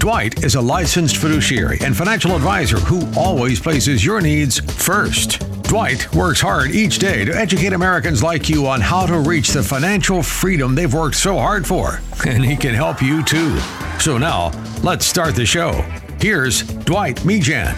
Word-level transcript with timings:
Dwight 0.00 0.42
is 0.42 0.54
a 0.54 0.60
licensed 0.62 1.18
fiduciary 1.18 1.76
and 1.82 1.94
financial 1.94 2.34
advisor 2.34 2.78
who 2.78 3.06
always 3.14 3.60
places 3.60 4.02
your 4.02 4.22
needs 4.22 4.58
first. 4.82 5.40
Dwight 5.64 6.14
works 6.14 6.40
hard 6.40 6.70
each 6.70 6.98
day 6.98 7.22
to 7.26 7.36
educate 7.36 7.74
Americans 7.74 8.22
like 8.22 8.48
you 8.48 8.66
on 8.66 8.80
how 8.80 9.04
to 9.04 9.18
reach 9.18 9.50
the 9.50 9.62
financial 9.62 10.22
freedom 10.22 10.74
they've 10.74 10.94
worked 10.94 11.16
so 11.16 11.36
hard 11.36 11.66
for, 11.66 12.00
and 12.26 12.42
he 12.42 12.56
can 12.56 12.74
help 12.74 13.02
you 13.02 13.22
too. 13.22 13.58
So 13.98 14.16
now, 14.16 14.52
let's 14.82 15.04
start 15.04 15.34
the 15.34 15.44
show. 15.44 15.72
Here's 16.18 16.62
Dwight 16.62 17.16
Mejan. 17.16 17.76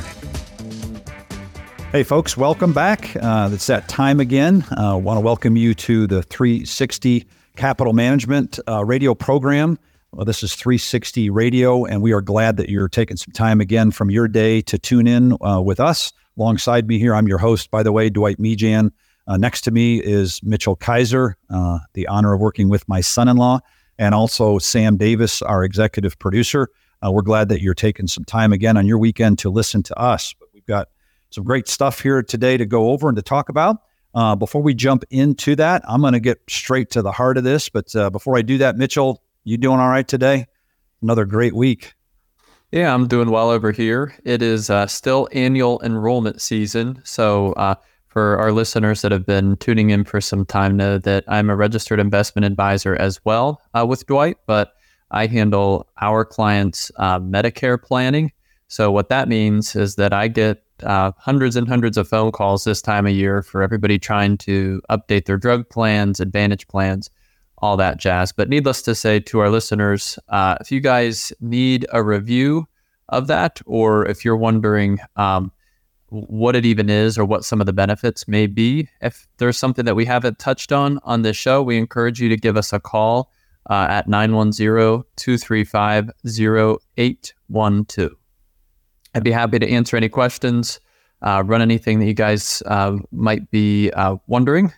Hey, 1.90 2.04
folks, 2.04 2.36
welcome 2.36 2.72
back. 2.72 3.16
Uh, 3.16 3.50
it's 3.52 3.66
that 3.66 3.88
time 3.88 4.20
again. 4.20 4.64
I 4.70 4.90
uh, 4.90 4.96
want 4.96 5.16
to 5.16 5.22
welcome 5.22 5.56
you 5.56 5.74
to 5.74 6.06
the 6.06 6.22
360 6.22 7.26
Capital 7.56 7.92
Management 7.92 8.60
uh, 8.68 8.84
radio 8.84 9.12
program. 9.12 9.76
Well, 10.14 10.26
this 10.26 10.42
is 10.42 10.54
360 10.54 11.30
Radio, 11.30 11.86
and 11.86 12.02
we 12.02 12.12
are 12.12 12.20
glad 12.20 12.58
that 12.58 12.68
you're 12.68 12.90
taking 12.90 13.16
some 13.16 13.32
time 13.32 13.62
again 13.62 13.90
from 13.90 14.10
your 14.10 14.28
day 14.28 14.60
to 14.60 14.78
tune 14.78 15.06
in 15.06 15.38
uh, 15.40 15.62
with 15.62 15.80
us. 15.80 16.12
Alongside 16.36 16.86
me 16.86 16.98
here, 16.98 17.14
I'm 17.14 17.26
your 17.26 17.38
host, 17.38 17.70
by 17.70 17.82
the 17.82 17.92
way, 17.92 18.10
Dwight 18.10 18.38
Mejan. 18.38 18.90
Uh, 19.26 19.38
next 19.38 19.62
to 19.62 19.70
me 19.70 20.02
is 20.02 20.38
Mitchell 20.42 20.76
Kaiser, 20.76 21.38
uh, 21.48 21.78
the 21.94 22.06
honor 22.08 22.34
of 22.34 22.40
working 22.40 22.68
with 22.68 22.86
my 22.90 23.00
son 23.00 23.26
in 23.26 23.38
law, 23.38 23.60
and 23.98 24.14
also 24.14 24.58
Sam 24.58 24.98
Davis, 24.98 25.40
our 25.40 25.64
executive 25.64 26.18
producer. 26.18 26.68
Uh, 27.02 27.10
we're 27.10 27.22
glad 27.22 27.48
that 27.48 27.62
you're 27.62 27.72
taking 27.72 28.06
some 28.06 28.24
time 28.26 28.52
again 28.52 28.76
on 28.76 28.86
your 28.86 28.98
weekend 28.98 29.38
to 29.38 29.48
listen 29.48 29.82
to 29.84 29.98
us. 29.98 30.34
But 30.38 30.50
we've 30.52 30.66
got 30.66 30.90
some 31.30 31.44
great 31.44 31.68
stuff 31.68 32.02
here 32.02 32.22
today 32.22 32.58
to 32.58 32.66
go 32.66 32.90
over 32.90 33.08
and 33.08 33.16
to 33.16 33.22
talk 33.22 33.48
about. 33.48 33.78
Uh, 34.14 34.36
before 34.36 34.60
we 34.60 34.74
jump 34.74 35.04
into 35.08 35.56
that, 35.56 35.82
I'm 35.88 36.02
going 36.02 36.12
to 36.12 36.20
get 36.20 36.38
straight 36.50 36.90
to 36.90 37.00
the 37.00 37.12
heart 37.12 37.38
of 37.38 37.44
this. 37.44 37.70
But 37.70 37.96
uh, 37.96 38.10
before 38.10 38.36
I 38.36 38.42
do 38.42 38.58
that, 38.58 38.76
Mitchell, 38.76 39.22
you 39.44 39.56
doing 39.56 39.80
all 39.80 39.88
right 39.88 40.06
today? 40.06 40.46
Another 41.02 41.24
great 41.24 41.54
week. 41.54 41.94
Yeah, 42.70 42.94
I'm 42.94 43.08
doing 43.08 43.30
well 43.30 43.50
over 43.50 43.72
here. 43.72 44.14
It 44.24 44.40
is 44.40 44.70
uh, 44.70 44.86
still 44.86 45.28
annual 45.32 45.80
enrollment 45.82 46.40
season. 46.40 47.00
So, 47.04 47.52
uh, 47.54 47.74
for 48.06 48.38
our 48.38 48.52
listeners 48.52 49.00
that 49.02 49.10
have 49.10 49.24
been 49.24 49.56
tuning 49.56 49.88
in 49.90 50.04
for 50.04 50.20
some 50.20 50.44
time, 50.44 50.76
know 50.76 50.98
that 50.98 51.24
I'm 51.28 51.48
a 51.50 51.56
registered 51.56 51.98
investment 51.98 52.44
advisor 52.44 52.94
as 52.96 53.18
well 53.24 53.60
uh, 53.74 53.86
with 53.86 54.06
Dwight, 54.06 54.36
but 54.46 54.74
I 55.10 55.26
handle 55.26 55.88
our 56.00 56.24
clients' 56.24 56.90
uh, 56.96 57.18
Medicare 57.18 57.82
planning. 57.82 58.30
So, 58.68 58.90
what 58.90 59.08
that 59.08 59.28
means 59.28 59.74
is 59.74 59.96
that 59.96 60.12
I 60.12 60.28
get 60.28 60.62
uh, 60.82 61.12
hundreds 61.18 61.56
and 61.56 61.68
hundreds 61.68 61.98
of 61.98 62.08
phone 62.08 62.32
calls 62.32 62.64
this 62.64 62.80
time 62.80 63.06
of 63.06 63.12
year 63.12 63.42
for 63.42 63.62
everybody 63.62 63.98
trying 63.98 64.38
to 64.38 64.80
update 64.88 65.24
their 65.24 65.36
drug 65.36 65.68
plans, 65.68 66.20
advantage 66.20 66.68
plans 66.68 67.10
all 67.62 67.76
that 67.76 67.98
jazz. 67.98 68.32
But 68.32 68.48
needless 68.48 68.82
to 68.82 68.94
say, 68.94 69.20
to 69.20 69.38
our 69.38 69.48
listeners, 69.48 70.18
uh, 70.28 70.56
if 70.60 70.70
you 70.70 70.80
guys 70.80 71.32
need 71.40 71.86
a 71.92 72.02
review 72.02 72.66
of 73.08 73.28
that, 73.28 73.60
or 73.64 74.06
if 74.06 74.24
you're 74.24 74.36
wondering 74.36 74.98
um, 75.16 75.52
what 76.08 76.56
it 76.56 76.66
even 76.66 76.90
is 76.90 77.16
or 77.16 77.24
what 77.24 77.44
some 77.44 77.60
of 77.60 77.66
the 77.66 77.72
benefits 77.72 78.26
may 78.28 78.46
be, 78.46 78.88
if 79.00 79.26
there's 79.38 79.58
something 79.58 79.84
that 79.84 79.94
we 79.94 80.04
haven't 80.04 80.38
touched 80.38 80.72
on 80.72 80.98
on 81.04 81.22
this 81.22 81.36
show, 81.36 81.62
we 81.62 81.78
encourage 81.78 82.20
you 82.20 82.28
to 82.28 82.36
give 82.36 82.56
us 82.56 82.72
a 82.72 82.80
call 82.80 83.30
uh, 83.70 83.86
at 83.88 84.08
910 84.08 85.04
235 85.16 86.10
0812. 86.26 88.10
I'd 89.14 89.24
be 89.24 89.30
happy 89.30 89.58
to 89.58 89.68
answer 89.68 89.96
any 89.96 90.08
questions, 90.08 90.80
uh, 91.22 91.42
run 91.46 91.62
anything 91.62 92.00
that 92.00 92.06
you 92.06 92.14
guys 92.14 92.62
uh, 92.66 92.96
might 93.12 93.50
be 93.50 93.90
uh, 93.92 94.16
wondering. 94.26 94.72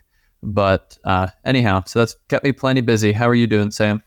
But 0.45 0.97
uh, 1.03 1.27
anyhow, 1.43 1.83
so 1.85 1.99
that's 1.99 2.15
kept 2.29 2.43
me 2.43 2.51
plenty 2.51 2.81
busy. 2.81 3.11
How 3.11 3.27
are 3.27 3.35
you 3.35 3.47
doing, 3.47 3.71
Sam? 3.71 4.03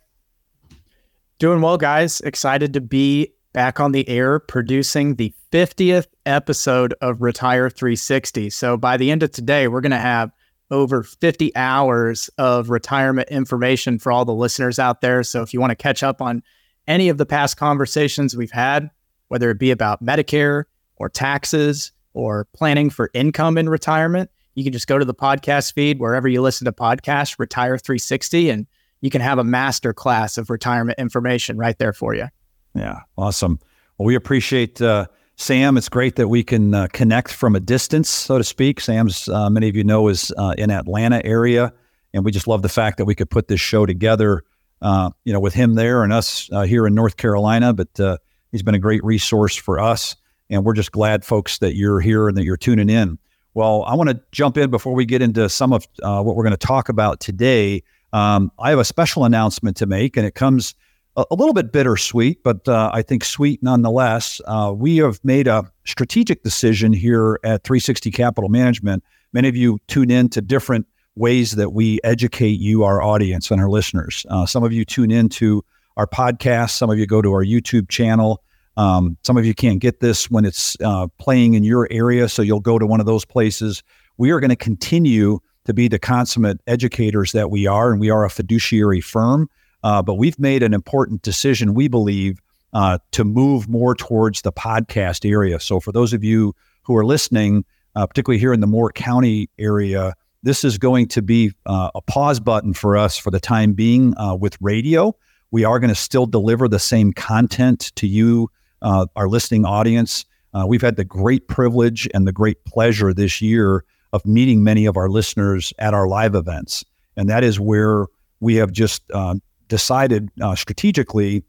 Doing 1.39 1.61
well, 1.61 1.77
guys. 1.77 2.21
Excited 2.21 2.73
to 2.75 2.81
be 2.81 3.33
back 3.53 3.81
on 3.81 3.93
the 3.93 4.09
air 4.09 4.39
producing 4.39 5.17
the 5.17 5.35
50th 5.53 6.07
episode 6.27 6.95
of 7.01 7.23
Retire 7.23 7.69
360. 7.69 8.51
So 8.51 8.77
by 8.77 8.97
the 8.97 9.11
end 9.11 9.23
of 9.23 9.33
today, 9.33 9.67
we're 9.67 9.81
going 9.81 9.91
to 9.91 9.99
have 9.99 10.31
over 10.71 11.03
50 11.03 11.55
hours 11.57 12.31
of 12.39 12.71
retirement 12.71 13.29
information 13.31 13.99
for 13.99 14.13
all 14.13 14.25
the 14.25 14.35
listeners 14.35 14.79
out 14.79 15.01
there. 15.01 15.23
So 15.23 15.43
if 15.43 15.53
you 15.53 15.61
want 15.61 15.71
to 15.71 15.77
catch 15.77 16.03
up 16.03 16.21
on 16.21 16.43
any 16.87 17.09
of 17.09 17.19
the 17.19 17.27
past 17.27 17.57
conversations 17.57 18.37
we've 18.37 18.51
had, 18.51 18.91
whether 19.29 19.51
it 19.51 19.59
be 19.59 19.71
about 19.71 20.05
Medicare 20.05 20.65
or 20.97 21.09
taxes 21.09 21.93
or 22.15 22.47
planning 22.53 22.91
for 22.91 23.11
income 23.15 23.59
in 23.59 23.69
retirement, 23.69 24.31
you 24.59 24.65
can 24.65 24.73
just 24.73 24.89
go 24.89 24.99
to 24.99 25.05
the 25.05 25.15
podcast 25.15 25.73
feed 25.73 26.01
wherever 26.01 26.27
you 26.27 26.43
listen 26.43 26.65
to 26.65 26.73
podcasts, 26.73 27.39
Retire 27.39 27.79
360, 27.79 28.51
and 28.51 28.67
you 29.01 29.09
can 29.09 29.21
have 29.21 29.39
a 29.39 29.45
master 29.45 29.95
class 29.95 30.37
of 30.37 30.51
retirement 30.51 30.99
information 30.99 31.57
right 31.57 31.79
there 31.79 31.93
for 31.93 32.13
you. 32.13 32.27
Yeah, 32.75 33.03
awesome. 33.17 33.61
Well, 33.97 34.07
we 34.07 34.17
appreciate 34.17 34.83
uh, 34.83 35.07
Sam. 35.37 35.77
It's 35.77 35.89
great 35.89 36.17
that 36.17 36.27
we 36.27 36.43
can 36.43 36.75
uh, 36.75 36.89
connect 36.93 37.33
from 37.33 37.55
a 37.55 37.61
distance, 37.61 38.11
so 38.11 38.37
to 38.37 38.43
speak. 38.43 38.81
Sam's, 38.81 39.29
uh, 39.29 39.49
many 39.49 39.69
of 39.69 39.77
you 39.77 39.85
know, 39.85 40.09
is 40.09 40.33
uh, 40.37 40.55
in 40.59 40.73
Atlanta 40.73 41.25
area, 41.25 41.73
and 42.13 42.25
we 42.25 42.33
just 42.33 42.49
love 42.49 42.63
the 42.63 42.69
fact 42.69 42.99
that 42.99 43.05
we 43.05 43.15
could 43.15 43.31
put 43.31 43.47
this 43.47 43.61
show 43.61 43.87
together. 43.87 44.43
Uh, 44.83 45.11
you 45.25 45.33
know, 45.33 45.41
with 45.41 45.55
him 45.55 45.75
there 45.75 46.03
and 46.03 46.13
us 46.13 46.49
uh, 46.53 46.63
here 46.63 46.85
in 46.85 46.97
North 46.97 47.17
Carolina, 47.17 47.73
but 47.73 48.21
he's 48.51 48.65
been 48.65 48.75
a 48.75 48.81
great 48.81 49.05
resource 49.05 49.55
for 49.55 49.79
us, 49.79 50.17
and 50.51 50.65
we're 50.65 50.75
just 50.75 50.91
glad, 50.91 51.25
folks, 51.25 51.59
that 51.59 51.77
you're 51.77 52.01
here 52.01 52.27
and 52.27 52.37
that 52.37 52.45
you're 52.45 52.57
tuning 52.57 52.91
in. 52.91 53.19
Well, 53.59 53.83
I 53.89 53.97
want 53.97 54.09
to 54.09 54.21
jump 54.31 54.57
in 54.57 54.71
before 54.71 54.95
we 54.95 55.05
get 55.05 55.21
into 55.21 55.49
some 55.49 55.73
of 55.73 55.89
uh, 56.05 56.23
what 56.23 56.37
we're 56.37 56.45
going 56.45 56.53
to 56.53 56.57
talk 56.57 56.89
about 56.89 57.19
today. 57.19 57.83
Um, 58.13 58.53
I 58.61 58.71
have 58.71 58.79
a 58.79 58.85
special 58.85 59.25
announcement 59.25 59.77
to 59.79 59.87
make, 59.87 60.17
and 60.17 60.25
it 60.25 60.37
comes 60.37 60.77
a, 61.17 61.25
a 61.33 61.35
little 61.35 61.53
bit 61.53 61.73
bittersweet, 61.73 62.45
but 62.45 62.69
uh, 62.69 62.93
I 62.95 63.03
think 63.03 63.25
sweet 63.25 63.61
nonetheless. 63.61 64.41
Uh, 64.47 64.73
we 64.77 64.99
have 64.99 65.19
made 65.25 65.49
a 65.49 65.65
strategic 65.85 66.45
decision 66.45 66.93
here 66.93 67.41
at 67.43 67.65
360 67.65 68.13
Capital 68.13 68.49
Management. 68.49 69.03
Many 69.33 69.49
of 69.49 69.57
you 69.57 69.81
tune 69.89 70.13
in 70.13 70.29
to 70.29 70.41
different 70.41 70.87
ways 71.17 71.57
that 71.57 71.71
we 71.71 71.99
educate 72.05 72.61
you, 72.61 72.85
our 72.85 73.03
audience, 73.03 73.51
and 73.51 73.61
our 73.61 73.69
listeners. 73.69 74.25
Uh, 74.31 74.47
some 74.47 74.63
of 74.63 74.73
you 74.73 74.85
tune 74.85 75.11
in 75.11 75.29
to 75.31 75.65
our 75.97 76.07
podcast, 76.07 76.71
some 76.71 76.91
of 76.91 76.99
you 77.01 77.09
go 77.09 77.21
to 77.21 77.33
our 77.33 77.45
YouTube 77.45 77.89
channel. 77.89 78.41
Um, 78.79 79.19
some 79.25 79.37
of 79.37 79.45
you 79.45 79.55
can't 79.55 79.81
get 79.81 79.99
this 79.99 80.31
when 80.31 80.45
it's 80.45 80.77
uh, 80.85 81.09
playing 81.19 81.55
in 81.55 81.65
your 81.65 81.89
area, 81.91 82.29
so 82.29 82.43
you'll 82.43 82.61
go 82.61 82.79
to 82.79 82.87
one 82.87 83.01
of 83.01 83.07
those 83.07 83.25
places. 83.25 83.83
We 84.19 84.31
are 84.31 84.39
going 84.39 84.51
to 84.51 84.57
continue 84.57 85.41
to 85.65 85.75
be 85.75 85.89
the 85.89 85.99
consummate 85.99 86.61
educators 86.69 87.33
that 87.33 87.51
we 87.51 87.67
are, 87.67 87.91
and 87.91 88.01
we 88.01 88.09
are 88.09 88.25
a 88.25 88.31
fiduciary 88.31 89.01
firm. 89.01 89.51
Uh, 89.83 90.01
but 90.01 90.15
we've 90.15 90.39
made 90.39 90.63
an 90.63 90.75
important 90.75 91.23
decision, 91.23 91.75
we 91.75 91.89
believe, 91.89 92.41
uh, 92.73 92.99
to 93.11 93.25
move 93.25 93.69
more 93.69 93.97
towards 93.97 94.43
the 94.43 94.53
podcast 94.53 95.29
area. 95.29 95.59
So 95.59 95.81
for 95.81 95.91
those 95.91 96.13
of 96.13 96.23
you 96.23 96.55
who 96.83 96.97
are 96.97 97.05
listening, 97.05 97.65
uh, 97.97 98.07
particularly 98.07 98.39
here 98.39 98.53
in 98.53 98.61
the 98.61 98.67
Moore 98.69 98.93
County 98.93 99.51
area, 99.59 100.15
this 100.45 100.63
is 100.63 100.79
going 100.79 101.09
to 101.09 101.23
be 101.23 101.53
uh, 101.67 101.91
a 101.97 102.01
pause 102.03 102.39
button 102.39 102.75
for 102.75 102.97
us 102.97 103.17
for 103.17 103.33
the 103.33 103.41
time 103.41 103.73
being 103.73 104.17
uh, 104.19 104.37
with 104.37 104.57
radio. 104.61 105.17
We 105.51 105.65
are 105.65 105.81
going 105.81 105.89
to 105.89 105.97
still 105.97 106.27
deliver 106.27 106.69
the 106.69 106.79
same 106.79 107.13
content 107.13 107.91
to 107.97 108.07
you 108.07 108.51
uh, 108.83 109.07
our 109.17 109.29
listening 109.29 109.65
audience. 109.65 110.25
Uh, 110.55 110.65
we've 110.67 110.83
had 110.83 110.97
the 110.97 111.05
great 111.05 111.49
privilege 111.49 112.09
and 112.15 112.27
the 112.27 112.33
great 112.33 112.65
pleasure 112.65 113.13
this 113.13 113.41
year 113.41 113.85
of 114.13 114.25
meeting 114.25 114.65
many 114.65 114.87
of 114.87 114.97
our 114.97 115.09
listeners 115.09 115.73
at 115.79 115.95
our 115.95 116.09
live 116.09 116.35
events. 116.35 116.85
And 117.17 117.29
that 117.29 117.45
is 117.45 117.61
where 117.61 118.07
we 118.41 118.55
have 118.57 118.73
just 118.73 119.03
uh, 119.13 119.35
decided 119.69 120.31
uh, 120.41 120.55
strategically 120.55 121.45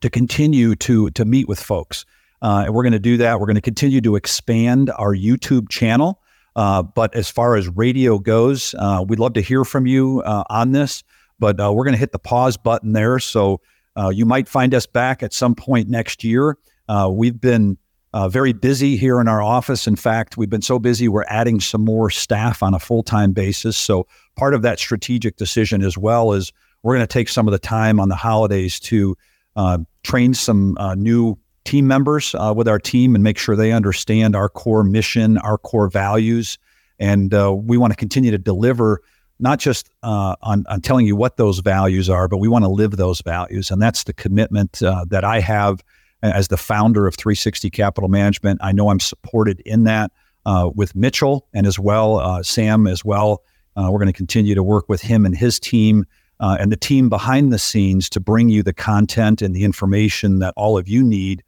to 0.00 0.08
continue 0.08 0.74
to, 0.76 1.10
to 1.10 1.24
meet 1.24 1.48
with 1.48 1.60
folks. 1.60 2.06
Uh, 2.40 2.62
and 2.66 2.74
we're 2.74 2.82
going 2.82 2.92
to 2.92 2.98
do 2.98 3.18
that. 3.18 3.38
We're 3.38 3.46
going 3.46 3.56
to 3.56 3.60
continue 3.60 4.00
to 4.00 4.16
expand 4.16 4.90
our 4.96 5.14
YouTube 5.14 5.68
channel. 5.68 6.22
Uh, 6.56 6.82
but 6.82 7.14
as 7.14 7.28
far 7.28 7.56
as 7.56 7.68
radio 7.68 8.18
goes, 8.18 8.74
we'd 9.06 9.18
love 9.18 9.34
to 9.34 9.42
hear 9.42 9.64
from 9.64 9.86
you 9.86 10.22
on 10.24 10.72
this. 10.72 11.04
But 11.38 11.58
we're 11.58 11.84
going 11.84 11.92
to 11.92 11.98
hit 11.98 12.12
the 12.12 12.18
pause 12.18 12.56
button 12.56 12.92
there. 12.92 13.18
So 13.18 13.60
uh, 13.96 14.08
you 14.08 14.24
might 14.24 14.48
find 14.48 14.74
us 14.74 14.86
back 14.86 15.22
at 15.22 15.32
some 15.32 15.54
point 15.54 15.88
next 15.88 16.24
year. 16.24 16.56
Uh, 16.88 17.10
we've 17.12 17.40
been 17.40 17.78
uh, 18.12 18.28
very 18.28 18.52
busy 18.52 18.96
here 18.96 19.20
in 19.20 19.28
our 19.28 19.42
office. 19.42 19.86
In 19.86 19.96
fact, 19.96 20.36
we've 20.36 20.50
been 20.50 20.62
so 20.62 20.78
busy, 20.78 21.08
we're 21.08 21.24
adding 21.24 21.60
some 21.60 21.84
more 21.84 22.10
staff 22.10 22.62
on 22.62 22.74
a 22.74 22.78
full 22.78 23.02
time 23.02 23.32
basis. 23.32 23.76
So, 23.76 24.06
part 24.36 24.54
of 24.54 24.62
that 24.62 24.78
strategic 24.78 25.36
decision 25.36 25.82
as 25.82 25.96
well 25.96 26.32
is 26.32 26.52
we're 26.82 26.94
going 26.94 27.06
to 27.06 27.12
take 27.12 27.28
some 27.28 27.46
of 27.46 27.52
the 27.52 27.58
time 27.58 28.00
on 28.00 28.08
the 28.08 28.16
holidays 28.16 28.80
to 28.80 29.16
uh, 29.54 29.78
train 30.02 30.34
some 30.34 30.76
uh, 30.78 30.94
new 30.94 31.38
team 31.64 31.86
members 31.86 32.34
uh, 32.34 32.52
with 32.56 32.66
our 32.66 32.78
team 32.78 33.14
and 33.14 33.22
make 33.22 33.38
sure 33.38 33.54
they 33.54 33.70
understand 33.70 34.34
our 34.34 34.48
core 34.48 34.82
mission, 34.82 35.38
our 35.38 35.58
core 35.58 35.88
values, 35.88 36.58
And 36.98 37.32
we 37.66 37.76
want 37.76 37.92
to 37.92 37.96
continue 37.96 38.30
to 38.30 38.38
deliver 38.38 39.02
not 39.40 39.58
just 39.58 39.90
uh, 40.02 40.36
on, 40.42 40.64
on 40.68 40.80
telling 40.80 41.06
you 41.06 41.16
what 41.16 41.36
those 41.36 41.60
values 41.60 42.08
are, 42.08 42.28
but 42.28 42.38
we 42.38 42.48
want 42.48 42.64
to 42.64 42.70
live 42.70 42.92
those 42.92 43.20
values. 43.20 43.70
And 43.70 43.80
that's 43.80 44.04
the 44.04 44.12
commitment 44.12 44.82
uh, 44.82 45.04
that 45.08 45.24
I 45.24 45.40
have 45.40 45.82
as 46.22 46.48
the 46.48 46.56
founder 46.56 47.06
of 47.06 47.14
360 47.16 47.70
Capital 47.70 48.08
Management. 48.08 48.60
I 48.62 48.72
know 48.72 48.90
I'm 48.90 49.00
supported 49.00 49.60
in 49.60 49.84
that 49.84 50.12
uh, 50.46 50.70
with 50.74 50.94
Mitchell 50.94 51.46
and 51.52 51.66
as 51.66 51.78
well, 51.78 52.18
uh, 52.18 52.42
Sam 52.42 52.86
as 52.86 53.04
well. 53.04 53.42
Uh, 53.76 53.88
we're 53.90 53.98
going 53.98 54.12
to 54.12 54.12
continue 54.12 54.54
to 54.54 54.62
work 54.62 54.88
with 54.88 55.00
him 55.00 55.24
and 55.24 55.36
his 55.36 55.58
team 55.60 56.04
uh, 56.40 56.56
and 56.58 56.72
the 56.72 56.76
team 56.76 57.08
behind 57.08 57.52
the 57.52 57.58
scenes 57.58 58.08
to 58.10 58.20
bring 58.20 58.48
you 58.48 58.62
the 58.62 58.72
content 58.72 59.42
and 59.42 59.54
the 59.54 59.64
information 59.64 60.38
that 60.38 60.54
all 60.56 60.78
of 60.78 60.88
you 60.88 61.02
need 61.02 61.42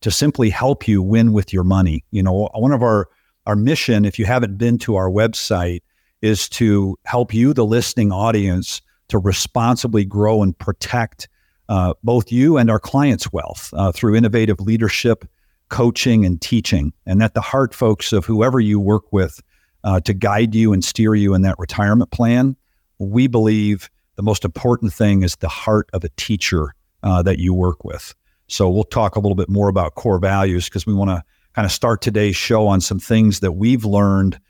to 0.00 0.10
simply 0.10 0.48
help 0.48 0.88
you 0.88 1.02
win 1.02 1.32
with 1.32 1.52
your 1.52 1.64
money. 1.64 2.04
You 2.10 2.22
know, 2.22 2.48
one 2.54 2.72
of 2.72 2.82
our 2.82 3.08
our 3.46 3.56
mission, 3.56 4.04
if 4.04 4.18
you 4.18 4.26
haven't 4.26 4.58
been 4.58 4.76
to 4.78 4.96
our 4.96 5.08
website, 5.08 5.80
is 6.22 6.48
to 6.50 6.98
help 7.04 7.32
you, 7.32 7.52
the 7.52 7.64
listening 7.64 8.12
audience, 8.12 8.80
to 9.08 9.18
responsibly 9.18 10.04
grow 10.04 10.42
and 10.42 10.56
protect 10.58 11.28
uh, 11.68 11.94
both 12.02 12.32
you 12.32 12.56
and 12.56 12.70
our 12.70 12.80
clients' 12.80 13.32
wealth 13.32 13.70
uh, 13.74 13.92
through 13.92 14.16
innovative 14.16 14.60
leadership, 14.60 15.24
coaching, 15.68 16.24
and 16.24 16.40
teaching. 16.40 16.92
And 17.06 17.22
at 17.22 17.34
the 17.34 17.40
heart, 17.40 17.74
folks, 17.74 18.12
of 18.12 18.24
whoever 18.24 18.60
you 18.60 18.80
work 18.80 19.12
with 19.12 19.40
uh, 19.84 20.00
to 20.00 20.14
guide 20.14 20.54
you 20.54 20.72
and 20.72 20.84
steer 20.84 21.14
you 21.14 21.34
in 21.34 21.42
that 21.42 21.58
retirement 21.58 22.10
plan, 22.10 22.56
we 22.98 23.26
believe 23.26 23.90
the 24.16 24.22
most 24.22 24.44
important 24.44 24.92
thing 24.92 25.22
is 25.22 25.36
the 25.36 25.48
heart 25.48 25.88
of 25.92 26.04
a 26.04 26.08
teacher 26.16 26.74
uh, 27.02 27.22
that 27.22 27.38
you 27.38 27.54
work 27.54 27.84
with. 27.84 28.14
So 28.48 28.68
we'll 28.68 28.84
talk 28.84 29.14
a 29.14 29.20
little 29.20 29.36
bit 29.36 29.48
more 29.48 29.68
about 29.68 29.94
core 29.94 30.18
values 30.18 30.64
because 30.64 30.86
we 30.86 30.94
want 30.94 31.10
to 31.10 31.22
kind 31.54 31.66
of 31.66 31.72
start 31.72 32.00
today's 32.00 32.36
show 32.36 32.66
on 32.66 32.80
some 32.80 32.98
things 32.98 33.40
that 33.40 33.52
we've 33.52 33.84
learned 33.84 34.40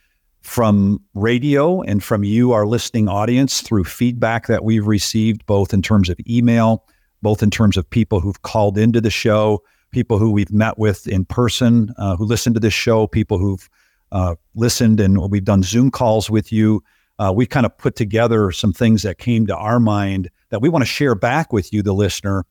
from 0.42 1.00
radio 1.14 1.82
and 1.82 2.02
from 2.02 2.24
you, 2.24 2.52
our 2.52 2.66
listening 2.66 3.08
audience, 3.08 3.60
through 3.60 3.84
feedback 3.84 4.46
that 4.46 4.64
we've 4.64 4.86
received, 4.86 5.44
both 5.46 5.74
in 5.74 5.82
terms 5.82 6.08
of 6.08 6.18
email, 6.28 6.84
both 7.22 7.42
in 7.42 7.50
terms 7.50 7.76
of 7.76 7.88
people 7.88 8.20
who've 8.20 8.42
called 8.42 8.78
into 8.78 9.00
the 9.00 9.10
show, 9.10 9.62
people 9.90 10.18
who 10.18 10.30
we've 10.30 10.52
met 10.52 10.78
with 10.78 11.06
in 11.06 11.24
person, 11.24 11.92
uh, 11.98 12.16
who 12.16 12.24
listen 12.24 12.54
to 12.54 12.60
this 12.60 12.74
show, 12.74 13.06
people 13.06 13.38
who've 13.38 13.68
uh, 14.12 14.34
listened 14.54 15.00
and 15.00 15.18
we've 15.30 15.44
done 15.44 15.62
Zoom 15.62 15.90
calls 15.90 16.30
with 16.30 16.52
you. 16.52 16.82
Uh, 17.18 17.32
we 17.34 17.46
kind 17.46 17.66
of 17.66 17.76
put 17.76 17.96
together 17.96 18.52
some 18.52 18.72
things 18.72 19.02
that 19.02 19.18
came 19.18 19.46
to 19.46 19.56
our 19.56 19.80
mind 19.80 20.30
that 20.50 20.62
we 20.62 20.68
want 20.68 20.82
to 20.82 20.86
share 20.86 21.14
back 21.14 21.52
with 21.52 21.72
you, 21.72 21.82
the 21.82 21.92
listener. 21.92 22.44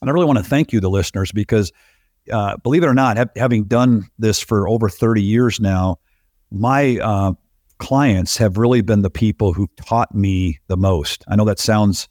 And 0.00 0.10
I 0.10 0.12
really 0.12 0.26
want 0.26 0.38
to 0.38 0.44
thank 0.44 0.72
you, 0.72 0.80
the 0.80 0.90
listeners, 0.90 1.32
because 1.32 1.72
uh, 2.30 2.56
believe 2.58 2.82
it 2.82 2.88
or 2.88 2.94
not, 2.94 3.16
ha- 3.16 3.24
having 3.36 3.64
done 3.64 4.08
this 4.18 4.38
for 4.38 4.68
over 4.68 4.88
30 4.88 5.22
years 5.22 5.60
now, 5.60 5.98
my 6.52 6.98
uh, 6.98 7.32
clients 7.78 8.36
have 8.36 8.58
really 8.58 8.82
been 8.82 9.02
the 9.02 9.10
people 9.10 9.52
who 9.52 9.68
taught 9.76 10.14
me 10.14 10.60
the 10.68 10.76
most. 10.76 11.24
I 11.28 11.36
know 11.36 11.44
that 11.46 11.58
sounds 11.58 12.08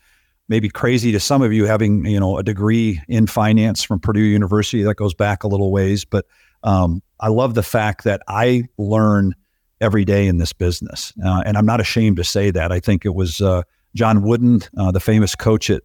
maybe 0.49 0.67
crazy 0.67 1.11
to 1.13 1.19
some 1.19 1.41
of 1.41 1.53
you 1.53 1.65
having 1.65 2.05
you 2.05 2.19
know 2.19 2.37
a 2.37 2.43
degree 2.43 3.01
in 3.07 3.27
finance 3.27 3.83
from 3.83 3.99
Purdue 3.99 4.19
University 4.19 4.83
that 4.83 4.95
goes 4.95 5.13
back 5.13 5.43
a 5.43 5.47
little 5.47 5.71
ways, 5.71 6.03
but 6.03 6.25
um, 6.63 7.01
I 7.19 7.29
love 7.29 7.53
the 7.53 7.63
fact 7.63 8.03
that 8.03 8.21
I 8.27 8.63
learn 8.77 9.33
every 9.79 10.05
day 10.05 10.27
in 10.27 10.37
this 10.37 10.53
business, 10.53 11.13
uh, 11.23 11.43
and 11.45 11.57
I'm 11.57 11.65
not 11.65 11.79
ashamed 11.79 12.17
to 12.17 12.23
say 12.23 12.51
that. 12.51 12.71
I 12.71 12.79
think 12.79 13.05
it 13.05 13.15
was 13.15 13.41
uh, 13.41 13.63
John 13.95 14.23
Wooden, 14.23 14.61
uh, 14.77 14.91
the 14.91 14.99
famous 14.99 15.35
coach 15.35 15.69
at 15.69 15.83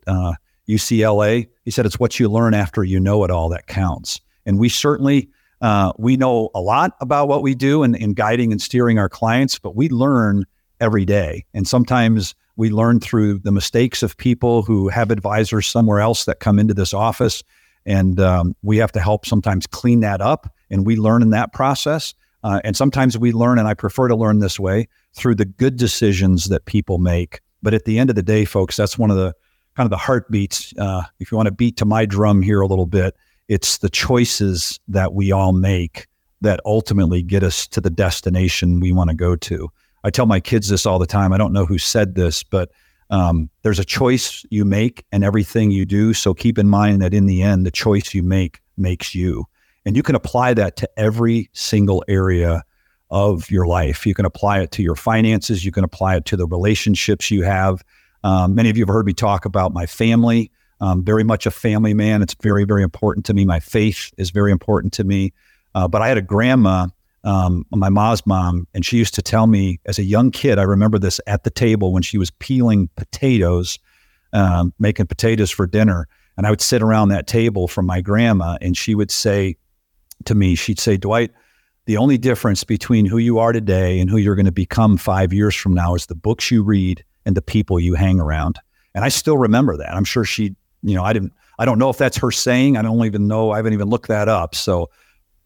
UCLA. 0.69 1.45
Uh, 1.45 1.49
he 1.65 1.71
said, 1.71 1.87
"It's 1.87 2.01
what 2.01 2.19
you 2.19 2.29
learn 2.29 2.55
after 2.55 2.83
you 2.83 2.99
know 2.99 3.23
it 3.25 3.31
all 3.31 3.49
that 3.51 3.67
counts," 3.67 4.21
and 4.45 4.59
we 4.59 4.69
certainly 4.69 5.29
uh, 5.61 5.93
we 5.99 6.17
know 6.17 6.51
a 6.55 6.61
lot 6.61 6.97
about 7.01 7.29
what 7.29 7.43
we 7.43 7.55
do 7.55 7.83
in, 7.83 7.95
in 7.95 8.15
guiding 8.15 8.53
and 8.53 8.61
steering 8.61 8.99
our 8.99 9.09
clients, 9.09 9.59
but 9.59 9.75
we 9.75 9.89
learn 9.89 10.45
every 10.81 11.05
day. 11.05 11.45
And 11.55 11.67
sometimes 11.67 12.35
we 12.57 12.71
learn 12.71 13.01
through 13.01 13.39
the 13.41 13.53
mistakes 13.53 14.03
of 14.03 14.17
people 14.17 14.63
who 14.63 14.89
have 14.89 15.11
advisors 15.11 15.67
somewhere 15.67 16.01
else 16.01 16.25
that 16.25 16.41
come 16.41 16.59
into 16.59 16.75
this 16.75 16.95
office. 16.95 17.43
And 17.85 18.19
um, 18.21 18.57
we 18.63 18.79
have 18.79 18.93
to 18.93 19.01
help 19.01 19.27
sometimes 19.27 19.67
clean 19.67 20.01
that 20.01 20.21
up. 20.21 20.53
And 20.71 20.87
we 20.87 20.97
learn 20.97 21.23
in 21.23 21.31
that 21.31 21.53
process. 21.53 22.15
Uh, 22.43 22.61
and 22.65 22.77
sometimes 22.77 23.17
we 23.19 23.33
learn, 23.33 23.59
and 23.59 23.69
I 23.69 23.75
prefer 23.75 24.09
to 24.09 24.17
learn 24.17 24.41
this 24.41 24.59
way, 24.59 24.89
through 25.15 25.37
the 25.37 25.45
good 25.45 25.77
decisions 25.77 26.47
that 26.47 26.65
people 26.65 26.99
make. 26.99 27.41
But 27.63 27.75
at 27.75 27.85
the 27.85 27.99
end 27.99 28.11
of 28.11 28.17
the 28.17 28.23
day, 28.23 28.45
folks, 28.45 28.77
that's 28.77 28.99
one 28.99 29.11
of 29.11 29.17
the 29.17 29.35
kind 29.77 29.87
of 29.87 29.91
the 29.91 29.97
heartbeats. 29.97 30.73
Uh, 30.79 31.03
if 31.19 31.31
you 31.31 31.37
want 31.37 31.47
to 31.47 31.53
beat 31.53 31.77
to 31.79 31.85
my 31.85 32.07
drum 32.07 32.43
here 32.43 32.61
a 32.61 32.67
little 32.67 32.87
bit, 32.87 33.15
it's 33.49 33.79
the 33.79 33.91
choices 33.91 34.81
that 34.89 35.15
we 35.15 35.33
all 35.33 35.53
make 35.53 36.07
that 36.41 36.61
ultimately 36.65 37.23
get 37.23 37.43
us 37.43 37.67
to 37.69 37.81
the 37.81 37.91
destination 37.91 38.81
we 38.81 38.93
want 38.93 39.11
to 39.11 39.17
go 39.17 39.37
to. 39.37 39.69
I 40.05 40.11
tell 40.11 40.27
my 40.27 40.41
kids 40.41 40.69
this 40.69 40.87
all 40.87 40.99
the 40.99 41.07
time. 41.07 41.33
I 41.33 41.39
don't 41.39 41.53
know 41.53 41.67
who 41.67 41.79
said 41.79 42.15
this, 42.15 42.43
but 42.43 42.71
um, 43.11 43.51
there's 43.63 43.79
a 43.79 43.85
choice 43.85 44.45
you 44.51 44.65
make 44.65 45.05
and 45.13 45.25
everything 45.25 45.71
you 45.71 45.85
do. 45.85 46.13
So 46.13 46.35
keep 46.35 46.59
in 46.59 46.69
mind 46.69 47.01
that 47.03 47.15
in 47.15 47.27
the 47.27 47.43
end, 47.43 47.65
the 47.65 47.71
choice 47.71 48.15
you 48.15 48.23
make 48.23 48.61
makes 48.77 49.15
you. 49.15 49.45
And 49.85 49.97
you 49.97 50.03
can 50.03 50.15
apply 50.17 50.55
that 50.55 50.77
to 50.77 50.91
every 50.97 51.49
single 51.53 52.05
area 52.09 52.65
of 53.11 53.51
your 53.51 53.67
life. 53.67 54.05
You 54.05 54.15
can 54.15 54.25
apply 54.25 54.61
it 54.61 54.73
to 54.73 54.83
your 54.83 54.97
finances, 54.97 55.65
you 55.65 55.71
can 55.71 55.85
apply 55.85 56.17
it 56.17 56.25
to 56.27 56.37
the 56.37 56.47
relationships 56.47 57.31
you 57.31 57.43
have. 57.43 57.85
Um, 58.25 58.57
many 58.57 58.69
of 58.69 58.77
you 58.77 58.85
have 58.85 58.93
heard 58.93 59.07
me 59.07 59.13
talk 59.13 59.45
about 59.45 59.73
my 59.73 59.87
family. 59.87 60.51
Um, 60.81 61.05
very 61.05 61.25
much 61.25 61.47
a 61.47 61.51
family 61.51 61.95
man. 61.95 62.23
It's 62.23 62.37
very, 62.43 62.65
very 62.65 62.83
important 62.83 63.25
to 63.27 63.35
me. 63.35 63.45
My 63.45 63.61
faith 63.61 64.13
is 64.19 64.31
very 64.31 64.53
important 64.53 64.93
to 64.95 65.05
me. 65.05 65.33
Uh, 65.75 65.89
but 65.89 66.03
I 66.03 66.09
had 66.09 66.19
a 66.19 66.23
grandma, 66.23 66.89
um, 67.25 67.65
my 67.71 67.89
mom's 67.89 68.27
mom, 68.27 68.67
and 68.75 68.85
she 68.85 68.97
used 68.97 69.15
to 69.15 69.23
tell 69.23 69.47
me 69.47 69.79
as 69.87 69.99
a 69.99 70.05
young 70.05 70.31
kid, 70.31 70.59
I 70.59 70.63
remember 70.63 70.99
this 70.99 71.21
at 71.27 71.45
the 71.45 71.51
table 71.51 71.93
when 71.93 72.03
she 72.03 72.19
was 72.19 72.31
peeling 72.31 72.89
potatoes, 72.97 73.79
um, 74.33 74.73
making 74.79 75.07
potatoes 75.07 75.51
for 75.51 75.67
dinner. 75.67 76.09
And 76.37 76.47
I 76.47 76.51
would 76.51 76.61
sit 76.61 76.83
around 76.83 77.09
that 77.09 77.27
table 77.27 77.69
from 77.69 77.87
my 77.87 78.01
grandma, 78.01 78.59
and 78.61 78.77
she 78.77 78.95
would 78.95 79.11
say 79.11 79.57
to 80.25 80.35
me, 80.35 80.55
she'd 80.55 80.81
say, 80.81 80.97
Dwight, 80.97 81.31
the 81.87 81.97
only 81.97 82.19
difference 82.19 82.65
between 82.65 83.07
who 83.07 83.19
you 83.19 83.39
are 83.39 83.53
today 83.53 84.01
and 84.01 84.11
who 84.11 84.17
you're 84.17 84.35
going 84.35 84.47
to 84.47 84.53
become 84.53 84.97
five 84.97 85.33
years 85.33 85.55
from 85.55 85.73
now 85.73 85.95
is 85.95 86.07
the 86.07 86.15
books 86.15 86.51
you 86.51 86.63
read 86.63 87.05
and 87.25 87.37
the 87.37 87.43
people 87.43 87.79
you 87.79 87.95
hang 87.95 88.21
around. 88.21 88.59
And 88.95 89.05
I 89.05 89.09
still 89.09 89.39
remember 89.39 89.77
that. 89.77 89.95
I'm 89.95 90.05
sure 90.05 90.25
she 90.25 90.57
you 90.87 90.95
know, 90.95 91.03
I 91.03 91.13
didn't, 91.13 91.33
I 91.59 91.65
don't 91.65 91.79
know 91.79 91.91
if 91.91 91.99
that's 91.99 92.17
her 92.19 92.31
saying. 92.31 92.77
I 92.77 92.83
don't 92.83 93.05
even 93.05 93.27
know. 93.27 93.51
I 93.51 93.57
haven't 93.57 93.73
even 93.73 93.89
looked 93.89 94.09
that 94.09 94.29
up. 94.29 94.55
So 94.55 94.91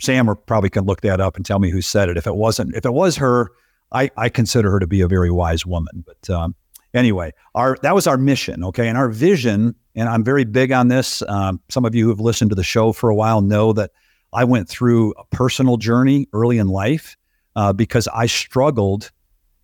Sam 0.00 0.34
probably 0.46 0.70
can 0.70 0.84
look 0.84 1.00
that 1.02 1.20
up 1.20 1.36
and 1.36 1.44
tell 1.44 1.58
me 1.58 1.70
who 1.70 1.82
said 1.82 2.08
it. 2.08 2.16
If 2.16 2.26
it 2.26 2.36
wasn't, 2.36 2.74
if 2.74 2.84
it 2.84 2.92
was 2.92 3.16
her, 3.16 3.50
I, 3.92 4.10
I 4.16 4.28
consider 4.28 4.70
her 4.70 4.80
to 4.80 4.86
be 4.86 5.00
a 5.00 5.08
very 5.08 5.30
wise 5.30 5.66
woman. 5.66 6.04
But 6.06 6.30
um, 6.30 6.54
anyway, 6.94 7.32
our 7.54 7.76
that 7.82 7.94
was 7.94 8.06
our 8.06 8.16
mission, 8.16 8.64
okay, 8.64 8.88
and 8.88 8.96
our 8.96 9.08
vision. 9.08 9.74
And 9.94 10.08
I'm 10.08 10.24
very 10.24 10.44
big 10.44 10.72
on 10.72 10.88
this. 10.88 11.22
Um, 11.22 11.60
some 11.68 11.84
of 11.84 11.94
you 11.94 12.04
who 12.04 12.10
have 12.10 12.20
listened 12.20 12.50
to 12.50 12.54
the 12.54 12.62
show 12.62 12.92
for 12.92 13.10
a 13.10 13.14
while 13.14 13.40
know 13.40 13.72
that 13.72 13.90
I 14.32 14.44
went 14.44 14.68
through 14.68 15.12
a 15.12 15.24
personal 15.26 15.76
journey 15.76 16.28
early 16.32 16.58
in 16.58 16.68
life 16.68 17.16
uh, 17.56 17.72
because 17.72 18.08
I 18.08 18.26
struggled 18.26 19.10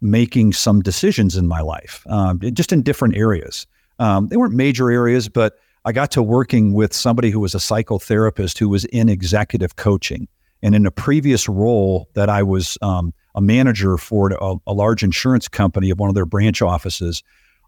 making 0.01 0.53
some 0.53 0.83
decisions 0.83 1.37
in 1.37 1.47
my 1.47 1.61
life, 1.61 2.05
um, 2.09 2.41
just 2.53 2.73
in 2.73 2.83
different 2.83 3.17
areas. 3.17 3.67
Um, 3.99 4.29
they 4.29 4.37
weren't 4.37 4.55
major 4.55 4.91
areas, 4.91 5.29
but 5.29 5.59
I 5.87 5.93
got 5.93 6.11
to 6.11 6.23
working 6.23 6.73
with 6.73 6.93
somebody 6.93 7.31
who 7.31 7.39
was 7.39 7.55
a 7.55 7.59
psychotherapist 7.59 8.59
who 8.59 8.69
was 8.69 8.85
in 8.87 9.09
executive 9.09 9.77
coaching. 9.77 10.27
And 10.61 10.75
in 10.75 10.85
a 10.85 10.91
previous 10.91 11.49
role 11.49 12.09
that 12.15 12.29
I 12.29 12.43
was 12.43 12.77
um, 12.83 13.15
a 13.37 13.41
manager 13.41 13.97
for 13.97 14.33
a, 14.33 14.57
a, 14.67 14.73
large 14.73 15.05
insurance 15.05 15.47
company 15.47 15.91
of 15.91 16.01
one 16.01 16.09
of 16.09 16.17
their 16.17 16.27
branch 16.27 16.61
offices, 16.61 17.23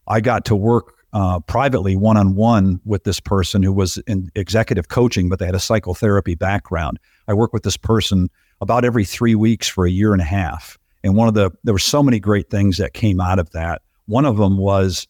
I 0.08 0.20
got 0.20 0.44
to 0.46 0.56
work 0.56 0.94
uh, 1.12 1.38
privately 1.40 1.94
one 1.94 2.16
on 2.16 2.34
one 2.34 2.80
with 2.84 3.04
this 3.04 3.20
person 3.20 3.62
who 3.62 3.72
was 3.72 3.98
in 4.08 4.32
executive 4.34 4.88
coaching, 4.88 5.28
but 5.28 5.38
they 5.38 5.46
had 5.46 5.54
a 5.54 5.60
psychotherapy 5.60 6.34
background. 6.34 6.98
I 7.28 7.34
worked 7.34 7.54
with 7.54 7.62
this 7.62 7.76
person 7.76 8.30
about 8.60 8.84
every 8.84 9.04
three 9.04 9.36
weeks 9.36 9.68
for 9.68 9.86
a 9.86 9.90
year 9.90 10.12
and 10.12 10.20
a 10.20 10.24
half. 10.24 10.76
And 11.04 11.14
one 11.14 11.28
of 11.28 11.34
the, 11.34 11.52
there 11.62 11.74
were 11.74 11.78
so 11.78 12.02
many 12.02 12.18
great 12.18 12.50
things 12.50 12.78
that 12.78 12.94
came 12.94 13.20
out 13.20 13.38
of 13.38 13.50
that. 13.50 13.80
One 14.06 14.24
of 14.24 14.38
them 14.38 14.58
was 14.58 15.06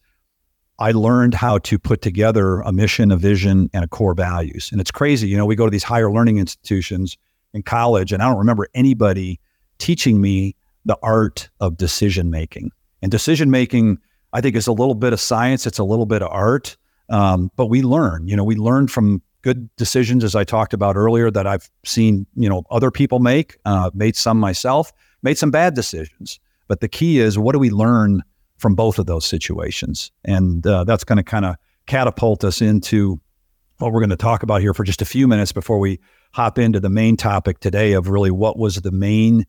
I 0.79 0.93
learned 0.93 1.35
how 1.35 1.59
to 1.59 1.79
put 1.79 2.03
together 2.03 2.61
a 2.61 2.73
mission, 2.73 3.11
a 3.11 3.17
vision, 3.17 3.69
and 3.73 3.85
a 3.85 3.89
core 3.89 4.15
values. 4.15 4.69
And 4.71 4.81
it's 4.81 4.93
crazy. 4.93 5.29
You 5.29 5.37
know, 5.37 5.47
we 5.47 5.57
go 5.57 5.65
to 5.65 5.71
these 5.71 5.83
higher 5.83 6.11
learning 6.11 6.39
institutions 6.39 7.17
in 7.53 7.63
college, 7.63 8.13
and 8.13 8.23
I 8.23 8.29
don't 8.29 8.39
remember 8.39 8.69
anybody 8.75 9.41
teaching 9.79 10.21
me 10.21 10.55
the 10.85 10.97
art 11.03 11.49
of 11.61 11.77
decision 11.77 12.31
making. 12.31 12.71
And 13.03 13.11
decision 13.11 13.51
making, 13.51 13.99
I 14.33 14.41
think, 14.41 14.55
is 14.55 14.67
a 14.67 14.73
little 14.73 14.95
bit 14.95 15.13
of 15.13 15.21
science, 15.21 15.67
it's 15.67 15.79
a 15.79 15.85
little 15.85 16.07
bit 16.07 16.23
of 16.23 16.29
art. 16.31 16.77
Um, 17.11 17.51
but 17.57 17.67
we 17.67 17.83
learn, 17.83 18.29
you 18.29 18.37
know, 18.37 18.45
we 18.45 18.55
learn 18.55 18.87
from 18.87 19.23
good 19.43 19.75
decisions, 19.77 20.25
as 20.25 20.35
I 20.35 20.45
talked 20.45 20.75
about 20.75 20.97
earlier, 20.97 21.31
that 21.31 21.47
I've 21.47 21.71
seen, 21.85 22.27
you 22.37 22.49
know, 22.49 22.65
other 22.71 22.91
people 22.91 23.19
make, 23.19 23.57
uh, 23.65 23.91
made 23.95 24.15
some 24.15 24.39
myself, 24.39 24.93
made 25.23 25.39
some 25.39 25.51
bad 25.51 25.75
decisions. 25.75 26.39
But 26.67 26.81
the 26.81 26.89
key 26.89 27.19
is 27.19 27.39
what 27.39 27.53
do 27.53 27.59
we 27.59 27.71
learn 27.71 28.23
from 28.59 28.75
both 28.75 28.99
of 28.99 29.07
those 29.07 29.25
situations. 29.25 30.11
And 30.25 30.67
uh, 30.67 30.85
that's 30.85 31.05
going 31.05 31.17
to 31.17 31.23
kind 31.23 31.45
of 31.45 31.57
catapult 31.87 32.45
us 32.45 32.61
into 32.61 33.21
what 33.79 33.93
we're 33.93 34.00
going 34.00 34.11
to 34.11 34.17
talk 34.17 34.43
about 34.43 34.61
here 34.61 34.75
for 34.75 34.85
just 34.85 35.00
a 35.00 35.07
few 35.07 35.27
minutes 35.27 35.53
before 35.53 35.79
we 35.79 36.00
hop 36.33 36.59
into 36.59 36.81
the 36.81 36.91
main 36.91 37.17
topic 37.17 37.61
today 37.61 37.93
of 37.93 38.09
really 38.09 38.31
what 38.31 38.59
was 38.59 38.77
the 38.77 38.91
main 38.91 39.47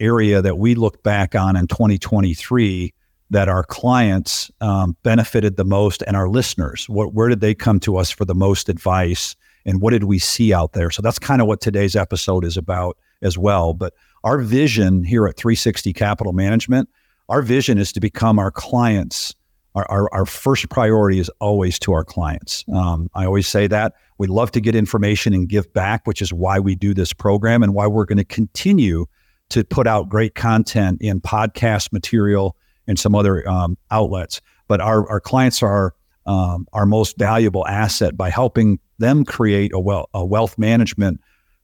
area 0.00 0.42
that 0.42 0.58
we 0.58 0.74
look 0.74 1.02
back 1.02 1.34
on 1.34 1.56
in 1.56 1.66
2023 1.66 2.92
that 3.30 3.48
our 3.48 3.62
clients 3.62 4.50
um, 4.60 4.96
benefited 5.02 5.56
the 5.56 5.64
most 5.64 6.02
and 6.06 6.16
our 6.16 6.28
listeners. 6.28 6.88
What, 6.88 7.12
where 7.14 7.28
did 7.28 7.40
they 7.40 7.54
come 7.54 7.78
to 7.80 7.96
us 7.96 8.10
for 8.10 8.24
the 8.24 8.34
most 8.34 8.68
advice? 8.68 9.36
And 9.66 9.80
what 9.80 9.90
did 9.90 10.04
we 10.04 10.18
see 10.18 10.52
out 10.52 10.72
there? 10.72 10.90
So 10.90 11.02
that's 11.02 11.18
kind 11.18 11.42
of 11.42 11.46
what 11.46 11.60
today's 11.60 11.94
episode 11.94 12.44
is 12.44 12.56
about 12.56 12.96
as 13.20 13.36
well. 13.36 13.74
But 13.74 13.92
our 14.24 14.38
vision 14.38 15.04
here 15.04 15.26
at 15.26 15.36
360 15.36 15.92
Capital 15.92 16.32
Management, 16.32 16.88
our 17.28 17.42
vision 17.42 17.78
is 17.78 17.92
to 17.92 18.00
become 18.00 18.38
our 18.38 18.50
clients. 18.50 19.34
Our, 19.74 19.86
our, 19.90 20.14
our 20.14 20.26
first 20.26 20.68
priority 20.70 21.20
is 21.20 21.30
always 21.40 21.78
to 21.80 21.92
our 21.92 22.04
clients. 22.04 22.64
Um, 22.72 23.08
I 23.14 23.26
always 23.26 23.46
say 23.46 23.66
that. 23.66 23.94
We 24.16 24.26
love 24.26 24.50
to 24.52 24.60
get 24.60 24.74
information 24.74 25.34
and 25.34 25.48
give 25.48 25.72
back, 25.72 26.06
which 26.06 26.20
is 26.20 26.32
why 26.32 26.58
we 26.58 26.74
do 26.74 26.94
this 26.94 27.12
program 27.12 27.62
and 27.62 27.74
why 27.74 27.86
we're 27.86 28.06
going 28.06 28.18
to 28.18 28.24
continue 28.24 29.06
to 29.50 29.64
put 29.64 29.86
out 29.86 30.08
great 30.08 30.34
content 30.34 31.00
in 31.00 31.20
podcast 31.20 31.92
material 31.92 32.56
and 32.86 32.98
some 32.98 33.14
other 33.14 33.48
um, 33.48 33.78
outlets. 33.90 34.40
But 34.66 34.80
our, 34.80 35.08
our 35.08 35.20
clients 35.20 35.62
are 35.62 35.94
um, 36.26 36.66
our 36.72 36.84
most 36.84 37.16
valuable 37.16 37.66
asset 37.66 38.16
by 38.16 38.30
helping 38.30 38.80
them 38.98 39.24
create 39.24 39.72
a, 39.72 40.04
a 40.14 40.24
wealth 40.24 40.58
management 40.58 41.20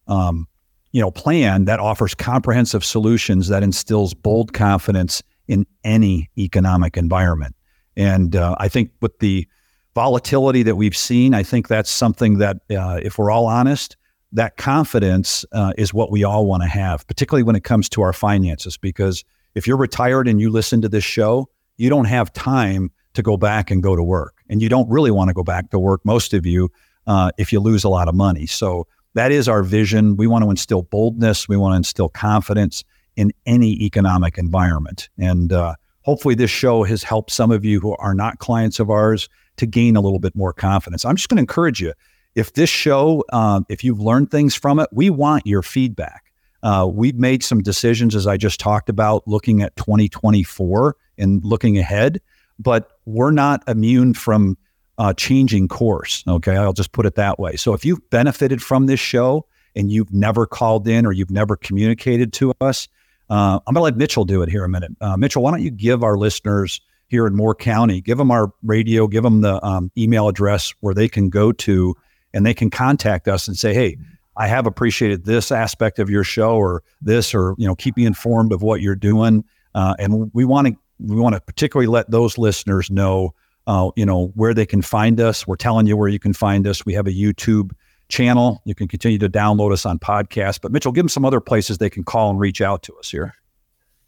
um, 0.07 0.47
you 0.93 1.01
know, 1.01 1.11
plan 1.11 1.65
that 1.65 1.81
offers 1.81 2.15
comprehensive 2.15 2.85
solutions 2.85 3.49
that 3.49 3.65
instills 3.65 4.15
bold 4.15 4.53
confidence 4.53 5.23
in 5.49 5.67
any 5.85 6.31
economic 6.39 6.97
environment. 6.97 7.55
And 7.97 8.35
uh, 8.35 8.57
I 8.59 8.69
think 8.69 8.91
with 9.01 9.19
the 9.19 9.47
volatility 9.95 10.63
that 10.65 10.77
we've 10.77 10.97
seen, 10.97 11.35
I 11.35 11.43
think 11.43 11.69
that's 11.69 11.91
something 11.91 12.39
that, 12.39 12.57
uh, 12.71 13.01
if 13.03 13.19
we're 13.19 13.31
all 13.31 13.47
honest, 13.47 13.97
that 14.33 14.57
confidence 14.57 15.45
uh, 15.53 15.73
is 15.79 15.95
what 15.95 16.11
we 16.11 16.25
all 16.25 16.47
want 16.47 16.63
to 16.63 16.69
have, 16.69 17.07
particularly 17.07 17.45
when 17.45 17.55
it 17.55 17.63
comes 17.63 17.89
to 17.91 18.03
our 18.03 18.13
finances, 18.13 18.77
because 18.77 19.25
if 19.55 19.67
you're 19.67 19.77
retired 19.77 20.27
and 20.27 20.41
you 20.41 20.51
listen 20.51 20.83
to 20.83 20.89
this 20.89 21.05
show, 21.05 21.49
you 21.77 21.89
don't 21.89 22.07
have 22.07 22.33
time 22.33 22.91
to 23.15 23.23
go 23.23 23.37
back 23.37 23.71
and 23.71 23.83
go 23.83 23.95
to 23.95 24.03
work. 24.03 24.35
And 24.49 24.61
you 24.61 24.69
don't 24.69 24.91
really 24.91 25.13
want 25.13 25.29
to 25.29 25.35
go 25.35 25.45
back 25.45 25.71
to 25.71 25.79
work, 25.79 26.01
most 26.05 26.35
of 26.35 26.45
you, 26.45 26.71
uh, 27.07 27.31
if 27.39 27.53
you 27.53 27.61
lose 27.61 27.85
a 27.85 27.89
lot 27.89 28.09
of 28.09 28.15
money. 28.17 28.47
So 28.47 28.89
that 29.15 29.31
is 29.31 29.49
our 29.49 29.63
vision. 29.63 30.17
We 30.17 30.27
want 30.27 30.43
to 30.43 30.51
instill 30.51 30.83
boldness, 30.83 31.49
we 31.49 31.57
want 31.57 31.75
to 31.75 31.77
instill 31.77 32.09
confidence 32.09 32.83
in 33.17 33.33
any 33.47 33.73
economic 33.85 34.39
environment. 34.39 35.09
And 35.19 35.53
uh, 35.53 35.75
hopefully, 36.03 36.35
this 36.35 36.51
show 36.51 36.85
has 36.85 37.03
helped 37.03 37.31
some 37.31 37.51
of 37.51 37.65
you 37.65 37.81
who 37.81 37.97
are 37.97 38.15
not 38.15 38.39
clients 38.39 38.81
of 38.81 38.91
ours 38.91 39.29
to 39.57 39.67
gain 39.67 39.97
a 39.97 40.01
little 40.01 40.19
bit 40.19 40.35
more 40.35 40.53
confidence. 40.53 41.05
I'm 41.05 41.17
just 41.17 41.29
going 41.29 41.37
to 41.37 41.43
encourage 41.43 41.81
you 41.81 41.93
if 42.35 42.55
this 42.55 42.71
show, 42.71 43.25
uh, 43.33 43.61
if 43.69 43.85
you've 43.85 44.01
learned 44.01 44.31
things 44.31 44.55
from 44.55 44.81
it, 44.81 44.89
we 44.93 45.11
want 45.11 45.47
your 45.47 45.63
feedback. 45.63 46.33
Uh, 46.63 46.89
we've 46.91 47.17
made 47.17 47.43
some 47.43 47.63
decisions, 47.63 48.15
as 48.15 48.27
I 48.27 48.37
just 48.37 48.59
talked 48.59 48.89
about, 48.89 49.27
looking 49.29 49.63
at 49.63 49.77
2024 49.77 50.97
and 51.19 51.45
looking 51.45 51.79
ahead, 51.79 52.21
but 52.59 52.93
we're 53.05 53.31
not 53.31 53.63
immune 53.69 54.15
from 54.15 54.57
uh, 54.99 55.13
changing 55.13 55.69
course. 55.69 56.25
Okay, 56.27 56.57
I'll 56.57 56.73
just 56.73 56.93
put 56.93 57.07
it 57.07 57.17
that 57.17 57.39
way. 57.39 57.57
So 57.57 57.75
if 57.75 57.85
you've 57.85 58.09
benefited 58.11 58.63
from 58.63 58.87
this 58.87 59.01
show 59.01 59.47
and 59.77 59.93
you've 59.93 60.13
never 60.13 60.47
called 60.47 60.89
in 60.89 61.05
or 61.05 61.13
you've 61.13 61.31
never 61.31 61.57
communicated 61.57 62.33
to 62.35 62.53
us, 62.61 62.89
uh, 63.31 63.61
I'm 63.67 63.75
going 63.75 63.77
to 63.77 63.81
let 63.81 63.97
Mitchell 63.97 64.25
do 64.25 64.43
it 64.43 64.49
here 64.49 64.65
a 64.65 64.69
minute. 64.69 64.93
Uh, 65.01 65.17
Mitchell, 65.17 65.43
why 65.43 65.51
don't 65.51 65.63
you 65.63 65.71
give 65.71 66.03
our 66.03 66.17
listeners 66.17 66.81
here 67.09 67.27
in 67.27 67.35
Moore 67.35 67.55
County, 67.55 68.01
give 68.01 68.19
them 68.19 68.31
our 68.31 68.53
radio, 68.63 69.07
give 69.07 69.23
them 69.23 69.41
the 69.41 69.65
um, 69.65 69.91
email 69.97 70.29
address 70.29 70.75
where 70.81 70.95
they 70.95 71.09
can 71.09 71.29
go 71.29 71.53
to 71.53 71.95
and 72.33 72.45
they 72.45 72.55
can 72.55 72.71
contact 72.71 73.29
us 73.29 73.47
and 73.47 73.57
say, 73.57 73.73
hey, 73.73 73.97
I 74.37 74.49
have 74.49 74.67
appreciated 74.67 75.25
this 75.25 75.53
aspect 75.53 75.99
of 75.99 76.11
your 76.11 76.25
show 76.25 76.57
or 76.57 76.83
this, 77.01 77.35
or 77.35 77.55
you 77.57 77.67
know, 77.67 77.77
keep 77.77 77.97
me 77.97 78.05
informed 78.05 78.53
of 78.53 78.63
what 78.63 78.81
you're 78.81 78.97
doing. 78.97 79.45
Uh, 79.75 79.95
and 79.99 80.31
we 80.35 80.45
want 80.45 80.69
to 80.69 80.75
we 80.99 81.17
want 81.17 81.35
to 81.35 81.41
particularly 81.41 81.87
let 81.87 82.11
those 82.11 82.39
listeners 82.39 82.91
know, 82.91 83.35
uh, 83.67 83.91
you 83.97 84.07
know, 84.07 84.29
where 84.35 84.55
they 84.55 84.67
can 84.67 84.83
find 84.83 85.21
us. 85.21 85.47
We're 85.47 85.57
telling 85.57 85.87
you 85.87 85.97
where 85.97 86.09
you 86.09 86.19
can 86.19 86.33
find 86.33 86.67
us. 86.67 86.85
We 86.85 86.95
have 86.95 87.07
a 87.07 87.13
YouTube 87.13 87.73
channel. 88.09 88.63
You 88.65 88.75
can 88.75 88.89
continue 88.89 89.19
to 89.19 89.29
download 89.29 89.73
us 89.73 89.87
on 89.87 89.99
podcast. 89.99 90.61
But 90.61 90.73
Mitchell, 90.73 90.93
give 90.93 91.03
them 91.03 91.09
some 91.09 91.25
other 91.25 91.41
places 91.41 91.79
they 91.79 91.91
can 91.91 92.05
call 92.05 92.31
and 92.31 92.39
reach 92.39 92.61
out 92.61 92.85
to 92.85 92.95
us 92.97 93.11
here. 93.11 93.35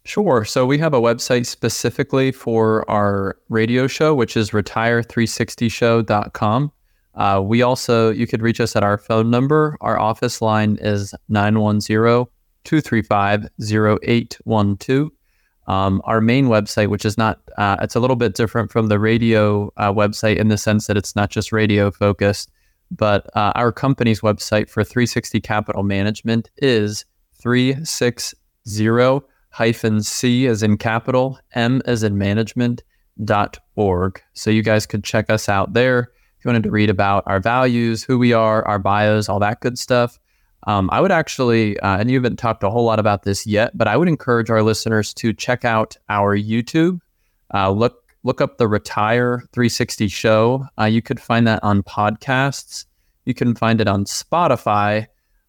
Sure. 0.05 0.45
So 0.45 0.65
we 0.65 0.77
have 0.77 0.93
a 0.93 1.01
website 1.01 1.45
specifically 1.45 2.31
for 2.31 2.89
our 2.89 3.37
radio 3.49 3.87
show, 3.87 4.15
which 4.15 4.37
is 4.37 4.51
retire360show.com. 4.51 6.71
Uh, 7.15 7.41
we 7.43 7.61
also, 7.61 8.11
you 8.11 8.25
could 8.27 8.41
reach 8.41 8.61
us 8.61 8.75
at 8.75 8.83
our 8.83 8.97
phone 8.97 9.29
number. 9.29 9.77
Our 9.81 9.99
office 9.99 10.41
line 10.41 10.77
is 10.79 11.13
910 11.27 12.27
235 12.63 13.49
0812. 13.59 15.11
Um, 15.67 16.01
our 16.05 16.21
main 16.21 16.45
website, 16.45 16.87
which 16.87 17.03
is 17.03 17.17
not, 17.17 17.41
uh, 17.57 17.75
it's 17.81 17.95
a 17.95 17.99
little 17.99 18.15
bit 18.15 18.35
different 18.35 18.71
from 18.71 18.87
the 18.87 18.99
radio 18.99 19.73
uh, 19.75 19.91
website 19.91 20.37
in 20.37 20.47
the 20.47 20.57
sense 20.57 20.87
that 20.87 20.95
it's 20.95 21.13
not 21.15 21.29
just 21.29 21.51
radio 21.51 21.91
focused, 21.91 22.49
but 22.91 23.29
uh, 23.35 23.51
our 23.55 23.71
company's 23.71 24.21
website 24.21 24.69
for 24.69 24.83
360 24.83 25.39
Capital 25.41 25.83
Management 25.83 26.49
is 26.57 27.05
360 27.41 28.37
hyphen 29.49 30.03
C 30.03 30.47
as 30.47 30.61
in 30.61 30.77
capital, 30.77 31.39
M 31.53 31.81
as 31.85 32.03
in 32.03 32.17
management 32.17 32.83
dot 33.23 33.57
org. 33.75 34.21
So 34.33 34.49
you 34.49 34.61
guys 34.61 34.85
could 34.85 35.03
check 35.03 35.29
us 35.29 35.49
out 35.49 35.73
there 35.73 36.11
if 36.37 36.45
you 36.45 36.49
wanted 36.49 36.63
to 36.63 36.71
read 36.71 36.89
about 36.89 37.23
our 37.25 37.39
values, 37.39 38.03
who 38.03 38.19
we 38.19 38.33
are, 38.33 38.65
our 38.67 38.77
bios, 38.77 39.27
all 39.27 39.39
that 39.39 39.59
good 39.59 39.79
stuff, 39.79 40.19
um, 40.67 40.89
I 40.91 40.99
would 40.99 41.11
actually, 41.11 41.79
uh, 41.79 41.97
and 41.97 42.11
you 42.11 42.17
haven't 42.17 42.37
talked 42.37 42.61
a 42.63 42.69
whole 42.69 42.83
lot 42.83 42.99
about 42.99 43.23
this 43.23 43.47
yet, 43.47 43.77
but 43.77 43.87
I 43.87 43.95
would 43.95 44.09
encourage 44.09 44.49
our 44.49 44.61
listeners 44.61 45.13
to 45.15 45.31
check 45.31 45.63
out 45.63 45.95
our 46.09 46.37
YouTube. 46.37 46.99
Uh, 47.53 47.71
look 47.71 48.03
look 48.23 48.41
up 48.41 48.57
the 48.57 48.67
Retire 48.67 49.43
360 49.53 50.07
show. 50.07 50.65
Uh, 50.79 50.85
you 50.85 51.01
could 51.01 51.19
find 51.19 51.47
that 51.47 51.63
on 51.63 51.83
podcasts. 51.83 52.85
You 53.25 53.33
can 53.33 53.55
find 53.55 53.81
it 53.81 53.87
on 53.87 54.05
Spotify. 54.05 55.07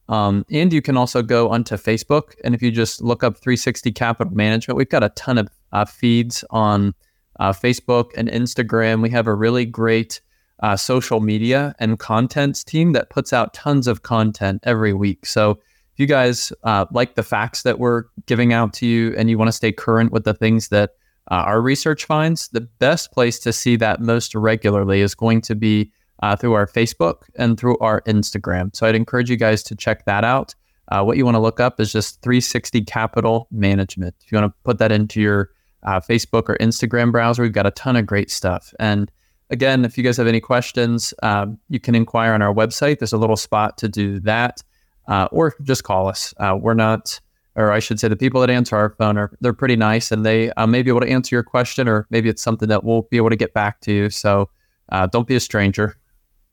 Um, 0.09 0.45
and 0.51 0.73
you 0.73 0.81
can 0.81 0.97
also 0.97 1.23
go 1.23 1.51
onto 1.51 1.77
Facebook. 1.77 2.35
And 2.43 2.55
if 2.55 2.63
you 2.63 2.71
just 2.71 3.03
look 3.03 3.23
up 3.23 3.37
360 3.37 3.93
Capital 3.93 4.33
Management, 4.33 4.77
we've 4.77 4.89
got 4.89 5.05
a 5.05 5.11
ton 5.11 5.39
of 5.39 5.49
uh, 5.73 5.85
feeds 5.85 6.45
on 6.51 6.95
uh, 7.39 7.53
Facebook 7.53 8.11
and 8.17 8.29
Instagram. 8.29 9.03
We 9.03 9.11
have 9.11 9.27
a 9.27 9.35
really 9.35 9.67
great 9.67 10.21
uh, 10.61 10.77
social 10.77 11.21
media 11.21 11.75
and 11.79 11.99
contents 11.99 12.65
team 12.65 12.93
that 12.93 13.11
puts 13.11 13.33
out 13.33 13.55
tons 13.55 13.87
of 13.87 14.03
content 14.03 14.61
every 14.65 14.93
week. 14.93 15.27
So 15.27 15.53
if 15.53 15.99
you 15.99 16.07
guys 16.07 16.53
uh, 16.65 16.87
like 16.91 17.15
the 17.15 17.23
facts 17.23 17.63
that 17.63 17.79
we're 17.79 18.05
giving 18.27 18.53
out 18.53 18.73
to 18.75 18.87
you 18.87 19.15
and 19.17 19.31
you 19.31 19.39
want 19.39 19.49
to 19.49 19.53
stay 19.53 19.73
current 19.73 20.11
with 20.11 20.25
the 20.25 20.35
things 20.35 20.69
that 20.69 20.93
uh, 21.31 21.45
our 21.47 21.61
research 21.61 22.05
finds, 22.05 22.49
the 22.49 22.61
best 22.61 23.13
place 23.13 23.39
to 23.41 23.53
see 23.53 23.77
that 23.77 24.01
most 24.01 24.35
regularly 24.35 25.01
is 25.01 25.15
going 25.15 25.41
to 25.43 25.55
be 25.55 25.93
uh, 26.23 26.35
through 26.37 26.55
our 26.55 26.67
Facebook 26.67 27.23
and 27.37 27.59
through 27.59 27.79
our 27.79 28.03
Instagram. 28.03 28.75
So 28.75 28.87
I'd 28.87 28.95
encourage 28.95 29.31
you 29.31 29.37
guys 29.37 29.63
to 29.65 29.77
check 29.77 30.05
that 30.07 30.25
out. 30.25 30.55
Uh, 30.89 31.03
what 31.03 31.17
you 31.17 31.25
want 31.25 31.35
to 31.35 31.41
look 31.41 31.61
up 31.61 31.81
is 31.81 31.93
just 31.93 32.23
360 32.23 32.83
Capital 32.83 33.47
Management. 33.51 34.15
If 34.25 34.33
you 34.33 34.39
want 34.39 34.53
to 34.53 34.59
put 34.65 34.79
that 34.79 34.91
into 34.91 35.21
your 35.21 35.51
uh, 35.83 36.01
Facebook 36.01 36.49
or 36.49 36.57
Instagram 36.59 37.13
browser, 37.13 37.43
we've 37.43 37.53
got 37.53 37.67
a 37.67 37.71
ton 37.73 37.95
of 37.95 38.07
great 38.07 38.31
stuff. 38.31 38.73
And 38.81 39.11
Again, 39.51 39.85
if 39.85 39.97
you 39.97 40.05
guys 40.05 40.19
have 40.19 40.27
any 40.27 40.41
questions, 40.41 41.15
um, 41.23 41.59
you 41.71 41.81
can 41.81 41.95
inquire 41.95 42.35
on 42.35 42.43
our 42.43 42.53
website. 42.53 42.99
There's 42.99 43.15
a 43.15 43.19
little 43.19 43.37
spot 43.37 43.79
to 43.79 43.89
do 43.89 44.21
that, 44.21 44.63
uh, 45.07 45.29
or 45.33 45.55
just 45.63 45.85
call 45.85 46.07
us. 46.07 46.35
Uh, 46.37 46.57
we're 46.61 46.75
not, 46.75 47.19
or 47.59 47.73
I 47.73 47.81
should 47.81 47.99
say, 47.99 48.09
the 48.09 48.17
people 48.17 48.41
that 48.41 48.51
answer 48.51 48.77
our 48.77 48.91
phone 48.91 49.19
are 49.19 49.31
they're 49.41 49.53
pretty 49.53 49.77
nice, 49.77 50.13
and 50.13 50.25
they 50.25 50.51
uh, 50.53 50.67
may 50.67 50.83
be 50.83 50.91
able 50.91 51.01
to 51.01 51.09
answer 51.09 51.35
your 51.35 51.43
question, 51.43 51.89
or 51.89 52.07
maybe 52.11 52.29
it's 52.29 52.43
something 52.43 52.69
that 52.69 52.85
we'll 52.85 53.03
be 53.11 53.17
able 53.17 53.31
to 53.31 53.37
get 53.37 53.53
back 53.53 53.81
to 53.81 53.93
you. 53.93 54.11
So 54.11 54.49
uh, 54.91 55.09
don't 55.09 55.27
be 55.27 55.35
a 55.35 55.41
stranger. 55.41 55.97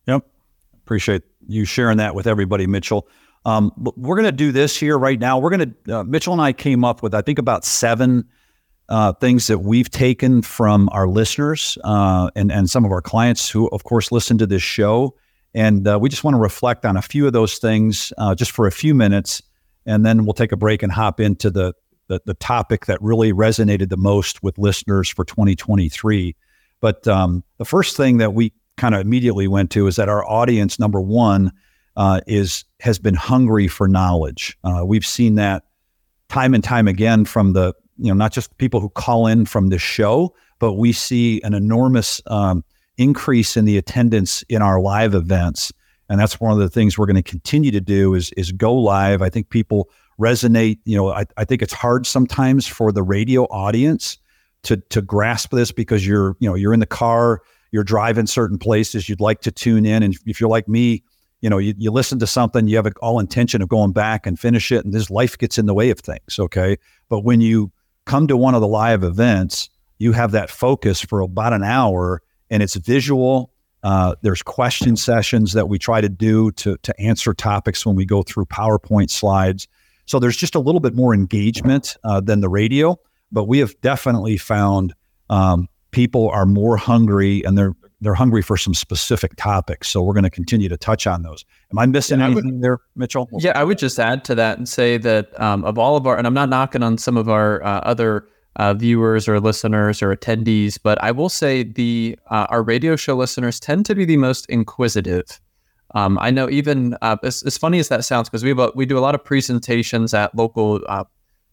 Yep, 0.08 0.26
appreciate 0.74 1.24
you 1.48 1.64
sharing 1.64 1.98
that 1.98 2.16
with 2.16 2.28
everybody, 2.28 2.68
Mitchell. 2.68 3.08
Um, 3.46 3.72
we're 3.96 4.16
going 4.16 4.26
to 4.26 4.32
do 4.32 4.52
this 4.52 4.76
here 4.76 4.98
right 4.98 5.20
now. 5.20 5.38
We're 5.38 5.56
going 5.56 5.76
to 5.86 6.00
uh, 6.00 6.04
Mitchell 6.04 6.34
and 6.34 6.42
I 6.42 6.52
came 6.52 6.84
up 6.84 7.04
with 7.04 7.14
I 7.14 7.22
think 7.22 7.38
about 7.38 7.64
seven 7.64 8.28
uh, 8.90 9.14
things 9.14 9.48
that 9.48 9.60
we've 9.60 9.90
taken 9.90 10.42
from 10.42 10.90
our 10.92 11.08
listeners 11.08 11.78
uh, 11.84 12.30
and, 12.36 12.52
and 12.52 12.70
some 12.70 12.86
of 12.86 12.92
our 12.92 13.02
clients 13.02 13.50
who, 13.50 13.68
of 13.70 13.84
course, 13.84 14.12
listen 14.12 14.38
to 14.38 14.48
this 14.48 14.62
show. 14.62 15.16
And 15.54 15.88
uh, 15.88 15.98
we 16.00 16.10
just 16.10 16.24
want 16.24 16.36
to 16.36 16.40
reflect 16.40 16.86
on 16.86 16.98
a 16.98 17.02
few 17.02 17.26
of 17.26 17.34
those 17.34 17.58
things 17.58 18.12
uh, 18.18 18.36
just 18.36 18.52
for 18.52 18.68
a 18.68 18.72
few 18.72 18.94
minutes. 18.94 19.42
And 19.86 20.06
then 20.06 20.26
we'll 20.26 20.34
take 20.34 20.52
a 20.52 20.58
break 20.58 20.84
and 20.84 20.92
hop 20.92 21.20
into 21.20 21.50
the, 21.50 21.74
the, 22.08 22.22
the 22.26 22.34
topic 22.36 22.86
that 22.86 23.02
really 23.02 23.34
resonated 23.34 23.90
the 23.90 23.98
most 23.98 24.44
with 24.44 24.58
listeners 24.58 25.10
for 25.10 25.26
2023. 25.26 26.36
But 26.82 27.08
um, 27.08 27.44
the 27.58 27.66
first 27.66 27.98
thing 27.98 28.18
that 28.18 28.34
we 28.34 28.54
kind 28.78 28.96
of 28.96 29.02
immediately 29.02 29.48
went 29.48 29.72
to 29.72 29.88
is 29.88 29.96
that 29.96 30.10
our 30.10 30.28
audience, 30.30 30.80
number 30.80 31.02
one, 31.02 31.52
uh, 31.96 32.22
is 32.28 32.66
has 32.82 33.00
been 33.00 33.16
hungry 33.16 33.68
for 33.68 33.88
knowledge. 33.88 34.58
Uh, 34.64 34.84
we've 34.86 35.06
seen 35.06 35.36
that 35.36 35.64
time 36.30 36.54
and 36.54 36.64
time 36.64 36.88
again 36.88 37.26
from 37.26 37.54
the 37.54 37.74
you 37.98 38.08
know 38.08 38.14
not 38.14 38.34
just 38.34 38.58
people 38.58 38.80
who 38.80 38.90
call 38.90 39.28
in 39.28 39.46
from 39.46 39.70
this 39.70 39.82
show, 39.82 40.36
but 40.60 40.74
we 40.74 40.92
see 40.92 41.42
an 41.44 41.54
enormous 41.54 42.22
um, 42.28 42.64
increase 42.98 43.58
in 43.58 43.66
the 43.66 43.78
attendance 43.78 44.44
in 44.44 44.62
our 44.62 44.80
live 44.80 45.14
events, 45.14 45.72
and 46.10 46.20
that's 46.20 46.40
one 46.40 46.52
of 46.52 46.60
the 46.60 46.70
things 46.70 46.98
we're 46.98 47.06
going 47.06 47.16
to 47.16 47.24
continue 47.24 47.72
to 47.72 47.82
do 47.82 48.14
is 48.14 48.32
is 48.32 48.52
go 48.52 48.74
live. 48.74 49.22
I 49.22 49.30
think 49.30 49.50
people 49.50 49.90
resonate. 50.20 50.80
You 50.86 50.98
know, 50.98 51.12
I, 51.12 51.26
I 51.38 51.46
think 51.46 51.62
it's 51.62 51.74
hard 51.74 52.06
sometimes 52.06 52.68
for 52.68 52.92
the 52.92 53.04
radio 53.04 53.44
audience 53.46 54.18
to 54.64 54.78
to 54.78 55.02
grasp 55.02 55.52
this 55.52 55.72
because 55.72 56.06
you're 56.06 56.36
you 56.40 56.50
know 56.50 56.56
you're 56.56 56.74
in 56.74 56.80
the 56.80 56.86
car, 56.86 57.42
you're 57.72 57.84
driving 57.84 58.28
certain 58.28 58.58
places, 58.58 59.10
you'd 59.10 59.22
like 59.22 59.42
to 59.42 59.52
tune 59.52 59.86
in, 59.86 60.04
and 60.04 60.16
if 60.26 60.40
you're 60.40 60.50
like 60.50 60.68
me, 60.68 61.04
you 61.42 61.50
know, 61.50 61.58
you, 61.58 61.74
you 61.78 61.92
listen 61.92 62.20
to 62.20 62.28
something, 62.28 62.68
you 62.68 62.76
have 62.76 62.88
all 63.02 63.20
intention 63.20 63.62
of 63.62 63.70
going 63.70 63.92
back 63.92 64.26
and 64.26 64.40
finish 64.40 64.72
it, 64.72 64.84
and 64.84 64.94
this 64.94 65.10
life 65.10 65.38
gets 65.38 65.58
in 65.58 65.66
the 65.66 65.74
way 65.74 65.90
of 65.90 66.00
things. 66.00 66.40
Okay, 66.40 66.78
but 67.10 67.22
when 67.22 67.42
you 67.42 67.72
come 68.06 68.28
to 68.28 68.38
one 68.38 68.56
of 68.56 68.62
the 68.62 68.68
live 68.68 69.04
events, 69.04 69.70
you 69.98 70.12
have 70.12 70.32
that 70.32 70.50
focus 70.50 71.02
for 71.02 71.22
about 71.22 71.54
an 71.54 71.64
hour, 71.64 72.22
and 72.50 72.62
it's 72.62 72.76
visual. 72.76 73.52
Uh, 73.86 74.16
there's 74.24 74.42
question 74.42 74.96
sessions 74.96 75.54
that 75.54 75.70
we 75.70 75.78
try 75.78 76.02
to 76.02 76.10
do 76.10 76.50
to 76.54 76.76
to 76.78 77.00
answer 77.00 77.36
topics 77.36 77.86
when 77.86 77.96
we 77.96 78.04
go 78.04 78.24
through 78.24 78.46
PowerPoint 78.46 79.12
slides. 79.12 79.68
So 80.08 80.18
there's 80.18 80.38
just 80.38 80.56
a 80.56 80.60
little 80.60 80.82
bit 80.82 80.96
more 80.96 81.14
engagement 81.14 81.96
uh, 82.04 82.20
than 82.20 82.42
the 82.42 82.50
radio, 82.50 82.98
but 83.32 83.44
we 83.44 83.60
have 83.60 83.80
definitely 83.82 84.38
found 84.38 84.96
um, 85.30 85.68
people 85.92 86.30
are 86.30 86.48
more 86.48 86.78
hungry 86.78 87.44
and 87.46 87.56
they're 87.56 87.74
they're 88.02 88.16
hungry 88.16 88.42
for 88.42 88.58
some 88.58 88.74
specific 88.74 89.36
topics. 89.36 89.88
So 89.88 90.02
we're 90.02 90.14
going 90.14 90.24
to 90.24 90.32
continue 90.32 90.68
to 90.68 90.78
touch 90.78 91.06
on 91.06 91.22
those. 91.22 91.46
Am 91.72 91.78
I 91.78 91.86
missing 91.86 92.20
yeah, 92.20 92.26
anything 92.26 92.54
would, 92.54 92.64
there, 92.64 92.80
Mitchell? 92.96 93.30
Yeah, 93.38 93.52
I 93.56 93.64
would 93.64 93.78
just 93.78 94.00
add 94.00 94.26
to 94.26 94.36
that 94.36 94.58
and 94.58 94.68
say 94.68 94.98
that 94.98 95.40
um, 95.40 95.64
of 95.64 95.78
all 95.78 95.96
of 95.96 96.08
our, 96.08 96.18
and 96.18 96.26
I'm 96.26 96.34
not 96.34 96.50
knocking 96.50 96.82
on 96.82 96.98
some 96.98 97.18
of 97.18 97.30
our 97.30 97.64
uh, 97.64 97.82
other 97.82 98.28
uh, 98.58 98.74
viewers 98.74 99.28
or 99.28 99.40
listeners 99.40 100.02
or 100.02 100.16
attendees, 100.16 100.78
but 100.82 101.02
I 101.04 101.12
will 101.12 101.30
say 101.30 101.64
the 101.64 102.18
uh, 102.30 102.48
our 102.50 102.64
radio 102.64 102.96
show 102.96 103.16
listeners 103.16 103.60
tend 103.60 103.86
to 103.88 103.96
be 103.96 104.06
the 104.06 104.18
most 104.18 104.46
inquisitive. 104.48 105.40
Um, 105.94 106.18
I 106.20 106.32
know 106.32 106.50
even 106.50 106.98
uh, 107.02 107.18
as, 107.24 107.44
as, 107.44 107.58
funny 107.58 107.80
as 107.80 107.90
that 107.90 108.04
sounds, 108.04 108.30
because 108.30 108.44
we 108.44 108.54
we 108.76 108.86
do 108.86 108.98
a 108.98 109.00
lot 109.00 109.16
of 109.16 109.24
presentations 109.24 110.14
at 110.14 110.36
local 110.36 110.82
uh, 110.88 111.04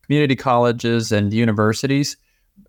community 0.02 0.36
colleges 0.36 1.12
and 1.12 1.32
universities, 1.32 2.16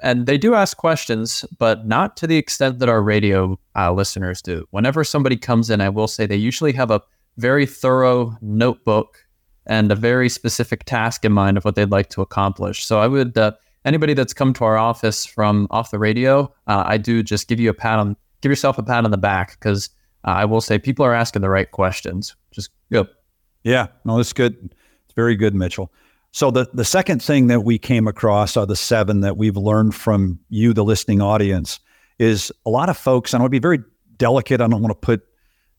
and 0.02 0.26
they 0.26 0.38
do 0.38 0.56
ask 0.56 0.78
questions, 0.78 1.46
but 1.58 1.88
not 1.88 2.18
to 2.18 2.28
the 2.28 2.38
extent 2.38 2.80
that 2.80 2.90
our 2.90 3.02
radio 3.02 3.58
uh, 3.76 3.92
listeners 3.92 4.42
do. 4.42 4.66
Whenever 4.72 5.04
somebody 5.04 5.38
comes 5.38 5.70
in, 5.70 5.82
I 5.82 5.90
will 5.90 6.08
say 6.08 6.26
they 6.26 6.36
usually 6.36 6.74
have 6.74 6.92
a 6.92 7.02
very 7.38 7.66
thorough 7.66 8.38
notebook 8.42 9.26
and 9.66 9.92
a 9.92 9.96
very 9.96 10.30
specific 10.30 10.84
task 10.84 11.24
in 11.24 11.32
mind 11.32 11.58
of 11.58 11.66
what 11.66 11.76
they'd 11.76 11.92
like 11.92 12.10
to 12.10 12.22
accomplish. 12.22 12.86
So 12.86 13.00
I 13.00 13.08
would 13.08 13.38
uh, 13.38 13.54
anybody 13.86 14.14
that's 14.14 14.34
come 14.34 14.54
to 14.54 14.64
our 14.64 14.78
office 14.78 15.26
from 15.26 15.68
off 15.72 15.92
the 15.92 16.00
radio, 16.00 16.54
uh, 16.68 16.84
I 16.86 16.98
do 16.98 17.24
just 17.24 17.48
give 17.48 17.60
you 17.60 17.70
a 17.70 17.74
pat 17.74 18.00
on 18.00 18.16
give 18.42 18.52
yourself 18.52 18.78
a 18.78 18.84
pat 18.84 19.06
on 19.06 19.12
the 19.12 19.18
back 19.18 19.52
because 19.52 19.90
uh, 20.26 20.32
I 20.32 20.46
will 20.46 20.62
say 20.62 20.78
people 20.78 21.06
are 21.06 21.14
asking 21.14 21.42
the 21.42 21.50
right 21.50 21.70
questions. 21.70 22.36
Just 22.52 22.70
yep. 22.90 23.10
Yeah, 23.64 23.88
no, 24.04 24.20
it's 24.20 24.34
good. 24.34 24.76
It's 25.06 25.14
very 25.16 25.36
good, 25.36 25.56
Mitchell. 25.56 25.92
So 26.32 26.52
the 26.52 26.68
the 26.74 26.86
second 26.86 27.22
thing 27.22 27.48
that 27.48 27.62
we 27.62 27.78
came 27.78 28.08
across 28.08 28.58
are 28.58 28.66
the 28.66 28.76
seven 28.76 29.22
that 29.22 29.38
we've 29.38 29.58
learned 29.58 29.96
from 29.96 30.40
you, 30.50 30.74
the 30.74 30.84
listening 30.84 31.22
audience, 31.22 31.80
is 32.20 32.52
a 32.66 32.70
lot 32.70 32.90
of 32.90 32.98
folks, 32.98 33.34
and 33.34 33.40
I 33.40 33.44
want 33.44 33.52
to 33.52 33.60
be 33.60 33.60
very 33.60 33.80
delicate. 34.18 34.60
I 34.62 34.68
don't 34.68 34.82
want 34.82 34.92
to 34.92 35.06
put 35.06 35.24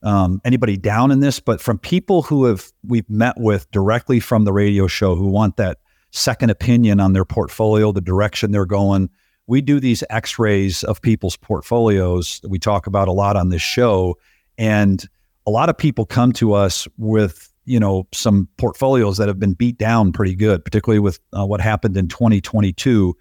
um, 0.02 0.40
anybody 0.44 0.76
down 0.76 1.10
in 1.10 1.20
this, 1.20 1.40
but 1.40 1.60
from 1.60 1.78
people 1.78 2.22
who 2.22 2.44
have 2.44 2.70
we've 2.86 3.08
met 3.10 3.34
with 3.38 3.70
directly 3.72 4.20
from 4.20 4.44
the 4.44 4.52
radio 4.52 4.86
show 4.86 5.16
who 5.16 5.28
want 5.28 5.56
that 5.56 5.78
second 6.14 6.50
opinion 6.50 7.00
on 7.00 7.12
their 7.12 7.24
portfolio, 7.24 7.92
the 7.92 8.00
direction 8.00 8.52
they're 8.52 8.64
going. 8.64 9.10
We 9.46 9.60
do 9.60 9.80
these 9.80 10.02
X-rays 10.08 10.84
of 10.84 11.02
people's 11.02 11.36
portfolios 11.36 12.40
that 12.40 12.48
we 12.48 12.58
talk 12.58 12.86
about 12.86 13.08
a 13.08 13.12
lot 13.12 13.36
on 13.36 13.50
this 13.50 13.60
show, 13.60 14.16
and 14.56 15.06
a 15.46 15.50
lot 15.50 15.68
of 15.68 15.76
people 15.76 16.06
come 16.06 16.32
to 16.34 16.54
us 16.54 16.88
with 16.96 17.52
you 17.66 17.78
know 17.78 18.06
some 18.12 18.48
portfolios 18.56 19.18
that 19.18 19.28
have 19.28 19.38
been 19.38 19.52
beat 19.52 19.76
down 19.76 20.12
pretty 20.12 20.34
good, 20.34 20.64
particularly 20.64 21.00
with 21.00 21.18
uh, 21.36 21.44
what 21.44 21.60
happened 21.60 21.96
in 21.96 22.08
2022. 22.08 23.14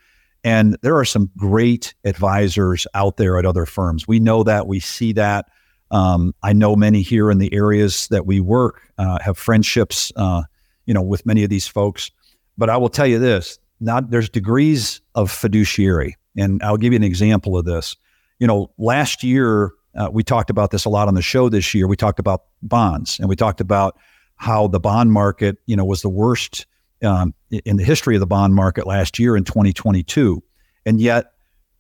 And 0.46 0.78
there 0.82 0.98
are 0.98 1.06
some 1.06 1.30
great 1.38 1.94
advisors 2.04 2.86
out 2.94 3.18
there 3.18 3.38
at 3.40 3.46
other 3.46 3.66
firms. 3.66 4.08
We 4.08 4.20
know 4.20 4.44
that. 4.44 4.68
We 4.68 4.80
see 4.80 5.14
that. 5.14 5.46
Um, 5.90 6.34
I 6.44 6.54
know 6.54 6.76
many 6.76 7.02
here 7.02 7.32
in 7.32 7.38
the 7.38 7.54
areas 7.54 8.08
that 8.10 8.26
we 8.26 8.40
work 8.40 8.82
uh, 8.98 9.20
have 9.22 9.38
friendships, 9.38 10.12
uh, 10.16 10.44
you 10.86 10.94
know, 10.94 11.02
with 11.02 11.26
many 11.26 11.44
of 11.44 11.50
these 11.50 11.68
folks. 11.68 12.12
But 12.58 12.70
I 12.70 12.78
will 12.78 12.90
tell 12.90 13.08
you 13.08 13.20
this: 13.20 13.60
not 13.80 14.10
there's 14.10 14.30
degrees 14.30 15.02
of 15.16 15.32
fiduciary, 15.32 16.18
and 16.38 16.62
I'll 16.64 16.78
give 16.78 16.94
you 16.94 16.98
an 16.98 17.04
example 17.04 17.58
of 17.58 17.66
this. 17.66 17.96
You 18.40 18.48
know, 18.48 18.72
last 18.78 19.24
year 19.24 19.72
uh, 19.96 20.10
we 20.12 20.24
talked 20.24 20.50
about 20.50 20.72
this 20.72 20.86
a 20.86 20.90
lot 20.90 21.08
on 21.08 21.14
the 21.14 21.22
show. 21.22 21.50
This 21.50 21.74
year 21.74 21.88
we 21.88 21.96
talked 21.96 22.20
about 22.20 22.44
bonds, 22.62 23.20
and 23.20 23.30
we 23.30 23.36
talked 23.36 23.62
about 23.62 23.98
how 24.36 24.68
the 24.68 24.80
bond 24.80 25.12
market, 25.12 25.58
you 25.66 25.76
know, 25.76 25.86
was 25.86 26.02
the 26.02 26.10
worst 26.10 26.66
um, 27.04 27.34
in 27.66 27.78
the 27.78 27.84
history 27.84 28.16
of 28.16 28.20
the 28.20 28.28
bond 28.28 28.56
market 28.56 28.88
last 28.88 29.20
year 29.20 29.38
in 29.38 29.44
2022, 29.44 30.42
and 30.86 31.00
yet 31.00 31.34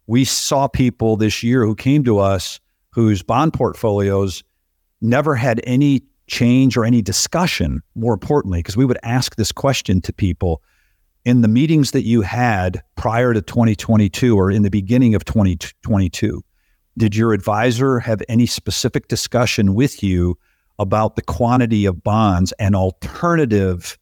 we 0.07 0.25
saw 0.25 0.67
people 0.67 1.15
this 1.15 1.43
year 1.43 1.65
who 1.65 1.75
came 1.75 2.03
to 2.03 2.19
us 2.19 2.59
whose 2.91 3.23
bond 3.23 3.53
portfolios 3.53 4.43
never 5.01 5.35
had 5.35 5.61
any 5.65 6.01
change 6.33 6.75
or 6.75 6.83
any 6.83 7.01
discussion, 7.01 7.83
more 7.93 8.13
importantly, 8.13 8.59
because 8.59 8.75
we 8.75 8.85
would 8.85 8.97
ask 9.03 9.35
this 9.35 9.51
question 9.51 10.01
to 10.01 10.11
people 10.11 10.63
in 11.25 11.41
the 11.41 11.47
meetings 11.47 11.91
that 11.91 12.03
you 12.03 12.21
had 12.21 12.81
prior 12.95 13.33
to 13.33 13.41
2022 13.41 14.35
or 14.35 14.49
in 14.49 14.63
the 14.63 14.71
beginning 14.71 15.13
of 15.13 15.23
2022. 15.25 16.43
Did 16.97 17.15
your 17.15 17.33
advisor 17.33 17.99
have 17.99 18.23
any 18.27 18.47
specific 18.47 19.07
discussion 19.07 19.75
with 19.75 20.01
you 20.01 20.35
about 20.79 21.15
the 21.15 21.21
quantity 21.21 21.85
of 21.85 22.03
bonds 22.03 22.51
and 22.53 22.75
alternative 22.75 23.99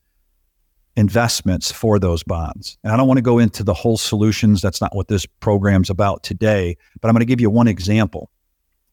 investments 0.95 1.69
for 1.69 1.99
those 1.99 2.23
bonds? 2.23 2.77
And 2.83 2.93
I 2.93 2.97
don't 2.97 3.07
want 3.07 3.17
to 3.17 3.21
go 3.21 3.39
into 3.39 3.61
the 3.61 3.73
whole 3.73 3.97
solutions. 3.97 4.61
That's 4.61 4.79
not 4.79 4.95
what 4.95 5.09
this 5.09 5.25
program's 5.25 5.89
about 5.89 6.23
today, 6.23 6.77
but 7.01 7.09
I'm 7.09 7.13
going 7.13 7.19
to 7.19 7.25
give 7.25 7.41
you 7.41 7.49
one 7.49 7.67
example. 7.67 8.31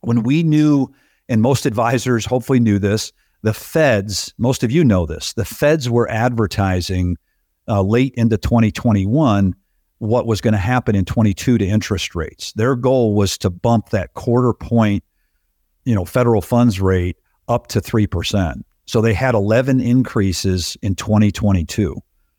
When 0.01 0.25
we 0.25 0.43
knew 0.43 0.93
and 1.29 1.43
most 1.43 1.67
advisors 1.67 2.25
hopefully 2.25 2.61
knew 2.61 2.79
this. 2.79 3.13
The 3.43 3.55
feds, 3.55 4.35
most 4.39 4.65
of 4.65 4.73
you 4.73 4.85
know 4.85 5.07
this, 5.07 5.33
the 5.33 5.45
feds 5.45 5.89
were 5.89 6.11
advertising 6.11 7.17
uh, 7.69 7.83
late 7.83 8.15
into 8.17 8.37
2021 8.37 9.55
what 9.99 10.27
was 10.27 10.41
going 10.41 10.53
to 10.53 10.59
happen 10.59 10.95
in 10.95 11.05
22 11.05 11.59
to 11.59 11.67
interest 11.67 12.15
rates. 12.15 12.53
Their 12.53 12.77
goal 12.77 13.15
was 13.15 13.37
to 13.39 13.51
bump 13.51 13.91
that 13.91 14.15
quarter 14.15 14.53
point, 14.53 15.05
you 15.85 15.95
know, 15.95 16.05
federal 16.05 16.41
funds 16.41 16.81
rate 16.81 17.17
up 17.49 17.67
to 17.69 17.81
3%. 17.81 18.63
So 18.87 19.01
they 19.01 19.13
had 19.13 19.35
11 19.35 19.81
increases 19.81 20.77
in 20.83 20.95
2022. 20.95 21.97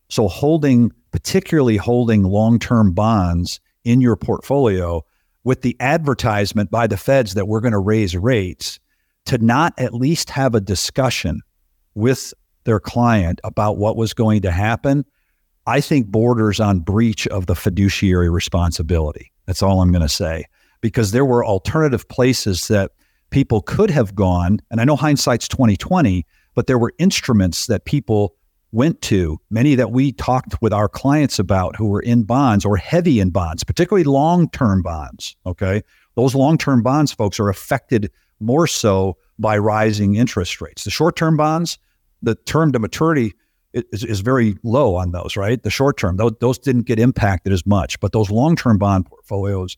So 0.09 0.27
holding, 0.27 0.91
particularly 1.11 1.77
holding 1.77 2.23
long-term 2.23 2.93
bonds 2.93 3.59
in 3.83 4.01
your 4.01 4.15
portfolio 4.15 5.05
with 5.43 5.61
the 5.61 5.75
advertisement 5.79 6.71
by 6.71 6.87
the 6.87 6.97
feds 6.97 7.33
that 7.33 7.47
we're 7.47 7.61
going 7.61 7.73
to 7.73 7.79
raise 7.79 8.15
rates 8.15 8.79
to 9.29 9.37
not 9.37 9.75
at 9.77 9.93
least 9.93 10.31
have 10.31 10.55
a 10.55 10.59
discussion 10.59 11.41
with 11.93 12.33
their 12.63 12.79
client 12.79 13.39
about 13.43 13.77
what 13.77 13.95
was 13.95 14.11
going 14.11 14.41
to 14.41 14.49
happen, 14.49 15.05
I 15.67 15.81
think 15.81 16.07
borders 16.07 16.59
on 16.59 16.79
breach 16.79 17.27
of 17.27 17.45
the 17.45 17.53
fiduciary 17.53 18.31
responsibility. 18.31 19.31
That's 19.45 19.61
all 19.61 19.83
I'm 19.83 19.91
going 19.91 20.01
to 20.01 20.09
say. 20.09 20.45
Because 20.81 21.11
there 21.11 21.25
were 21.25 21.45
alternative 21.45 22.09
places 22.09 22.69
that 22.69 22.89
people 23.29 23.61
could 23.61 23.91
have 23.91 24.15
gone, 24.15 24.61
and 24.71 24.81
I 24.81 24.83
know 24.83 24.95
hindsight's 24.95 25.47
2020, 25.47 26.25
but 26.55 26.65
there 26.65 26.79
were 26.79 26.93
instruments 26.97 27.67
that 27.67 27.85
people 27.85 28.33
went 28.71 28.99
to, 29.03 29.39
many 29.51 29.75
that 29.75 29.91
we 29.91 30.11
talked 30.11 30.59
with 30.59 30.73
our 30.73 30.89
clients 30.89 31.37
about 31.37 31.75
who 31.75 31.85
were 31.85 32.01
in 32.01 32.23
bonds 32.23 32.65
or 32.65 32.77
heavy 32.77 33.19
in 33.19 33.29
bonds, 33.29 33.63
particularly 33.63 34.05
long 34.05 34.49
term 34.49 34.81
bonds. 34.81 35.35
Okay. 35.45 35.83
Those 36.15 36.33
long 36.33 36.57
term 36.57 36.81
bonds, 36.81 37.11
folks, 37.11 37.39
are 37.39 37.49
affected 37.49 38.11
more 38.39 38.67
so 38.67 39.17
by 39.37 39.57
rising 39.57 40.15
interest 40.15 40.61
rates. 40.61 40.83
The 40.83 40.91
short 40.91 41.15
term 41.15 41.37
bonds, 41.37 41.77
the 42.21 42.35
term 42.35 42.71
to 42.73 42.79
maturity 42.79 43.33
is, 43.73 44.03
is 44.03 44.19
very 44.21 44.57
low 44.63 44.95
on 44.95 45.11
those, 45.11 45.37
right? 45.37 45.61
The 45.61 45.69
short 45.69 45.97
term, 45.97 46.17
those, 46.17 46.33
those 46.39 46.57
didn't 46.57 46.83
get 46.83 46.99
impacted 46.99 47.53
as 47.53 47.65
much, 47.65 47.99
but 47.99 48.11
those 48.11 48.29
long 48.29 48.55
term 48.55 48.77
bond 48.77 49.05
portfolios, 49.05 49.77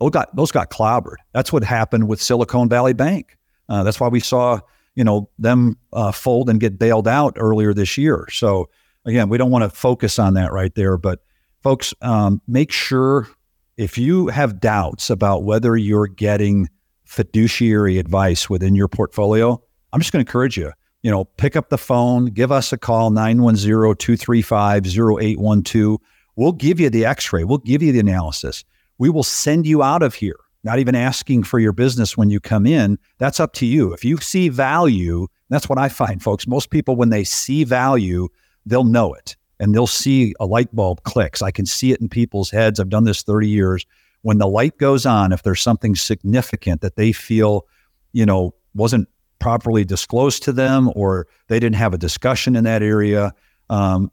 those 0.00 0.10
got, 0.10 0.34
those 0.36 0.52
got 0.52 0.70
clobbered. 0.70 1.16
That's 1.32 1.52
what 1.52 1.64
happened 1.64 2.08
with 2.08 2.20
Silicon 2.20 2.68
Valley 2.68 2.92
Bank. 2.92 3.36
Uh, 3.68 3.82
that's 3.82 3.98
why 3.98 4.08
we 4.08 4.20
saw 4.20 4.60
you 4.94 5.04
know 5.04 5.28
them 5.38 5.78
uh, 5.92 6.12
fold 6.12 6.50
and 6.50 6.60
get 6.60 6.78
bailed 6.78 7.08
out 7.08 7.34
earlier 7.36 7.72
this 7.72 7.96
year. 7.96 8.26
So 8.30 8.68
again, 9.04 9.28
we 9.28 9.38
don't 9.38 9.50
want 9.50 9.64
to 9.64 9.70
focus 9.70 10.18
on 10.18 10.34
that 10.34 10.52
right 10.52 10.74
there, 10.74 10.96
but 10.96 11.20
folks, 11.62 11.94
um, 12.02 12.40
make 12.46 12.72
sure 12.72 13.28
if 13.76 13.96
you 13.96 14.28
have 14.28 14.60
doubts 14.60 15.10
about 15.10 15.44
whether 15.44 15.76
you're 15.76 16.06
getting 16.06 16.68
fiduciary 17.12 17.98
advice 17.98 18.48
within 18.48 18.74
your 18.74 18.88
portfolio, 18.88 19.62
I'm 19.92 20.00
just 20.00 20.12
going 20.12 20.24
to 20.24 20.28
encourage 20.28 20.56
you. 20.56 20.72
You 21.02 21.10
know, 21.10 21.24
pick 21.24 21.56
up 21.56 21.68
the 21.68 21.76
phone, 21.76 22.24
give 22.26 22.50
us 22.50 22.72
a 22.72 22.78
call 22.78 23.10
910-235-0812. 23.10 25.98
We'll 26.36 26.52
give 26.52 26.80
you 26.80 26.88
the 26.88 27.04
x-ray, 27.04 27.44
we'll 27.44 27.58
give 27.58 27.82
you 27.82 27.92
the 27.92 28.00
analysis. 28.00 28.64
We 28.96 29.10
will 29.10 29.22
send 29.22 29.66
you 29.66 29.82
out 29.82 30.02
of 30.02 30.14
here 30.14 30.38
not 30.64 30.78
even 30.78 30.94
asking 30.94 31.42
for 31.42 31.58
your 31.58 31.72
business 31.72 32.16
when 32.16 32.30
you 32.30 32.40
come 32.40 32.66
in. 32.66 32.98
That's 33.18 33.40
up 33.40 33.52
to 33.54 33.66
you. 33.66 33.92
If 33.92 34.04
you 34.04 34.18
see 34.18 34.48
value, 34.48 35.26
that's 35.48 35.68
what 35.68 35.78
I 35.78 35.88
find, 35.88 36.22
folks. 36.22 36.46
Most 36.46 36.70
people, 36.70 36.96
when 36.96 37.10
they 37.10 37.24
see 37.24 37.64
value, 37.64 38.28
they'll 38.64 38.84
know 38.84 39.12
it 39.12 39.36
and 39.58 39.74
they'll 39.74 39.86
see 39.86 40.34
a 40.40 40.46
light 40.46 40.74
bulb 40.74 41.02
clicks. 41.02 41.42
I 41.42 41.50
can 41.50 41.66
see 41.66 41.92
it 41.92 42.00
in 42.00 42.08
people's 42.08 42.50
heads. 42.50 42.78
I've 42.78 42.88
done 42.88 43.04
this 43.04 43.22
30 43.22 43.48
years. 43.48 43.84
When 44.22 44.38
the 44.38 44.46
light 44.46 44.78
goes 44.78 45.04
on, 45.04 45.32
if 45.32 45.42
there's 45.42 45.60
something 45.60 45.94
significant 45.94 46.80
that 46.80 46.96
they 46.96 47.12
feel, 47.12 47.66
you 48.12 48.24
know, 48.24 48.54
wasn't 48.74 49.08
properly 49.38 49.84
disclosed 49.84 50.44
to 50.44 50.52
them 50.52 50.90
or 50.94 51.26
they 51.48 51.58
didn't 51.58 51.76
have 51.76 51.92
a 51.92 51.98
discussion 51.98 52.56
in 52.56 52.64
that 52.64 52.82
area, 52.82 53.32
um, 53.68 54.10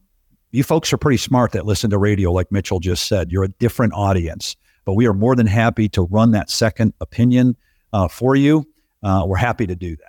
you 0.51 0.63
folks 0.63 0.91
are 0.91 0.97
pretty 0.97 1.17
smart 1.17 1.51
that 1.51 1.65
listen 1.65 1.91
to 1.91 1.97
radio, 1.97 2.31
like 2.31 2.51
Mitchell 2.51 2.79
just 2.79 3.05
said. 3.07 3.31
You're 3.31 3.43
a 3.43 3.49
different 3.49 3.93
audience, 3.93 4.55
but 4.83 4.93
we 4.93 5.05
are 5.05 5.13
more 5.13 5.35
than 5.35 5.47
happy 5.47 5.87
to 5.89 6.01
run 6.03 6.31
that 6.31 6.49
second 6.49 6.93
opinion 7.01 7.55
uh, 7.93 8.07
for 8.07 8.35
you. 8.35 8.65
Uh, 9.03 9.23
we're 9.27 9.37
happy 9.37 9.67
to 9.67 9.75
do 9.75 9.95
that. 9.97 10.08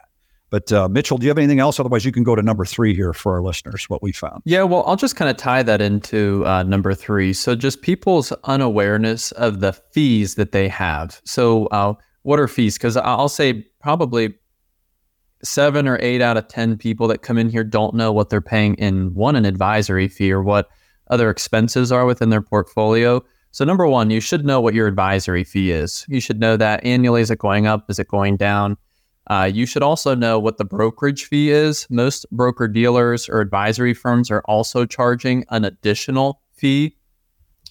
But 0.50 0.72
uh, 0.72 0.88
Mitchell, 0.88 1.16
do 1.16 1.24
you 1.24 1.30
have 1.30 1.38
anything 1.38 1.60
else? 1.60 1.78
Otherwise, 1.78 2.04
you 2.04 2.10
can 2.12 2.24
go 2.24 2.34
to 2.34 2.42
number 2.42 2.64
three 2.64 2.94
here 2.94 3.12
for 3.12 3.34
our 3.34 3.42
listeners, 3.42 3.88
what 3.88 4.02
we 4.02 4.12
found. 4.12 4.42
Yeah, 4.44 4.64
well, 4.64 4.82
I'll 4.84 4.96
just 4.96 5.14
kind 5.16 5.30
of 5.30 5.36
tie 5.36 5.62
that 5.62 5.80
into 5.80 6.44
uh, 6.44 6.64
number 6.64 6.92
three. 6.92 7.32
So, 7.32 7.54
just 7.54 7.82
people's 7.82 8.32
unawareness 8.44 9.30
of 9.32 9.60
the 9.60 9.72
fees 9.72 10.34
that 10.34 10.52
they 10.52 10.68
have. 10.68 11.20
So, 11.24 11.66
uh, 11.66 11.94
what 12.22 12.40
are 12.40 12.48
fees? 12.48 12.76
Because 12.76 12.96
I'll 12.96 13.28
say 13.28 13.64
probably 13.80 14.34
seven 15.42 15.88
or 15.88 15.98
eight 16.02 16.20
out 16.20 16.36
of 16.36 16.48
10 16.48 16.76
people 16.76 17.08
that 17.08 17.22
come 17.22 17.38
in 17.38 17.48
here 17.48 17.64
don't 17.64 17.94
know 17.94 18.12
what 18.12 18.28
they're 18.28 18.42
paying 18.42 18.74
in 18.74 19.14
one, 19.14 19.36
an 19.36 19.46
advisory 19.46 20.08
fee 20.08 20.30
or 20.32 20.42
what 20.42 20.68
other 21.08 21.30
expenses 21.30 21.90
are 21.90 22.04
within 22.04 22.28
their 22.28 22.42
portfolio. 22.42 23.24
So, 23.52 23.64
number 23.64 23.86
one, 23.86 24.10
you 24.10 24.20
should 24.20 24.44
know 24.44 24.60
what 24.60 24.74
your 24.74 24.86
advisory 24.86 25.44
fee 25.44 25.70
is. 25.70 26.04
You 26.08 26.20
should 26.20 26.40
know 26.40 26.56
that 26.56 26.84
annually. 26.84 27.20
Is 27.20 27.30
it 27.30 27.38
going 27.38 27.66
up? 27.66 27.88
Is 27.88 27.98
it 27.98 28.08
going 28.08 28.36
down? 28.36 28.76
Uh, 29.26 29.50
you 29.52 29.66
should 29.66 29.82
also 29.82 30.14
know 30.14 30.38
what 30.38 30.58
the 30.58 30.64
brokerage 30.64 31.24
fee 31.24 31.50
is. 31.50 31.86
Most 31.90 32.26
broker 32.30 32.66
dealers 32.66 33.28
or 33.28 33.40
advisory 33.40 33.94
firms 33.94 34.30
are 34.30 34.42
also 34.46 34.86
charging 34.86 35.44
an 35.50 35.64
additional 35.64 36.40
fee. 36.52 36.96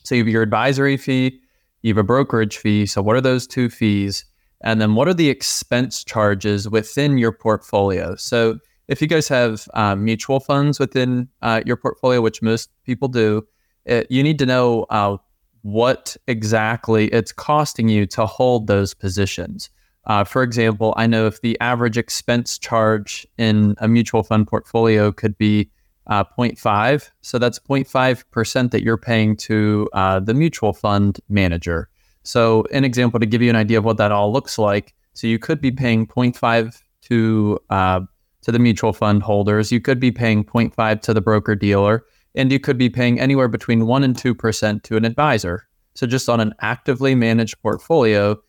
So, 0.03 0.15
you 0.15 0.21
have 0.23 0.29
your 0.29 0.43
advisory 0.43 0.97
fee, 0.97 1.39
you 1.81 1.89
have 1.93 1.97
a 1.97 2.03
brokerage 2.03 2.57
fee. 2.57 2.85
So, 2.85 3.01
what 3.01 3.15
are 3.15 3.21
those 3.21 3.45
two 3.45 3.69
fees? 3.69 4.25
And 4.61 4.81
then 4.81 4.95
what 4.95 5.07
are 5.07 5.13
the 5.13 5.29
expense 5.29 6.03
charges 6.03 6.67
within 6.67 7.17
your 7.17 7.31
portfolio? 7.31 8.15
So 8.15 8.59
if 8.87 9.01
you 9.01 9.07
guys 9.07 9.27
have 9.27 9.67
uh, 9.73 9.95
mutual 9.95 10.39
funds 10.39 10.79
within 10.79 11.29
uh, 11.41 11.61
your 11.65 11.77
portfolio, 11.77 12.21
which 12.21 12.41
most 12.41 12.69
people 12.83 13.07
do, 13.07 13.47
it, 13.85 14.07
you 14.09 14.21
need 14.21 14.39
to 14.39 14.45
know 14.45 14.85
uh, 14.89 15.17
what 15.61 16.17
exactly 16.27 17.07
it's 17.07 17.31
costing 17.31 17.87
you 17.87 18.05
to 18.07 18.25
hold 18.25 18.67
those 18.67 18.93
positions. 18.93 19.69
Uh, 20.09 20.23
for 20.23 20.41
example, 20.41 20.95
I 20.97 21.05
know 21.05 21.27
if 21.27 21.39
the 21.41 21.55
average 21.61 21.95
expense 21.95 22.57
charge 22.57 23.27
in 23.37 23.75
a 23.77 23.87
mutual 23.87 24.23
fund 24.23 24.47
portfolio 24.47 25.11
could 25.11 25.37
be 25.37 25.69
uh, 26.07 26.23
0.5, 26.35 27.11
so 27.21 27.37
that's 27.37 27.59
0.5% 27.59 28.71
that 28.71 28.81
you're 28.81 28.97
paying 28.97 29.37
to 29.37 29.87
uh, 29.93 30.19
the 30.19 30.33
mutual 30.33 30.73
fund 30.73 31.19
manager. 31.29 31.89
So, 32.23 32.65
an 32.73 32.83
example 32.83 33.19
to 33.19 33.27
give 33.27 33.43
you 33.43 33.51
an 33.51 33.55
idea 33.55 33.77
of 33.77 33.85
what 33.85 33.97
that 33.97 34.11
all 34.11 34.33
looks 34.33 34.57
like. 34.57 34.95
So, 35.13 35.27
you 35.27 35.37
could 35.37 35.61
be 35.61 35.71
paying 35.71 36.07
0.5 36.07 36.81
to 37.03 37.59
uh, 37.69 38.01
to 38.41 38.51
the 38.51 38.59
mutual 38.59 38.93
fund 38.93 39.21
holders. 39.21 39.71
You 39.71 39.79
could 39.79 39.99
be 39.99 40.11
paying 40.11 40.43
0.5 40.43 41.01
to 41.01 41.13
the 41.13 41.21
broker 41.21 41.53
dealer, 41.53 42.03
and 42.33 42.51
you 42.51 42.59
could 42.59 42.79
be 42.79 42.89
paying 42.89 43.19
anywhere 43.19 43.47
between 43.47 43.85
one 43.85 44.03
and 44.03 44.17
two 44.17 44.33
percent 44.33 44.83
to 44.85 44.97
an 44.97 45.05
advisor. 45.05 45.67
So, 45.93 46.07
just 46.07 46.29
on 46.29 46.39
an 46.39 46.53
actively 46.61 47.13
managed 47.13 47.61
portfolio, 47.61 48.41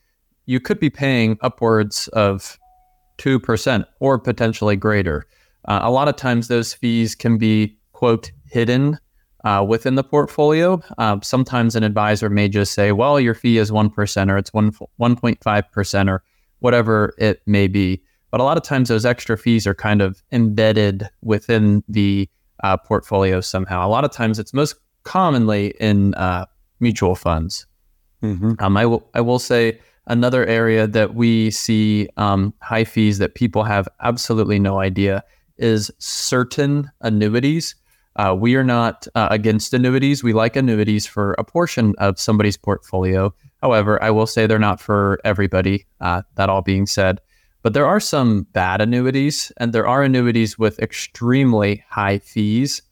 you 0.51 0.59
could 0.59 0.81
be 0.81 0.91
paying 0.91 1.39
upwards 1.43 2.09
of 2.09 2.59
two 3.19 3.39
percent 3.39 3.87
or 4.01 4.19
potentially 4.19 4.75
greater. 4.75 5.25
Uh, 5.69 5.79
a 5.83 5.91
lot 5.91 6.09
of 6.09 6.17
times, 6.17 6.49
those 6.49 6.75
fees 6.75 7.15
can 7.15 7.39
be 7.39 7.77
quote 7.93 8.33
hidden 8.47 8.99
uh, 9.45 9.65
within 9.67 9.95
the 9.95 10.03
portfolio. 10.03 10.83
Uh, 10.99 11.19
sometimes 11.23 11.77
an 11.77 11.85
advisor 11.85 12.29
may 12.29 12.49
just 12.49 12.75
say, 12.75 12.91
well, 12.91 13.21
your 13.21 13.35
fee 13.35 13.59
is 13.59 13.71
1% 13.71 14.31
or 14.31 14.37
it's 14.37 14.53
1, 14.53 14.73
1.5% 15.01 16.11
or 16.11 16.25
whatever 16.59 17.15
it 17.19 17.43
may 17.47 17.69
be. 17.69 18.03
But 18.31 18.41
a 18.41 18.43
lot 18.43 18.57
of 18.57 18.63
times 18.63 18.89
those 18.89 19.05
extra 19.05 19.39
fees 19.39 19.67
are 19.67 19.75
kind 19.75 20.03
of 20.03 20.23
embedded 20.33 21.09
within 21.23 21.85
the 21.89 22.29
uh, 22.65 22.77
portfolio 22.77 23.41
somehow. 23.41 23.87
A 23.87 23.89
lot 23.89 24.05
of 24.05 24.11
times 24.11 24.39
it's 24.39 24.53
most 24.53 24.77
commonly 25.05 25.75
in 25.79 26.15
uh, 26.15 26.47
mutual 26.81 27.15
funds. 27.15 27.67
Mm-hmm. 28.23 28.53
Um, 28.59 28.77
I, 28.77 28.87
will, 28.87 29.09
I 29.15 29.21
will 29.21 29.39
say 29.39 29.79
another 30.11 30.45
area 30.47 30.87
that 30.89 31.15
we 31.15 31.51
see 31.53 32.09
um, 32.17 32.53
high 32.61 32.85
fees 32.85 33.19
that 33.19 33.37
people 33.37 33.63
have 33.63 33.89
absolutely 34.01 34.59
no 34.59 34.81
idea 34.81 35.23
is 35.57 35.91
certain 35.99 36.91
annuities. 37.01 37.77
Uh, 38.17 38.35
we 38.39 38.57
are 38.57 38.65
not 38.65 39.07
uh, 39.15 39.29
against 39.31 39.73
annuities. 39.73 40.25
We 40.25 40.33
like 40.33 40.57
annuities 40.57 41.07
for 41.07 41.35
a 41.35 41.45
portion 41.45 41.95
of 41.99 42.19
somebody's 42.19 42.57
portfolio. 42.57 43.33
However, 43.63 44.03
I 44.03 44.11
will 44.11 44.27
say 44.27 44.47
they're 44.47 44.59
not 44.59 44.81
for 44.81 45.21
everybody. 45.25 45.87
Uh, 46.01 46.23
that 46.35 46.51
all 46.51 46.63
being 46.63 46.87
said, 46.87 47.21
but 47.63 47.73
there 47.73 47.87
are 47.87 48.01
some 48.01 48.49
bad 48.53 48.81
annuities, 48.81 49.53
and 49.59 49.73
there 49.73 49.87
are 49.87 50.03
annuities 50.03 50.59
with 50.59 50.81
extremely 50.81 51.85
high 51.89 52.19
fees. 52.19 52.83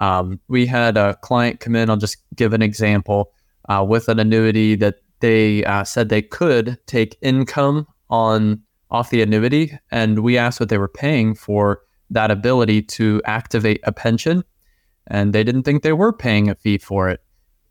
Um, 0.00 0.40
we 0.48 0.66
had 0.66 0.96
a 0.96 1.14
client 1.16 1.60
come 1.60 1.76
in. 1.76 1.88
I'll 1.88 1.96
just 1.96 2.16
give 2.34 2.52
an 2.52 2.62
example 2.62 3.32
uh, 3.68 3.84
with 3.86 4.08
an 4.08 4.18
annuity 4.18 4.74
that 4.76 4.96
they 5.24 5.64
uh, 5.64 5.84
said 5.84 6.08
they 6.08 6.22
could 6.22 6.78
take 6.86 7.16
income 7.22 7.86
on 8.10 8.60
off 8.90 9.10
the 9.10 9.22
annuity, 9.22 9.76
and 9.90 10.20
we 10.20 10.38
asked 10.38 10.60
what 10.60 10.68
they 10.68 10.78
were 10.78 10.88
paying 10.88 11.34
for 11.34 11.80
that 12.10 12.30
ability 12.30 12.82
to 12.82 13.20
activate 13.24 13.80
a 13.84 13.92
pension 13.92 14.44
and 15.06 15.32
they 15.32 15.44
didn't 15.44 15.64
think 15.64 15.82
they 15.82 15.92
were 15.92 16.12
paying 16.12 16.48
a 16.48 16.54
fee 16.54 16.78
for 16.78 17.08
it, 17.08 17.20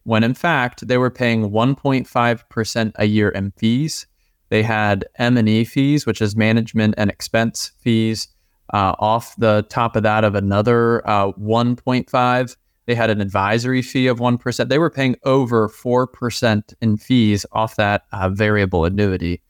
when 0.03 0.23
in 0.23 0.33
fact 0.33 0.87
they 0.87 0.97
were 0.97 1.09
paying 1.09 1.49
1.5% 1.49 2.91
a 2.95 3.05
year 3.05 3.29
in 3.29 3.51
fees. 3.51 4.05
They 4.49 4.63
had 4.63 5.05
M&E 5.15 5.63
fees, 5.65 6.05
which 6.05 6.21
is 6.21 6.35
management 6.35 6.93
and 6.97 7.09
expense 7.09 7.71
fees, 7.79 8.27
uh, 8.73 8.95
off 8.99 9.35
the 9.37 9.65
top 9.69 9.95
of 9.95 10.03
that 10.03 10.23
of 10.23 10.35
another 10.35 11.07
uh, 11.07 11.31
1.5. 11.33 12.55
They 12.85 12.95
had 12.95 13.09
an 13.09 13.21
advisory 13.21 13.81
fee 13.81 14.07
of 14.07 14.19
1%. 14.19 14.69
They 14.69 14.79
were 14.79 14.89
paying 14.89 15.15
over 15.23 15.69
4% 15.69 16.73
in 16.81 16.97
fees 16.97 17.45
off 17.51 17.75
that 17.77 18.03
uh, 18.11 18.29
variable 18.29 18.85
annuity. 18.85 19.41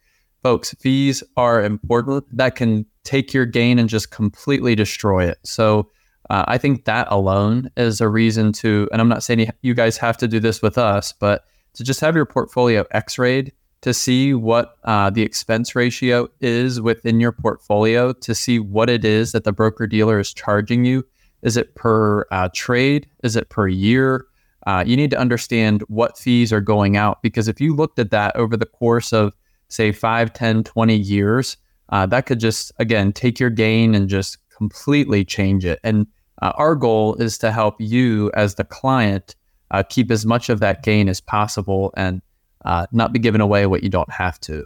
Folks, 0.43 0.75
fees 0.79 1.23
are 1.37 1.63
important. 1.63 2.25
That 2.35 2.55
can 2.55 2.85
take 3.03 3.33
your 3.33 3.45
gain 3.45 3.79
and 3.79 3.89
just 3.89 4.11
completely 4.11 4.75
destroy 4.75 5.25
it. 5.25 5.39
So 5.43 5.89
uh, 6.29 6.45
I 6.47 6.57
think 6.57 6.85
that 6.85 7.07
alone 7.09 7.69
is 7.75 8.01
a 8.01 8.07
reason 8.07 8.51
to, 8.53 8.87
and 8.91 9.01
I'm 9.01 9.09
not 9.09 9.23
saying 9.23 9.49
you 9.61 9.73
guys 9.73 9.97
have 9.97 10.17
to 10.17 10.27
do 10.27 10.39
this 10.39 10.61
with 10.61 10.77
us, 10.77 11.13
but 11.13 11.45
to 11.73 11.83
just 11.83 12.01
have 12.01 12.15
your 12.15 12.25
portfolio 12.25 12.85
x 12.91 13.17
rayed 13.17 13.51
to 13.81 13.93
see 13.93 14.33
what 14.33 14.77
uh, 14.85 15.09
the 15.09 15.21
expense 15.21 15.75
ratio 15.75 16.29
is 16.39 16.79
within 16.79 17.19
your 17.19 17.33
portfolio, 17.33 18.13
to 18.13 18.33
see 18.33 18.57
what 18.57 18.89
it 18.89 19.03
is 19.03 19.33
that 19.33 19.43
the 19.43 19.51
broker 19.51 19.87
dealer 19.87 20.19
is 20.19 20.33
charging 20.33 20.85
you. 20.85 21.05
Is 21.43 21.57
it 21.57 21.75
per 21.75 22.25
uh, 22.31 22.49
trade? 22.53 23.07
Is 23.23 23.35
it 23.35 23.49
per 23.49 23.67
year? 23.67 24.25
Uh, 24.65 24.83
you 24.85 24.95
need 24.95 25.11
to 25.11 25.19
understand 25.19 25.81
what 25.87 26.17
fees 26.17 26.53
are 26.53 26.61
going 26.61 26.95
out 26.95 27.21
because 27.21 27.47
if 27.47 27.59
you 27.59 27.75
looked 27.75 27.99
at 27.99 28.11
that 28.11 28.35
over 28.35 28.55
the 28.55 28.65
course 28.65 29.11
of, 29.11 29.33
say, 29.67 29.91
5, 29.91 30.31
10, 30.31 30.63
20 30.63 30.95
years, 30.95 31.57
uh, 31.89 32.05
that 32.05 32.25
could 32.25 32.39
just, 32.39 32.71
again, 32.79 33.11
take 33.11 33.39
your 33.39 33.49
gain 33.49 33.93
and 33.93 34.07
just 34.07 34.37
completely 34.55 35.25
change 35.25 35.65
it. 35.65 35.79
And 35.83 36.07
uh, 36.41 36.53
our 36.55 36.75
goal 36.75 37.15
is 37.15 37.37
to 37.39 37.51
help 37.51 37.75
you 37.79 38.31
as 38.35 38.55
the 38.55 38.63
client 38.63 39.35
uh, 39.71 39.83
keep 39.83 40.11
as 40.11 40.25
much 40.25 40.49
of 40.49 40.59
that 40.61 40.83
gain 40.83 41.09
as 41.09 41.19
possible 41.19 41.93
and 41.97 42.21
uh, 42.63 42.87
not 42.91 43.11
be 43.11 43.19
giving 43.19 43.41
away 43.41 43.65
what 43.65 43.83
you 43.83 43.89
don't 43.89 44.11
have 44.11 44.39
to. 44.41 44.65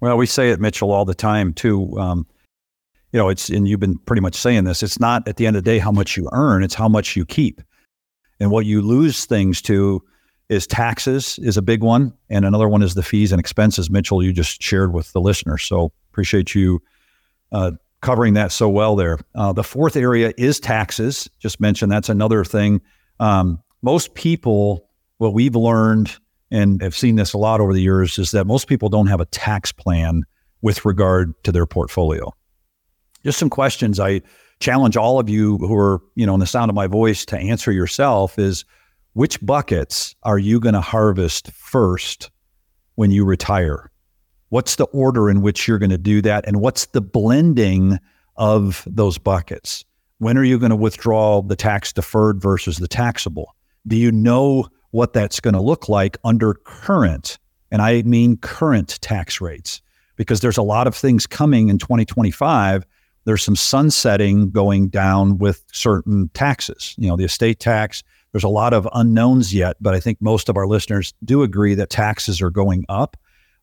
Well, 0.00 0.16
we 0.16 0.26
say 0.26 0.50
it, 0.50 0.60
Mitchell, 0.60 0.92
all 0.92 1.04
the 1.04 1.14
time 1.14 1.54
too. 1.54 1.98
Um, 1.98 2.26
you 3.16 3.22
know, 3.22 3.30
it's 3.30 3.48
and 3.48 3.66
you've 3.66 3.80
been 3.80 3.96
pretty 4.00 4.20
much 4.20 4.34
saying 4.34 4.64
this. 4.64 4.82
It's 4.82 5.00
not 5.00 5.26
at 5.26 5.38
the 5.38 5.46
end 5.46 5.56
of 5.56 5.64
the 5.64 5.70
day 5.70 5.78
how 5.78 5.90
much 5.90 6.18
you 6.18 6.28
earn; 6.32 6.62
it's 6.62 6.74
how 6.74 6.86
much 6.86 7.16
you 7.16 7.24
keep. 7.24 7.62
And 8.40 8.50
what 8.50 8.66
you 8.66 8.82
lose 8.82 9.24
things 9.24 9.62
to 9.62 10.02
is 10.50 10.66
taxes 10.66 11.38
is 11.38 11.56
a 11.56 11.62
big 11.62 11.82
one, 11.82 12.12
and 12.28 12.44
another 12.44 12.68
one 12.68 12.82
is 12.82 12.92
the 12.92 13.02
fees 13.02 13.32
and 13.32 13.40
expenses. 13.40 13.88
Mitchell, 13.88 14.22
you 14.22 14.34
just 14.34 14.62
shared 14.62 14.92
with 14.92 15.10
the 15.14 15.20
listener. 15.22 15.56
So 15.56 15.92
appreciate 16.12 16.54
you 16.54 16.82
uh, 17.52 17.70
covering 18.02 18.34
that 18.34 18.52
so 18.52 18.68
well 18.68 18.96
there. 18.96 19.18
Uh, 19.34 19.54
the 19.54 19.64
fourth 19.64 19.96
area 19.96 20.34
is 20.36 20.60
taxes. 20.60 21.26
Just 21.38 21.58
mentioned 21.58 21.90
that's 21.90 22.10
another 22.10 22.44
thing. 22.44 22.82
Um, 23.18 23.62
most 23.80 24.12
people, 24.12 24.90
what 25.16 25.32
we've 25.32 25.56
learned 25.56 26.14
and 26.50 26.82
have 26.82 26.94
seen 26.94 27.16
this 27.16 27.32
a 27.32 27.38
lot 27.38 27.62
over 27.62 27.72
the 27.72 27.80
years, 27.80 28.18
is 28.18 28.32
that 28.32 28.46
most 28.46 28.68
people 28.68 28.90
don't 28.90 29.06
have 29.06 29.20
a 29.20 29.26
tax 29.26 29.72
plan 29.72 30.24
with 30.60 30.84
regard 30.84 31.32
to 31.44 31.50
their 31.50 31.64
portfolio. 31.64 32.30
Just 33.26 33.40
some 33.40 33.50
questions 33.50 33.98
I 33.98 34.22
challenge 34.60 34.96
all 34.96 35.18
of 35.18 35.28
you 35.28 35.58
who 35.58 35.76
are, 35.76 36.00
you 36.14 36.24
know, 36.24 36.34
in 36.34 36.38
the 36.38 36.46
sound 36.46 36.70
of 36.70 36.76
my 36.76 36.86
voice 36.86 37.26
to 37.26 37.36
answer 37.36 37.72
yourself 37.72 38.38
is 38.38 38.64
which 39.14 39.44
buckets 39.44 40.14
are 40.22 40.38
you 40.38 40.60
going 40.60 40.74
to 40.74 40.80
harvest 40.80 41.50
first 41.50 42.30
when 42.94 43.10
you 43.10 43.24
retire? 43.24 43.90
What's 44.50 44.76
the 44.76 44.84
order 44.84 45.28
in 45.28 45.42
which 45.42 45.66
you're 45.66 45.80
going 45.80 45.90
to 45.90 45.98
do 45.98 46.22
that? 46.22 46.46
And 46.46 46.60
what's 46.60 46.86
the 46.86 47.00
blending 47.00 47.98
of 48.36 48.86
those 48.86 49.18
buckets? 49.18 49.84
When 50.18 50.38
are 50.38 50.44
you 50.44 50.56
going 50.56 50.70
to 50.70 50.76
withdraw 50.76 51.42
the 51.42 51.56
tax 51.56 51.92
deferred 51.92 52.40
versus 52.40 52.76
the 52.76 52.86
taxable? 52.86 53.56
Do 53.88 53.96
you 53.96 54.12
know 54.12 54.68
what 54.92 55.14
that's 55.14 55.40
going 55.40 55.54
to 55.54 55.60
look 55.60 55.88
like 55.88 56.16
under 56.22 56.54
current, 56.54 57.40
and 57.72 57.82
I 57.82 58.02
mean 58.02 58.36
current 58.36 59.00
tax 59.02 59.40
rates? 59.40 59.82
Because 60.14 60.42
there's 60.42 60.56
a 60.56 60.62
lot 60.62 60.86
of 60.86 60.94
things 60.94 61.26
coming 61.26 61.70
in 61.70 61.78
2025. 61.78 62.86
There's 63.26 63.42
some 63.42 63.56
sunsetting 63.56 64.50
going 64.50 64.88
down 64.88 65.38
with 65.38 65.64
certain 65.72 66.30
taxes, 66.32 66.94
you 66.96 67.08
know, 67.08 67.16
the 67.16 67.24
estate 67.24 67.58
tax. 67.58 68.02
There's 68.32 68.44
a 68.44 68.48
lot 68.48 68.72
of 68.72 68.88
unknowns 68.94 69.52
yet, 69.52 69.76
but 69.80 69.94
I 69.94 70.00
think 70.00 70.22
most 70.22 70.48
of 70.48 70.56
our 70.56 70.66
listeners 70.66 71.12
do 71.24 71.42
agree 71.42 71.74
that 71.74 71.90
taxes 71.90 72.40
are 72.40 72.50
going 72.50 72.84
up. 72.88 73.16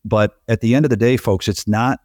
But 0.03 0.41
at 0.49 0.59
the 0.59 0.75
end 0.75 0.85
of 0.85 0.89
the 0.89 0.97
day, 0.97 1.15
folks, 1.15 1.47
it's 1.47 1.65
not 1.65 2.01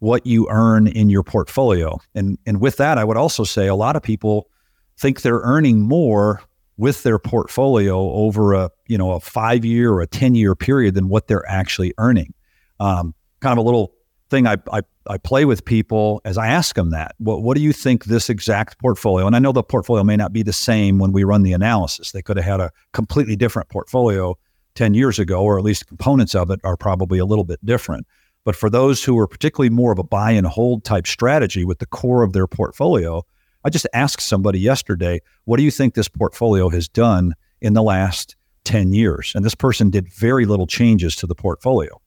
what 0.00 0.26
you 0.26 0.48
earn 0.50 0.88
in 0.88 1.10
your 1.10 1.22
portfolio. 1.22 2.00
And 2.14 2.38
and 2.44 2.60
with 2.60 2.76
that, 2.78 2.98
I 2.98 3.04
would 3.04 3.16
also 3.16 3.44
say 3.44 3.68
a 3.68 3.74
lot 3.74 3.94
of 3.94 4.02
people 4.02 4.50
think 4.98 5.22
they're 5.22 5.40
earning 5.42 5.80
more 5.80 6.42
with 6.76 7.02
their 7.04 7.18
portfolio 7.18 7.98
over 8.12 8.54
a 8.54 8.70
you 8.88 8.98
know 8.98 9.12
a 9.12 9.20
five 9.20 9.64
year 9.64 9.92
or 9.92 10.00
a 10.00 10.06
ten 10.08 10.34
year 10.34 10.56
period 10.56 10.94
than 10.94 11.08
what 11.08 11.28
they're 11.28 11.48
actually 11.48 11.94
earning. 11.98 12.34
Um, 12.80 13.14
kind 13.40 13.52
of 13.52 13.58
a 13.58 13.66
little 13.66 13.92
thing 14.30 14.46
I, 14.46 14.56
I 14.72 14.80
I 15.06 15.16
play 15.18 15.44
with 15.44 15.64
people 15.64 16.20
as 16.24 16.36
I 16.36 16.48
ask 16.48 16.74
them 16.74 16.90
that. 16.90 17.14
What 17.18 17.42
what 17.42 17.56
do 17.56 17.62
you 17.62 17.72
think 17.72 18.04
this 18.04 18.28
exact 18.28 18.78
portfolio? 18.78 19.26
And 19.26 19.34
I 19.34 19.38
know 19.38 19.52
the 19.52 19.62
portfolio 19.62 20.04
may 20.04 20.16
not 20.16 20.32
be 20.32 20.42
the 20.42 20.52
same 20.52 20.98
when 20.98 21.12
we 21.12 21.24
run 21.24 21.42
the 21.42 21.52
analysis. 21.52 22.12
They 22.12 22.22
could 22.22 22.36
have 22.36 22.44
had 22.44 22.60
a 22.60 22.70
completely 22.92 23.36
different 23.36 23.68
portfolio 23.70 24.36
10 24.74 24.94
years 24.94 25.18
ago, 25.18 25.42
or 25.42 25.58
at 25.58 25.64
least 25.64 25.86
components 25.86 26.34
of 26.34 26.50
it 26.50 26.60
are 26.64 26.76
probably 26.76 27.18
a 27.18 27.24
little 27.24 27.44
bit 27.44 27.64
different. 27.64 28.06
But 28.44 28.56
for 28.56 28.70
those 28.70 29.04
who 29.04 29.18
are 29.18 29.26
particularly 29.26 29.70
more 29.70 29.92
of 29.92 29.98
a 29.98 30.04
buy 30.04 30.30
and 30.30 30.46
hold 30.46 30.84
type 30.84 31.06
strategy 31.06 31.64
with 31.64 31.78
the 31.78 31.86
core 31.86 32.22
of 32.22 32.32
their 32.32 32.46
portfolio, 32.46 33.24
I 33.64 33.70
just 33.70 33.86
asked 33.92 34.22
somebody 34.22 34.58
yesterday, 34.58 35.20
what 35.44 35.58
do 35.58 35.62
you 35.62 35.70
think 35.70 35.94
this 35.94 36.08
portfolio 36.08 36.68
has 36.70 36.88
done 36.88 37.34
in 37.60 37.74
the 37.74 37.82
last 37.82 38.36
10 38.64 38.92
years? 38.92 39.32
And 39.34 39.44
this 39.44 39.54
person 39.54 39.90
did 39.90 40.12
very 40.12 40.46
little 40.46 40.66
changes 40.66 41.16
to 41.16 41.26
the 41.26 41.34
portfolio. 41.34 42.00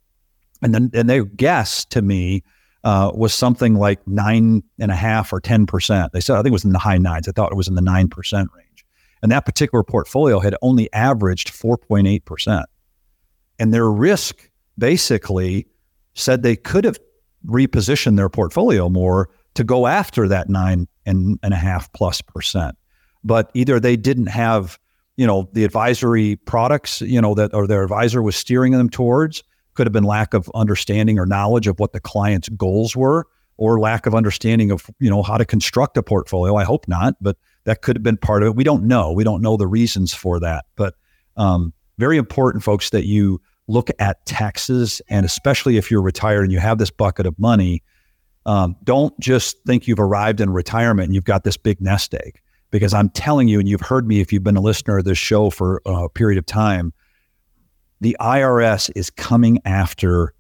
And 0.62 0.73
then 0.73 0.89
and 0.93 1.10
their 1.10 1.25
guess 1.25 1.86
to 1.86 2.01
me 2.01 2.43
uh, 2.84 3.12
was 3.13 3.34
something 3.34 3.76
like 3.76 4.06
nine 4.08 4.63
and 4.80 4.91
a 4.91 4.96
half 4.96 5.32
or 5.32 5.39
10%. 5.39 6.12
They 6.12 6.19
said, 6.19 6.36
I 6.36 6.39
think 6.39 6.48
it 6.48 6.52
was 6.52 6.65
in 6.65 6.74
the 6.74 6.80
high 6.80 6.98
nines. 6.98 7.28
I 7.28 7.32
thought 7.32 7.52
it 7.52 7.56
was 7.56 7.67
in 7.67 7.76
the 7.76 7.82
9% 7.82 8.48
range. 8.56 8.86
And 9.22 9.32
that 9.32 9.46
particular 9.46 9.84
portfolio 9.84 10.39
had 10.39 10.56
only 10.62 10.91
averaged 10.91 11.54
4.8%. 11.54 12.65
And 13.60 13.74
their 13.74 13.89
risk 13.89 14.50
basically 14.78 15.67
said 16.13 16.43
they 16.43 16.58
could 16.58 16.84
have 16.84 16.98
repositioned 17.46 18.17
their 18.17 18.30
portfolio 18.30 18.89
more 18.89 19.30
to 19.54 19.63
go 19.63 19.88
after 19.88 20.28
that 20.28 20.50
nine 20.50 20.88
and, 21.06 21.39
and 21.43 21.54
a 21.54 21.58
half 21.58 21.91
plus 21.93 22.22
percent. 22.22 22.76
But 23.24 23.50
either 23.54 23.80
they 23.80 23.96
didn't 23.96 24.28
have, 24.28 24.78
you 25.15 25.26
know, 25.26 25.50
the 25.54 25.63
advisory 25.63 26.36
products, 26.36 27.02
you 27.02 27.22
know, 27.22 27.34
that 27.36 27.54
or 27.54 27.67
their 27.67 27.84
advisor 27.84 28.22
was 28.22 28.36
steering 28.36 28.74
them 28.74 28.89
towards, 28.89 29.43
could 29.73 29.88
have 29.88 29.93
been 29.93 30.03
lack 30.03 30.33
of 30.33 30.49
understanding 30.53 31.19
or 31.19 31.25
knowledge 31.25 31.67
of 31.67 31.79
what 31.79 31.93
the 31.93 31.99
client's 31.99 32.49
goals 32.49 32.95
were, 32.95 33.27
or 33.57 33.79
lack 33.79 34.05
of 34.05 34.15
understanding 34.15 34.71
of, 34.71 34.89
you 34.99 35.09
know, 35.09 35.21
how 35.21 35.38
to 35.38 35.45
construct 35.45 35.95
a 35.97 36.03
portfolio. 36.03 36.55
I 36.55 36.63
hope 36.63 36.88
not, 36.88 37.15
but 37.21 37.38
that 37.65 37.81
could 37.81 37.95
have 37.95 38.03
been 38.03 38.17
part 38.17 38.43
of 38.43 38.47
it. 38.47 38.55
We 38.55 38.63
don't 38.63 38.83
know. 38.83 39.12
We 39.12 39.23
don't 39.23 39.41
know 39.41 39.57
the 39.57 39.67
reasons 39.67 40.13
for 40.13 40.39
that. 40.39 40.65
But 40.75 40.95
um, 41.38 41.71
very 41.97 42.17
important, 42.17 42.63
folks, 42.63 42.89
that 42.89 43.05
you 43.05 43.41
look 43.67 43.89
at 43.99 44.25
taxes, 44.25 45.01
and 45.07 45.25
especially 45.25 45.77
if 45.77 45.89
you're 45.89 46.01
retired 46.01 46.43
and 46.43 46.51
you 46.51 46.59
have 46.59 46.79
this 46.79 46.89
bucket 46.89 47.25
of 47.25 47.38
money, 47.38 47.83
um, 48.45 48.75
don't 48.83 49.17
just 49.19 49.57
think 49.65 49.88
you've 49.88 49.99
arrived 49.99 50.41
in 50.41 50.49
retirement 50.49 51.05
and 51.05 51.15
you've 51.15 51.23
got 51.23 51.43
this 51.43 51.55
big 51.55 51.79
nest 51.79 52.13
egg. 52.13 52.39
Because 52.71 52.93
I'm 52.93 53.09
telling 53.09 53.47
you, 53.47 53.59
and 53.59 53.69
you've 53.69 53.81
heard 53.81 54.07
me 54.07 54.19
if 54.19 54.33
you've 54.33 54.43
been 54.43 54.57
a 54.57 54.62
listener 54.62 54.97
of 54.97 55.05
this 55.05 55.17
show 55.17 55.51
for 55.51 55.79
a 55.86 56.09
period 56.09 56.39
of 56.39 56.45
time, 56.47 56.91
the 58.03 58.15
IRS 58.19 58.91
is 58.95 59.09
coming 59.09 59.59
after 59.65 60.33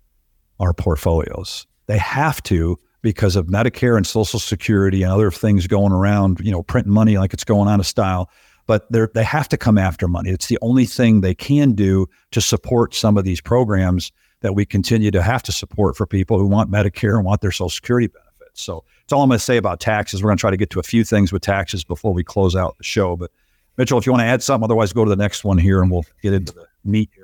our 0.59 0.73
portfolios. 0.73 1.65
They 1.87 1.97
have 1.97 2.41
to 2.43 2.79
because 3.01 3.35
of 3.35 3.47
Medicare 3.47 3.97
and 3.97 4.07
Social 4.07 4.39
Security 4.39 5.03
and 5.03 5.11
other 5.11 5.29
things 5.29 5.67
going 5.67 5.91
around, 5.91 6.39
you 6.41 6.51
know, 6.51 6.63
printing 6.63 6.93
money 6.93 7.17
like 7.17 7.33
it's 7.33 7.43
going 7.43 7.67
out 7.67 7.79
of 7.79 7.87
style 7.87 8.29
but 8.67 8.91
they 8.91 9.05
they 9.13 9.23
have 9.23 9.49
to 9.49 9.57
come 9.57 9.77
after 9.77 10.07
money. 10.07 10.29
It's 10.29 10.47
the 10.47 10.59
only 10.61 10.85
thing 10.85 11.21
they 11.21 11.35
can 11.35 11.73
do 11.73 12.07
to 12.31 12.41
support 12.41 12.93
some 12.93 13.17
of 13.17 13.23
these 13.23 13.41
programs 13.41 14.11
that 14.41 14.55
we 14.55 14.65
continue 14.65 15.11
to 15.11 15.21
have 15.21 15.43
to 15.43 15.51
support 15.51 15.95
for 15.95 16.05
people 16.05 16.37
who 16.37 16.45
want 16.45 16.71
Medicare 16.71 17.15
and 17.15 17.25
want 17.25 17.41
their 17.41 17.51
Social 17.51 17.69
Security 17.69 18.07
benefits. 18.07 18.61
So 18.61 18.83
that's 19.01 19.13
all 19.13 19.23
I'm 19.23 19.29
going 19.29 19.39
to 19.39 19.43
say 19.43 19.57
about 19.57 19.79
taxes. 19.79 20.21
We're 20.21 20.29
going 20.29 20.37
to 20.37 20.41
try 20.41 20.51
to 20.51 20.57
get 20.57 20.69
to 20.71 20.79
a 20.79 20.83
few 20.83 21.03
things 21.03 21.31
with 21.31 21.41
taxes 21.41 21.83
before 21.83 22.13
we 22.13 22.23
close 22.23 22.55
out 22.55 22.77
the 22.77 22.83
show. 22.83 23.15
But 23.15 23.31
Mitchell, 23.77 23.97
if 23.97 24.05
you 24.05 24.11
want 24.11 24.21
to 24.21 24.27
add 24.27 24.43
something, 24.43 24.65
otherwise 24.65 24.93
go 24.93 25.05
to 25.05 25.09
the 25.09 25.15
next 25.15 25.43
one 25.43 25.57
here 25.57 25.81
and 25.81 25.89
we'll 25.89 26.05
get 26.21 26.33
into 26.33 26.53
the 26.53 26.67
meat 26.83 27.09
here. 27.15 27.22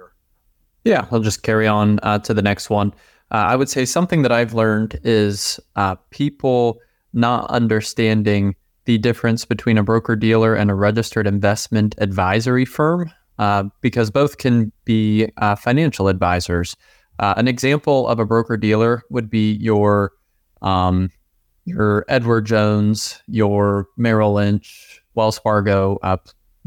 Yeah, 0.83 1.07
I'll 1.11 1.19
just 1.19 1.43
carry 1.43 1.67
on 1.67 1.99
uh, 2.03 2.19
to 2.19 2.33
the 2.33 2.41
next 2.41 2.69
one. 2.69 2.93
Uh, 3.31 3.37
I 3.37 3.55
would 3.55 3.69
say 3.69 3.85
something 3.85 4.21
that 4.23 4.31
I've 4.31 4.53
learned 4.53 4.99
is 5.03 5.59
uh, 5.75 5.95
people 6.09 6.79
not 7.13 7.49
understanding 7.49 8.55
the 8.85 8.97
difference 8.97 9.45
between 9.45 9.77
a 9.77 9.83
broker 9.83 10.15
dealer 10.15 10.55
and 10.55 10.71
a 10.71 10.73
registered 10.73 11.27
investment 11.27 11.95
advisory 11.99 12.65
firm 12.65 13.11
uh, 13.37 13.63
because 13.81 14.09
both 14.09 14.37
can 14.37 14.71
be 14.83 15.29
uh, 15.37 15.55
financial 15.55 16.07
advisors. 16.07 16.75
Uh, 17.19 17.33
an 17.37 17.47
example 17.47 18.07
of 18.07 18.19
a 18.19 18.25
broker 18.25 18.57
dealer 18.57 19.03
would 19.09 19.29
be 19.29 19.53
your 19.53 20.11
um, 20.61 21.11
your 21.65 22.03
Edward 22.09 22.45
Jones, 22.45 23.21
your 23.27 23.87
Merrill 23.95 24.33
Lynch, 24.33 25.01
Wells 25.13 25.37
Fargo, 25.37 25.99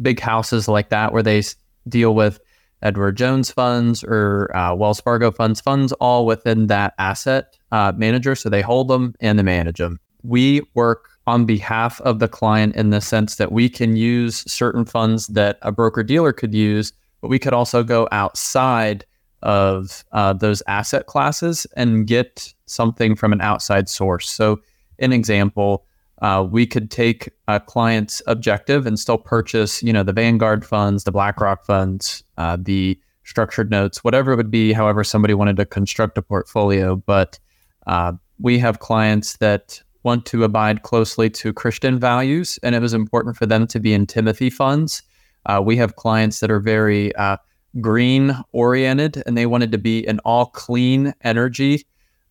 big 0.00 0.20
houses 0.20 0.68
like 0.68 0.90
that 0.90 1.12
where 1.12 1.22
they 1.22 1.42
deal 1.88 2.14
with 2.14 2.38
Edward 2.82 3.16
Jones 3.16 3.50
funds 3.50 4.04
or 4.04 4.54
uh, 4.56 4.74
Wells 4.74 5.00
Fargo 5.00 5.30
funds, 5.30 5.60
funds 5.60 5.92
all 5.94 6.26
within 6.26 6.66
that 6.66 6.94
asset 6.98 7.56
uh, 7.70 7.92
manager. 7.96 8.34
So 8.34 8.48
they 8.48 8.62
hold 8.62 8.88
them 8.88 9.14
and 9.20 9.38
they 9.38 9.42
manage 9.42 9.78
them. 9.78 9.98
We 10.22 10.62
work 10.74 11.08
on 11.26 11.46
behalf 11.46 12.00
of 12.00 12.18
the 12.18 12.28
client 12.28 12.74
in 12.76 12.90
the 12.90 13.00
sense 13.00 13.36
that 13.36 13.52
we 13.52 13.68
can 13.68 13.96
use 13.96 14.50
certain 14.50 14.84
funds 14.84 15.28
that 15.28 15.58
a 15.62 15.70
broker 15.70 16.02
dealer 16.02 16.32
could 16.32 16.54
use, 16.54 16.92
but 17.20 17.28
we 17.28 17.38
could 17.38 17.52
also 17.52 17.84
go 17.84 18.08
outside 18.10 19.04
of 19.42 20.04
uh, 20.12 20.32
those 20.32 20.62
asset 20.66 21.06
classes 21.06 21.66
and 21.76 22.06
get 22.06 22.52
something 22.66 23.14
from 23.14 23.32
an 23.32 23.40
outside 23.40 23.88
source. 23.88 24.30
So, 24.30 24.60
an 24.98 25.12
example, 25.12 25.84
uh, 26.22 26.46
we 26.48 26.64
could 26.64 26.90
take 26.90 27.28
a 27.48 27.58
client's 27.58 28.22
objective 28.28 28.86
and 28.86 28.98
still 28.98 29.18
purchase, 29.18 29.82
you 29.82 29.92
know, 29.92 30.04
the 30.04 30.12
Vanguard 30.12 30.64
funds, 30.64 31.02
the 31.04 31.10
BlackRock 31.10 31.64
funds, 31.66 32.22
uh, 32.38 32.56
the 32.58 32.98
structured 33.24 33.70
notes, 33.70 34.04
whatever 34.04 34.32
it 34.32 34.36
would 34.36 34.50
be. 34.50 34.72
However, 34.72 35.02
somebody 35.02 35.34
wanted 35.34 35.56
to 35.56 35.66
construct 35.66 36.16
a 36.16 36.22
portfolio, 36.22 36.94
but 36.94 37.40
uh, 37.88 38.12
we 38.38 38.58
have 38.60 38.78
clients 38.78 39.36
that 39.38 39.82
want 40.04 40.24
to 40.26 40.44
abide 40.44 40.82
closely 40.82 41.28
to 41.28 41.52
Christian 41.52 41.98
values, 41.98 42.58
and 42.62 42.74
it 42.74 42.80
was 42.82 42.94
important 42.94 43.36
for 43.36 43.46
them 43.46 43.66
to 43.66 43.80
be 43.80 43.92
in 43.92 44.06
Timothy 44.06 44.50
funds. 44.50 45.02
Uh, 45.46 45.60
we 45.64 45.76
have 45.76 45.96
clients 45.96 46.38
that 46.38 46.52
are 46.52 46.60
very 46.60 47.14
uh, 47.16 47.36
green 47.80 48.36
oriented, 48.52 49.22
and 49.26 49.36
they 49.36 49.46
wanted 49.46 49.72
to 49.72 49.78
be 49.78 50.06
in 50.06 50.20
all 50.20 50.46
clean 50.46 51.14
energy 51.22 51.84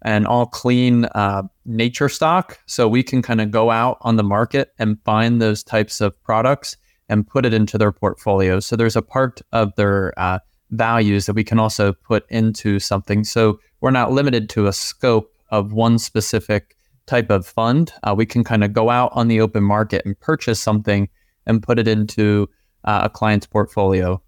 and 0.04 0.26
all 0.26 0.46
clean 0.46 1.06
uh, 1.16 1.44
nature 1.66 2.10
stock. 2.10 2.60
So 2.66 2.88
we 2.88 3.04
can 3.04 3.22
kind 3.22 3.42
of 3.42 3.52
go 3.52 3.72
out 3.72 3.98
on 4.02 4.16
the 4.16 4.24
market 4.24 4.74
and 4.80 4.98
find 5.04 5.42
those 5.42 5.64
types 5.64 6.02
of 6.02 6.22
products 6.24 6.78
and 7.10 7.28
put 7.28 7.46
it 7.46 7.54
into 7.54 7.78
their 7.78 7.92
portfolio. 7.92 8.60
So 8.60 8.76
there's 8.76 8.96
a 8.96 9.02
part 9.02 9.42
of 9.52 9.76
their 9.76 10.14
uh, 10.18 10.40
values 10.72 11.26
that 11.26 11.34
we 11.34 11.44
can 11.44 11.60
also 11.60 11.94
put 11.94 12.26
into 12.30 12.80
something. 12.80 13.24
So 13.24 13.60
we're 13.82 13.92
not 13.92 14.12
limited 14.12 14.50
to 14.52 14.68
a 14.68 14.74
scope 14.74 15.32
of 15.50 15.74
one 15.74 16.00
specific 16.00 16.78
type 17.12 17.30
of 17.30 17.46
fund, 17.46 17.92
uh, 18.04 18.14
we 18.16 18.26
can 18.26 18.44
kind 18.44 18.64
of 18.64 18.74
go 18.74 18.90
out 18.90 19.12
on 19.14 19.28
the 19.28 19.42
open 19.42 19.64
market 19.64 20.02
and 20.06 20.20
purchase 20.20 20.62
something 20.62 21.10
and 21.46 21.62
put 21.62 21.80
it 21.80 21.88
into 21.88 22.50
uh, 22.86 23.02
a 23.04 23.10
client's 23.10 23.46
portfolio. 23.46 24.22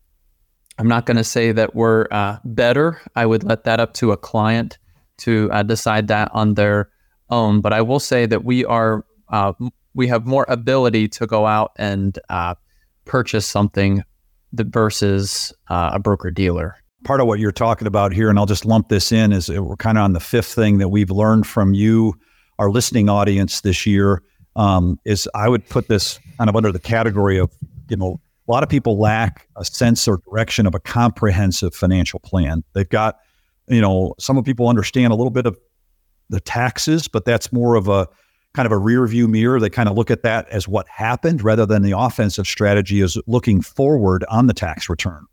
I'm 0.77 0.87
not 0.87 1.05
going 1.05 1.17
to 1.17 1.23
say 1.23 1.51
that 1.51 1.75
we're 1.75 2.07
uh, 2.11 2.37
better. 2.43 2.99
I 3.15 3.25
would 3.25 3.43
let 3.43 3.63
that 3.63 3.79
up 3.79 3.93
to 3.95 4.11
a 4.11 4.17
client 4.17 4.79
to 5.25 5.49
uh, 5.51 5.63
decide 5.63 6.07
that 6.07 6.29
on 6.33 6.53
their 6.53 6.89
own. 7.29 7.61
But 7.61 7.73
I 7.73 7.81
will 7.81 7.99
say 7.99 8.25
that 8.25 8.43
we 8.43 8.65
are 8.65 9.05
uh, 9.29 9.53
we 9.93 10.07
have 10.07 10.25
more 10.25 10.45
ability 10.47 11.07
to 11.07 11.27
go 11.27 11.45
out 11.45 11.71
and 11.77 12.17
uh, 12.29 12.55
purchase 13.05 13.45
something 13.45 14.03
versus 14.53 15.53
a 15.69 15.99
broker 15.99 16.31
dealer 16.31 16.75
part 17.03 17.19
of 17.19 17.27
what 17.27 17.37
you're 17.37 17.51
talking 17.51 17.85
about 17.85 18.13
here, 18.13 18.29
and 18.29 18.39
I'll 18.39 18.45
just 18.45 18.63
lump 18.65 18.87
this 18.87 19.11
in, 19.11 19.33
is 19.33 19.49
we're 19.49 19.75
kind 19.75 19.97
of 19.97 20.05
on 20.05 20.13
the 20.13 20.21
fifth 20.21 20.53
thing 20.53 20.77
that 20.77 20.87
we've 20.87 21.11
learned 21.11 21.45
from 21.45 21.73
you 21.73 22.13
our 22.59 22.69
listening 22.69 23.09
audience 23.09 23.61
this 23.61 23.85
year 23.85 24.21
um, 24.55 24.99
is 25.05 25.27
I 25.33 25.49
would 25.49 25.67
put 25.69 25.87
this 25.87 26.19
kind 26.37 26.49
of 26.49 26.55
under 26.55 26.71
the 26.71 26.79
category 26.79 27.37
of, 27.37 27.51
you 27.89 27.97
know, 27.97 28.19
a 28.47 28.51
lot 28.51 28.63
of 28.63 28.69
people 28.69 28.99
lack 28.99 29.47
a 29.55 29.65
sense 29.65 30.07
or 30.07 30.19
direction 30.29 30.67
of 30.67 30.75
a 30.75 30.79
comprehensive 30.79 31.73
financial 31.73 32.19
plan. 32.19 32.63
They've 32.73 32.87
got, 32.87 33.17
you 33.67 33.81
know, 33.81 34.13
some 34.19 34.37
of 34.37 34.45
people 34.45 34.67
understand 34.67 35.13
a 35.13 35.15
little 35.15 35.31
bit 35.31 35.45
of 35.45 35.57
the 36.29 36.39
taxes, 36.39 37.07
but 37.07 37.25
that's 37.25 37.51
more 37.51 37.75
of 37.75 37.87
a, 37.87 38.07
kind 38.53 38.65
of 38.65 38.71
a 38.71 38.77
rear 38.77 39.05
view 39.07 39.27
mirror. 39.27 39.59
They 39.59 39.69
kind 39.69 39.89
of 39.89 39.95
look 39.95 40.11
at 40.11 40.23
that 40.23 40.47
as 40.49 40.67
what 40.67 40.87
happened 40.87 41.43
rather 41.43 41.65
than 41.65 41.81
the 41.81 41.97
offensive 41.97 42.47
strategy 42.47 43.01
is 43.01 43.17
looking 43.27 43.61
forward 43.61 44.23
on 44.29 44.47
the 44.47 44.53
tax 44.53 44.89
return. 44.89 45.25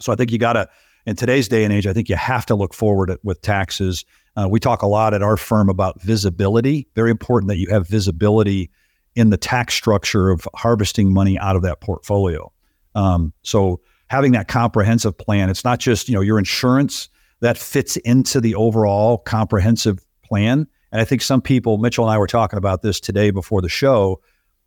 So 0.00 0.12
I 0.12 0.16
think 0.16 0.30
you 0.30 0.38
got 0.38 0.54
to, 0.54 0.68
in 1.06 1.16
today's 1.16 1.48
day 1.48 1.64
and 1.64 1.72
age, 1.72 1.86
I 1.86 1.92
think 1.92 2.08
you 2.08 2.16
have 2.16 2.46
to 2.46 2.54
look 2.54 2.72
forward 2.72 3.10
at, 3.10 3.22
with 3.24 3.42
taxes. 3.42 4.04
Uh, 4.36 4.48
we 4.48 4.60
talk 4.60 4.82
a 4.82 4.86
lot 4.86 5.14
at 5.14 5.22
our 5.22 5.36
firm 5.36 5.68
about 5.68 6.00
visibility. 6.02 6.88
Very 6.94 7.10
important 7.10 7.48
that 7.48 7.56
you 7.58 7.68
have 7.70 7.86
visibility 7.86 8.70
in 9.14 9.30
the 9.30 9.36
tax 9.36 9.74
structure 9.74 10.30
of 10.30 10.46
harvesting 10.54 11.12
money 11.12 11.38
out 11.38 11.56
of 11.56 11.62
that 11.62 11.80
portfolio. 11.80 12.52
Um, 12.94 13.32
so 13.42 13.80
having 14.08 14.32
that 14.32 14.48
comprehensive 14.48 15.16
plan, 15.18 15.50
it's 15.50 15.64
not 15.64 15.80
just 15.80 16.08
you 16.08 16.14
know 16.14 16.20
your 16.20 16.38
insurance 16.38 17.08
that 17.40 17.58
fits 17.58 17.96
into 17.98 18.40
the 18.40 18.54
overall 18.54 19.18
comprehensive 19.18 20.04
plan. 20.22 20.66
And 20.92 21.00
I 21.00 21.04
think 21.04 21.22
some 21.22 21.40
people, 21.40 21.78
Mitchell 21.78 22.04
and 22.04 22.12
I 22.12 22.18
were 22.18 22.26
talking 22.26 22.56
about 22.56 22.82
this 22.82 23.00
today 23.00 23.30
before 23.30 23.62
the 23.62 23.68
show. 23.68 24.20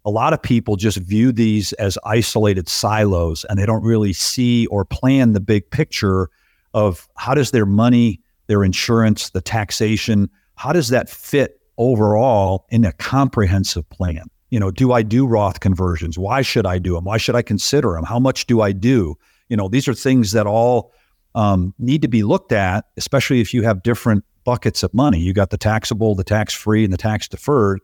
A 0.05 0.09
lot 0.09 0.33
of 0.33 0.41
people 0.41 0.75
just 0.75 0.97
view 0.97 1.31
these 1.31 1.73
as 1.73 1.97
isolated 2.05 2.67
silos 2.67 3.45
and 3.45 3.59
they 3.59 3.65
don't 3.65 3.83
really 3.83 4.13
see 4.13 4.65
or 4.67 4.85
plan 4.85 5.33
the 5.33 5.39
big 5.39 5.69
picture 5.69 6.29
of 6.73 7.07
how 7.17 7.33
does 7.33 7.51
their 7.51 7.65
money, 7.65 8.19
their 8.47 8.63
insurance, 8.63 9.29
the 9.29 9.41
taxation, 9.41 10.29
how 10.55 10.73
does 10.73 10.89
that 10.89 11.09
fit 11.09 11.59
overall 11.77 12.65
in 12.69 12.85
a 12.85 12.93
comprehensive 12.93 13.87
plan? 13.89 14.29
You 14.49 14.59
know, 14.59 14.71
do 14.71 14.91
I 14.91 15.01
do 15.01 15.25
Roth 15.25 15.59
conversions? 15.59 16.19
Why 16.19 16.41
should 16.41 16.65
I 16.65 16.77
do 16.77 16.93
them? 16.93 17.05
Why 17.05 17.17
should 17.17 17.35
I 17.35 17.41
consider 17.41 17.93
them? 17.93 18.03
How 18.03 18.19
much 18.19 18.45
do 18.47 18.61
I 18.61 18.71
do? 18.71 19.15
You 19.49 19.57
know, 19.57 19.67
these 19.67 19.87
are 19.87 19.93
things 19.93 20.31
that 20.33 20.47
all 20.47 20.93
um, 21.35 21.73
need 21.79 22.01
to 22.01 22.07
be 22.07 22.23
looked 22.23 22.51
at, 22.51 22.85
especially 22.97 23.41
if 23.41 23.53
you 23.53 23.63
have 23.63 23.83
different 23.83 24.23
buckets 24.43 24.83
of 24.83 24.93
money. 24.93 25.19
You 25.19 25.33
got 25.33 25.49
the 25.49 25.57
taxable, 25.57 26.15
the 26.15 26.23
tax 26.23 26.53
free, 26.53 26.83
and 26.83 26.91
the 26.91 26.97
tax 26.97 27.27
deferred. 27.27 27.79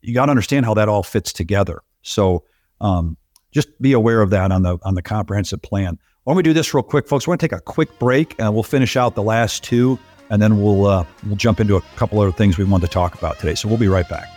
You 0.00 0.14
got 0.14 0.26
to 0.26 0.30
understand 0.30 0.66
how 0.66 0.74
that 0.74 0.88
all 0.88 1.02
fits 1.02 1.32
together. 1.32 1.82
So 2.02 2.44
um, 2.80 3.16
just 3.52 3.80
be 3.80 3.92
aware 3.92 4.20
of 4.22 4.30
that 4.30 4.50
on 4.50 4.62
the 4.62 4.78
on 4.82 4.94
the 4.94 5.02
comprehensive 5.02 5.62
plan. 5.62 5.98
Why 6.24 6.32
don't 6.32 6.36
we 6.36 6.42
do 6.42 6.52
this 6.52 6.72
real 6.74 6.82
quick, 6.82 7.08
folks? 7.08 7.26
We're 7.26 7.32
going 7.32 7.38
to 7.38 7.48
take 7.48 7.58
a 7.58 7.62
quick 7.62 7.98
break, 7.98 8.34
and 8.38 8.54
we'll 8.54 8.62
finish 8.62 8.96
out 8.96 9.14
the 9.14 9.22
last 9.22 9.64
two, 9.64 9.98
and 10.30 10.40
then 10.40 10.62
we'll 10.62 10.86
uh, 10.86 11.04
we'll 11.26 11.36
jump 11.36 11.60
into 11.60 11.76
a 11.76 11.80
couple 11.96 12.20
other 12.20 12.32
things 12.32 12.58
we 12.58 12.64
want 12.64 12.82
to 12.82 12.88
talk 12.88 13.14
about 13.14 13.38
today. 13.38 13.54
So 13.54 13.68
we'll 13.68 13.78
be 13.78 13.88
right 13.88 14.08
back. 14.08 14.31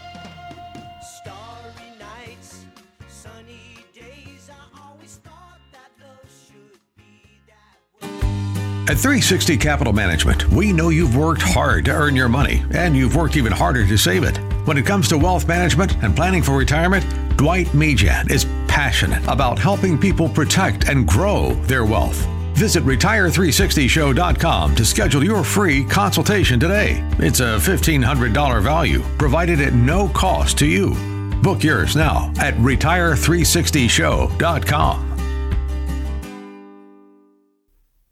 At 8.88 9.00
360 9.00 9.58
Capital 9.58 9.94
Management, 9.94 10.48
we 10.50 10.72
know 10.72 10.90
you've 10.90 11.18
worked 11.18 11.42
hard 11.42 11.86
to 11.86 11.92
earn 11.92 12.16
your 12.16 12.30
money, 12.30 12.64
and 12.70 12.96
you've 12.96 13.16
worked 13.16 13.36
even 13.36 13.52
harder 13.52 13.84
to 13.84 13.98
save 13.98 14.24
it. 14.24 14.38
When 14.68 14.78
it 14.78 14.86
comes 14.86 15.08
to 15.10 15.18
wealth 15.18 15.48
management 15.48 15.96
and 16.04 16.16
planning 16.16 16.44
for 16.44 16.56
retirement, 16.56 17.04
Dwight 17.36 17.74
Mejan 17.74 18.30
is 18.30 18.46
passionate 18.68 19.28
about 19.28 19.58
helping 19.58 19.98
people 19.98 20.30
protect 20.30 20.88
and 20.88 21.08
grow 21.08 21.56
their 21.64 21.84
wealth. 21.84 22.28
Visit 22.54 22.84
Retire360Show.com 22.84 24.76
to 24.76 24.86
schedule 24.86 25.24
your 25.24 25.44
free 25.44 25.84
consultation 25.84 26.60
today. 26.60 27.04
It's 27.18 27.40
a 27.40 27.58
$1,500 27.58 28.62
value 28.62 29.02
provided 29.18 29.62
at 29.62 29.74
no 29.74 30.10
cost 30.10 30.60
to 30.60 30.68
you. 30.68 30.94
Book 31.42 31.64
yours 31.64 31.96
now 31.96 32.32
at 32.40 32.54
Retire360Show.com. 32.58 35.15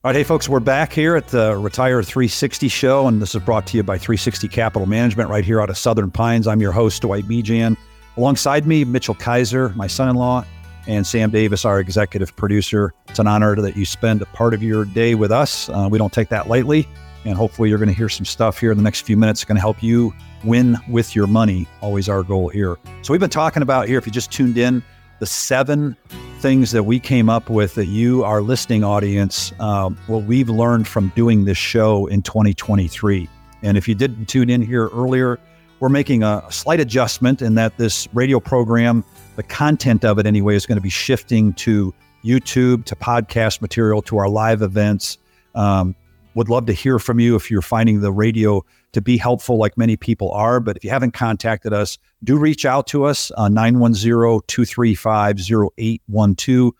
All 0.05 0.09
right, 0.09 0.17
hey 0.17 0.25
folks, 0.25 0.49
we're 0.49 0.59
back 0.59 0.91
here 0.91 1.15
at 1.15 1.29
the 1.29 1.55
Retire 1.55 2.03
360 2.03 2.67
show, 2.67 3.07
and 3.07 3.21
this 3.21 3.35
is 3.35 3.41
brought 3.41 3.65
to 3.67 3.77
you 3.77 3.83
by 3.83 3.97
360 3.97 4.49
Capital 4.49 4.85
Management 4.85 5.29
right 5.29 5.45
here 5.45 5.61
out 5.61 5.69
of 5.69 5.77
Southern 5.77 6.11
Pines. 6.11 6.45
I'm 6.45 6.59
your 6.59 6.73
host, 6.73 7.03
Dwight 7.03 7.23
Mejan. 7.23 7.77
Alongside 8.17 8.67
me, 8.67 8.83
Mitchell 8.83 9.15
Kaiser, 9.15 9.69
my 9.77 9.87
son-in-law, 9.87 10.43
and 10.87 11.07
Sam 11.07 11.31
Davis, 11.31 11.63
our 11.63 11.79
executive 11.79 12.35
producer. 12.35 12.93
It's 13.07 13.19
an 13.19 13.27
honor 13.27 13.55
that 13.55 13.77
you 13.77 13.85
spend 13.85 14.21
a 14.21 14.25
part 14.25 14.53
of 14.53 14.61
your 14.61 14.83
day 14.83 15.15
with 15.15 15.31
us. 15.31 15.69
Uh, 15.69 15.87
we 15.89 15.97
don't 15.97 16.11
take 16.11 16.27
that 16.27 16.49
lightly, 16.49 16.85
and 17.23 17.37
hopefully 17.37 17.69
you're 17.69 17.77
going 17.77 17.87
to 17.87 17.95
hear 17.95 18.09
some 18.09 18.25
stuff 18.25 18.59
here 18.59 18.71
in 18.71 18.77
the 18.77 18.83
next 18.83 19.03
few 19.03 19.15
minutes 19.15 19.39
that's 19.39 19.47
going 19.47 19.55
to 19.55 19.61
help 19.61 19.81
you 19.81 20.13
win 20.43 20.75
with 20.89 21.15
your 21.15 21.27
money. 21.27 21.65
Always 21.79 22.09
our 22.09 22.23
goal 22.23 22.49
here. 22.49 22.75
So 23.03 23.13
we've 23.13 23.21
been 23.21 23.29
talking 23.29 23.63
about 23.63 23.87
here, 23.87 23.99
if 23.99 24.05
you 24.05 24.11
just 24.11 24.33
tuned 24.33 24.57
in, 24.57 24.83
the 25.19 25.25
seven 25.25 25.95
things 26.43 26.71
that 26.71 26.83
we 26.83 26.99
came 26.99 27.29
up 27.29 27.49
with 27.49 27.73
that 27.75 27.85
you, 27.85 28.21
our 28.25 28.41
listening 28.41 28.83
audience, 28.83 29.53
uh, 29.61 29.89
what 30.07 30.23
we've 30.25 30.49
learned 30.49 30.85
from 30.85 31.07
doing 31.15 31.45
this 31.45 31.57
show 31.57 32.05
in 32.07 32.21
2023. 32.21 33.29
And 33.61 33.77
if 33.77 33.87
you 33.87 33.95
didn't 33.95 34.25
tune 34.25 34.49
in 34.49 34.61
here 34.61 34.89
earlier, 34.89 35.39
we're 35.79 35.87
making 35.87 36.21
a 36.21 36.43
slight 36.49 36.81
adjustment 36.81 37.41
in 37.41 37.55
that 37.55 37.77
this 37.77 38.09
radio 38.13 38.41
program, 38.41 39.05
the 39.37 39.43
content 39.43 40.03
of 40.03 40.19
it 40.19 40.25
anyway, 40.25 40.57
is 40.57 40.65
going 40.65 40.75
to 40.75 40.81
be 40.81 40.89
shifting 40.89 41.53
to 41.53 41.93
YouTube, 42.25 42.83
to 42.85 42.95
podcast 42.97 43.61
material, 43.61 44.01
to 44.01 44.17
our 44.17 44.27
live 44.27 44.61
events. 44.61 45.17
Um, 45.55 45.95
would 46.35 46.49
love 46.49 46.65
to 46.65 46.73
hear 46.73 46.99
from 46.99 47.21
you 47.21 47.37
if 47.37 47.49
you're 47.49 47.61
finding 47.61 48.01
the 48.01 48.11
radio 48.11 48.65
to 48.93 49.01
be 49.01 49.17
helpful, 49.17 49.57
like 49.57 49.77
many 49.77 49.97
people 49.97 50.31
are. 50.31 50.59
But 50.59 50.77
if 50.77 50.83
you 50.83 50.89
haven't 50.89 51.11
contacted 51.11 51.73
us, 51.73 51.99
do 52.23 52.37
reach 52.37 52.65
out 52.65 52.87
to 52.87 53.03
us 53.03 53.31
uh, 53.37 53.49
910 53.49 54.39
235 54.47 55.39
0812, 55.39 56.71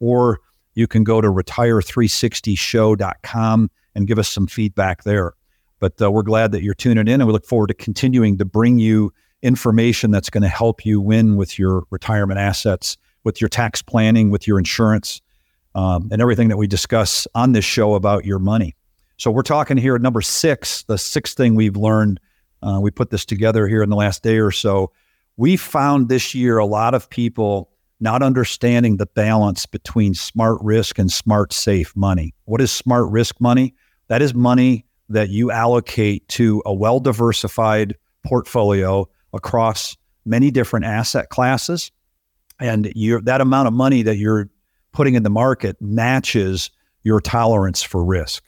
or 0.00 0.40
you 0.74 0.86
can 0.86 1.04
go 1.04 1.20
to 1.20 1.28
retire360show.com 1.28 3.70
and 3.94 4.06
give 4.06 4.18
us 4.18 4.28
some 4.28 4.46
feedback 4.46 5.04
there. 5.04 5.34
But 5.80 6.00
uh, 6.00 6.10
we're 6.10 6.22
glad 6.22 6.52
that 6.52 6.62
you're 6.62 6.72
tuning 6.74 7.08
in, 7.08 7.20
and 7.20 7.26
we 7.26 7.32
look 7.32 7.46
forward 7.46 7.66
to 7.68 7.74
continuing 7.74 8.38
to 8.38 8.44
bring 8.44 8.78
you 8.78 9.12
information 9.42 10.10
that's 10.12 10.30
going 10.30 10.42
to 10.42 10.48
help 10.48 10.86
you 10.86 11.00
win 11.00 11.36
with 11.36 11.58
your 11.58 11.82
retirement 11.90 12.38
assets, 12.38 12.96
with 13.24 13.40
your 13.40 13.48
tax 13.48 13.82
planning, 13.82 14.30
with 14.30 14.46
your 14.46 14.58
insurance, 14.58 15.20
um, 15.74 16.08
and 16.12 16.22
everything 16.22 16.46
that 16.48 16.56
we 16.56 16.68
discuss 16.68 17.26
on 17.34 17.50
this 17.52 17.64
show 17.64 17.94
about 17.94 18.24
your 18.24 18.38
money. 18.38 18.76
So 19.22 19.30
we're 19.30 19.42
talking 19.42 19.76
here 19.76 19.94
at 19.94 20.02
number 20.02 20.20
six, 20.20 20.82
the 20.82 20.98
sixth 20.98 21.36
thing 21.36 21.54
we've 21.54 21.76
learned. 21.76 22.18
Uh, 22.60 22.80
we 22.82 22.90
put 22.90 23.10
this 23.10 23.24
together 23.24 23.68
here 23.68 23.80
in 23.80 23.88
the 23.88 23.94
last 23.94 24.24
day 24.24 24.38
or 24.38 24.50
so. 24.50 24.90
We 25.36 25.56
found 25.56 26.08
this 26.08 26.34
year 26.34 26.58
a 26.58 26.66
lot 26.66 26.92
of 26.92 27.08
people 27.08 27.70
not 28.00 28.20
understanding 28.20 28.96
the 28.96 29.06
balance 29.06 29.64
between 29.64 30.14
smart 30.14 30.58
risk 30.60 30.98
and 30.98 31.08
smart 31.08 31.52
safe 31.52 31.94
money. 31.94 32.34
What 32.46 32.60
is 32.60 32.72
smart 32.72 33.12
risk 33.12 33.40
money? 33.40 33.76
That 34.08 34.22
is 34.22 34.34
money 34.34 34.86
that 35.08 35.28
you 35.28 35.52
allocate 35.52 36.26
to 36.30 36.60
a 36.66 36.74
well 36.74 36.98
diversified 36.98 37.94
portfolio 38.26 39.08
across 39.32 39.96
many 40.24 40.50
different 40.50 40.84
asset 40.84 41.28
classes. 41.28 41.92
And 42.58 42.86
that 43.22 43.40
amount 43.40 43.68
of 43.68 43.72
money 43.72 44.02
that 44.02 44.16
you're 44.16 44.50
putting 44.90 45.14
in 45.14 45.22
the 45.22 45.30
market 45.30 45.80
matches 45.80 46.72
your 47.04 47.20
tolerance 47.20 47.84
for 47.84 48.04
risk. 48.04 48.42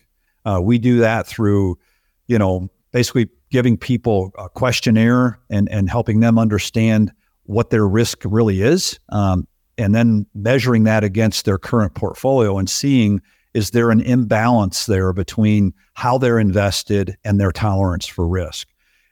Uh, 0.45 0.61
we 0.63 0.79
do 0.79 0.99
that 0.99 1.27
through, 1.27 1.79
you 2.27 2.39
know, 2.39 2.69
basically 2.93 3.29
giving 3.51 3.77
people 3.77 4.33
a 4.39 4.49
questionnaire 4.49 5.39
and 5.51 5.69
and 5.71 5.91
helping 5.91 6.21
them 6.21 6.39
understand 6.39 7.13
what 7.45 7.71
their 7.71 7.87
risk 7.87 8.23
really 8.25 8.63
is, 8.63 8.99
um, 9.11 9.47
and 9.77 9.95
then 9.95 10.27
measuring 10.35 10.85
that 10.85 11.05
against 11.05 11.45
their 11.45 11.59
current 11.59 11.95
portfolio 11.95 12.59
and 12.59 12.71
seeing 12.71 13.21
is 13.55 13.71
there 13.71 13.91
an 13.91 14.01
imbalance 14.01 14.87
there 14.87 15.13
between 15.13 15.73
how 15.95 16.19
they're 16.19 16.41
invested 16.41 17.17
and 17.25 17.41
their 17.41 17.53
tolerance 17.53 18.07
for 18.07 18.27
risk. 18.27 18.69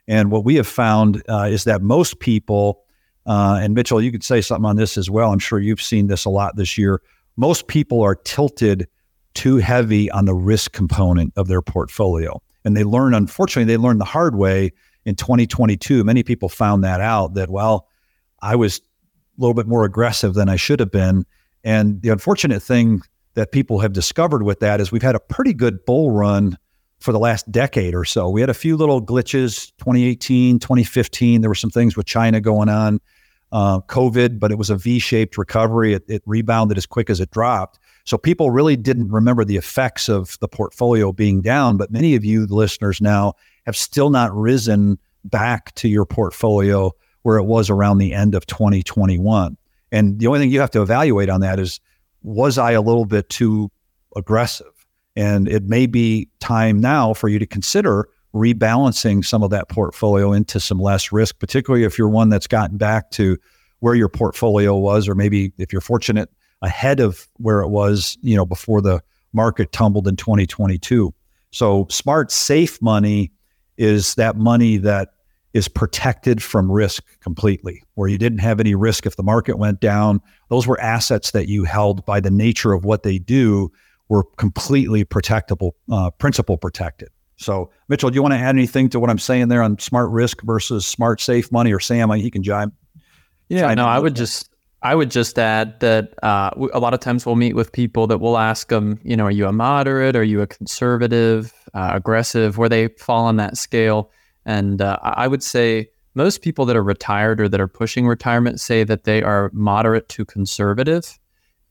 And 0.08 0.32
what 0.32 0.44
we 0.44 0.56
have 0.56 0.66
found 0.66 1.22
uh, 1.28 1.48
is 1.48 1.64
that 1.64 1.80
most 1.80 2.18
people, 2.18 2.82
uh, 3.24 3.60
and 3.62 3.72
Mitchell, 3.72 4.02
you 4.02 4.10
could 4.10 4.24
say 4.24 4.40
something 4.40 4.64
on 4.64 4.76
this 4.76 4.98
as 4.98 5.08
well. 5.08 5.32
I'm 5.32 5.38
sure 5.38 5.60
you've 5.60 5.80
seen 5.80 6.08
this 6.08 6.24
a 6.24 6.30
lot 6.30 6.56
this 6.56 6.76
year. 6.76 7.00
Most 7.36 7.68
people 7.68 8.02
are 8.02 8.16
tilted 8.16 8.88
too 9.34 9.56
heavy 9.56 10.10
on 10.10 10.24
the 10.24 10.34
risk 10.34 10.72
component 10.72 11.32
of 11.36 11.48
their 11.48 11.62
portfolio. 11.62 12.40
And 12.64 12.76
they 12.76 12.84
learn, 12.84 13.14
unfortunately, 13.14 13.72
they 13.72 13.76
learned 13.76 14.00
the 14.00 14.06
hard 14.06 14.36
way 14.36 14.72
in 15.04 15.16
2022. 15.16 16.04
Many 16.04 16.22
people 16.22 16.48
found 16.48 16.84
that 16.84 17.00
out 17.00 17.34
that, 17.34 17.50
well, 17.50 17.88
I 18.40 18.56
was 18.56 18.78
a 18.78 19.40
little 19.40 19.54
bit 19.54 19.66
more 19.66 19.84
aggressive 19.84 20.34
than 20.34 20.48
I 20.48 20.56
should 20.56 20.80
have 20.80 20.90
been. 20.90 21.24
And 21.64 22.02
the 22.02 22.10
unfortunate 22.10 22.62
thing 22.62 23.02
that 23.34 23.52
people 23.52 23.80
have 23.80 23.92
discovered 23.92 24.42
with 24.42 24.60
that 24.60 24.80
is 24.80 24.92
we've 24.92 25.02
had 25.02 25.14
a 25.14 25.20
pretty 25.20 25.54
good 25.54 25.84
bull 25.84 26.10
run 26.10 26.58
for 27.00 27.12
the 27.12 27.18
last 27.18 27.50
decade 27.50 27.94
or 27.94 28.04
so. 28.04 28.28
We 28.28 28.40
had 28.40 28.50
a 28.50 28.54
few 28.54 28.76
little 28.76 29.04
glitches 29.04 29.72
2018, 29.78 30.58
2015. 30.58 31.40
There 31.40 31.50
were 31.50 31.54
some 31.54 31.70
things 31.70 31.96
with 31.96 32.06
China 32.06 32.40
going 32.40 32.68
on, 32.68 33.00
uh, 33.50 33.80
COVID, 33.80 34.38
but 34.38 34.52
it 34.52 34.58
was 34.58 34.70
a 34.70 34.76
V 34.76 34.98
shaped 34.98 35.36
recovery. 35.36 35.94
It, 35.94 36.04
it 36.08 36.22
rebounded 36.26 36.78
as 36.78 36.86
quick 36.86 37.10
as 37.10 37.20
it 37.20 37.30
dropped. 37.30 37.78
So 38.04 38.18
people 38.18 38.50
really 38.50 38.76
didn't 38.76 39.10
remember 39.10 39.44
the 39.44 39.56
effects 39.56 40.08
of 40.08 40.38
the 40.40 40.48
portfolio 40.48 41.12
being 41.12 41.40
down, 41.40 41.76
but 41.76 41.90
many 41.90 42.14
of 42.14 42.24
you 42.24 42.46
listeners 42.46 43.00
now 43.00 43.34
have 43.66 43.76
still 43.76 44.10
not 44.10 44.34
risen 44.34 44.98
back 45.24 45.74
to 45.76 45.88
your 45.88 46.04
portfolio 46.04 46.92
where 47.22 47.38
it 47.38 47.44
was 47.44 47.70
around 47.70 47.98
the 47.98 48.12
end 48.12 48.34
of 48.34 48.46
2021. 48.46 49.56
And 49.92 50.18
the 50.18 50.26
only 50.26 50.40
thing 50.40 50.50
you 50.50 50.60
have 50.60 50.70
to 50.72 50.82
evaluate 50.82 51.28
on 51.28 51.40
that 51.42 51.60
is 51.60 51.80
was 52.22 52.58
I 52.58 52.72
a 52.72 52.80
little 52.80 53.04
bit 53.04 53.28
too 53.28 53.70
aggressive? 54.16 54.72
And 55.14 55.48
it 55.48 55.64
may 55.64 55.86
be 55.86 56.28
time 56.40 56.80
now 56.80 57.14
for 57.14 57.28
you 57.28 57.38
to 57.38 57.46
consider 57.46 58.08
rebalancing 58.34 59.24
some 59.24 59.42
of 59.42 59.50
that 59.50 59.68
portfolio 59.68 60.32
into 60.32 60.58
some 60.58 60.80
less 60.80 61.12
risk, 61.12 61.38
particularly 61.38 61.84
if 61.84 61.98
you're 61.98 62.08
one 62.08 62.30
that's 62.30 62.46
gotten 62.46 62.78
back 62.78 63.10
to 63.12 63.36
where 63.80 63.94
your 63.94 64.08
portfolio 64.08 64.74
was, 64.76 65.06
or 65.06 65.14
maybe 65.14 65.52
if 65.58 65.72
you're 65.72 65.82
fortunate 65.82 66.30
ahead 66.62 67.00
of 67.00 67.28
where 67.36 67.60
it 67.60 67.68
was, 67.68 68.16
you 68.22 68.36
know, 68.36 68.46
before 68.46 68.80
the 68.80 69.02
market 69.32 69.72
tumbled 69.72 70.08
in 70.08 70.16
2022. 70.16 71.12
So 71.50 71.86
smart, 71.90 72.30
safe 72.30 72.80
money 72.80 73.32
is 73.76 74.14
that 74.14 74.36
money 74.36 74.78
that 74.78 75.10
is 75.52 75.68
protected 75.68 76.42
from 76.42 76.70
risk 76.70 77.04
completely, 77.20 77.82
where 77.94 78.08
you 78.08 78.16
didn't 78.16 78.38
have 78.38 78.58
any 78.58 78.74
risk 78.74 79.04
if 79.04 79.16
the 79.16 79.22
market 79.22 79.58
went 79.58 79.80
down. 79.80 80.20
Those 80.48 80.66
were 80.66 80.80
assets 80.80 81.32
that 81.32 81.46
you 81.46 81.64
held 81.64 82.06
by 82.06 82.20
the 82.20 82.30
nature 82.30 82.72
of 82.72 82.84
what 82.84 83.02
they 83.02 83.18
do 83.18 83.70
were 84.08 84.24
completely 84.36 85.04
protectable, 85.04 85.72
uh, 85.90 86.10
principal 86.10 86.56
protected. 86.56 87.10
So, 87.36 87.70
Mitchell, 87.88 88.10
do 88.10 88.14
you 88.14 88.22
want 88.22 88.32
to 88.32 88.38
add 88.38 88.54
anything 88.54 88.88
to 88.90 89.00
what 89.00 89.10
I'm 89.10 89.18
saying 89.18 89.48
there 89.48 89.62
on 89.62 89.78
smart 89.78 90.10
risk 90.10 90.42
versus 90.42 90.86
smart 90.86 91.20
safe 91.20 91.50
money, 91.50 91.72
or 91.72 91.80
Sam? 91.80 92.10
He 92.10 92.30
can 92.30 92.42
jive. 92.42 92.72
Yeah, 93.48 93.74
no, 93.74 93.86
I 93.86 93.98
would 93.98 94.14
just 94.14 94.51
I 94.84 94.96
would 94.96 95.10
just 95.10 95.38
add 95.38 95.78
that 95.80 96.12
uh, 96.24 96.50
a 96.72 96.80
lot 96.80 96.92
of 96.92 97.00
times 97.00 97.24
we'll 97.24 97.36
meet 97.36 97.54
with 97.54 97.70
people 97.70 98.08
that 98.08 98.18
we'll 98.18 98.38
ask 98.38 98.68
them, 98.68 98.98
you 99.04 99.16
know, 99.16 99.24
are 99.24 99.30
you 99.30 99.46
a 99.46 99.52
moderate? 99.52 100.16
Are 100.16 100.24
you 100.24 100.40
a 100.40 100.46
conservative, 100.46 101.52
uh, 101.72 101.90
aggressive? 101.94 102.58
Where 102.58 102.68
they 102.68 102.88
fall 102.88 103.24
on 103.26 103.36
that 103.36 103.56
scale? 103.56 104.10
And 104.44 104.82
uh, 104.82 104.98
I 105.02 105.28
would 105.28 105.42
say 105.42 105.88
most 106.14 106.42
people 106.42 106.64
that 106.66 106.76
are 106.76 106.82
retired 106.82 107.40
or 107.40 107.48
that 107.48 107.60
are 107.60 107.68
pushing 107.68 108.08
retirement 108.08 108.60
say 108.60 108.82
that 108.82 109.04
they 109.04 109.22
are 109.22 109.50
moderate 109.54 110.08
to 110.10 110.24
conservative. 110.24 111.18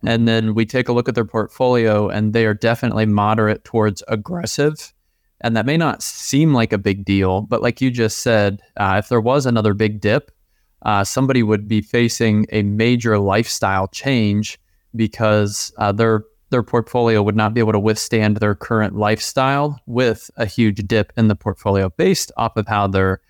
And 0.03 0.27
then 0.27 0.55
we 0.55 0.65
take 0.65 0.87
a 0.87 0.93
look 0.93 1.09
at 1.09 1.15
their 1.15 1.25
portfolio 1.25 2.07
and 2.07 2.33
they 2.33 2.45
are 2.45 2.53
definitely 2.53 3.05
moderate 3.05 3.65
towards 3.65 4.01
aggressive. 4.07 4.93
And 5.41 5.55
that 5.57 5.65
may 5.65 5.77
not 5.77 6.01
seem 6.01 6.53
like 6.53 6.71
a 6.71 6.77
big 6.77 7.03
deal, 7.03 7.41
but 7.41 7.61
like 7.61 7.81
you 7.81 7.91
just 7.91 8.19
said, 8.19 8.61
uh, 8.77 8.95
if 8.99 9.09
there 9.09 9.21
was 9.21 9.45
another 9.45 9.73
big 9.73 9.99
dip, 9.99 10.31
uh, 10.83 11.03
somebody 11.03 11.43
would 11.43 11.67
be 11.67 11.81
facing 11.81 12.45
a 12.51 12.63
major 12.63 13.19
lifestyle 13.19 13.87
change 13.87 14.59
because 14.95 15.71
uh, 15.77 15.91
their 15.91 16.23
their 16.49 16.63
portfolio 16.63 17.23
would 17.23 17.35
not 17.35 17.53
be 17.53 17.61
able 17.61 17.71
to 17.71 17.79
withstand 17.79 18.37
their 18.37 18.53
current 18.53 18.97
lifestyle 18.97 19.79
with 19.85 20.29
a 20.35 20.45
huge 20.45 20.85
dip 20.85 21.13
in 21.15 21.29
the 21.29 21.35
portfolio 21.35 21.89
based 21.95 22.29
off 22.35 22.57
of 22.57 22.67
how 22.67 22.87
they're 22.87 23.21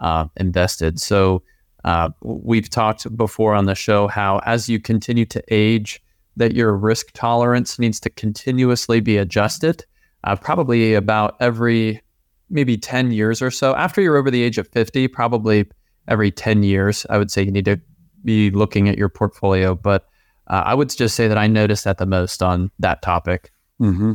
uh, 0.00 0.24
invested. 0.38 0.98
So 0.98 1.42
uh, 1.84 2.08
we've 2.22 2.70
talked 2.70 3.14
before 3.16 3.54
on 3.54 3.66
the 3.66 3.74
show 3.74 4.08
how 4.08 4.40
as 4.46 4.68
you 4.68 4.80
continue 4.80 5.26
to 5.26 5.42
age, 5.48 6.02
that 6.36 6.54
your 6.54 6.74
risk 6.74 7.08
tolerance 7.12 7.78
needs 7.78 8.00
to 8.00 8.10
continuously 8.10 9.00
be 9.00 9.18
adjusted, 9.18 9.84
uh, 10.24 10.36
probably 10.36 10.94
about 10.94 11.36
every 11.38 12.00
maybe 12.48 12.78
10 12.78 13.12
years 13.12 13.42
or 13.42 13.50
so. 13.50 13.74
After 13.76 14.00
you're 14.00 14.16
over 14.16 14.30
the 14.30 14.42
age 14.42 14.56
of 14.56 14.66
50, 14.68 15.06
probably 15.08 15.68
every 16.08 16.30
10 16.30 16.62
years, 16.62 17.06
I 17.10 17.18
would 17.18 17.30
say 17.30 17.42
you 17.42 17.50
need 17.50 17.64
to 17.66 17.80
be 18.24 18.50
looking 18.50 18.88
at 18.88 18.98
your 18.98 19.08
portfolio. 19.08 19.74
But 19.74 20.08
uh, 20.46 20.62
I 20.66 20.74
would 20.74 20.90
just 20.90 21.14
say 21.14 21.28
that 21.28 21.38
I 21.38 21.46
noticed 21.46 21.84
that 21.84 21.98
the 21.98 22.06
most 22.06 22.42
on 22.42 22.70
that 22.78 23.02
topic. 23.02 23.52
Mm-hmm. 23.80 24.14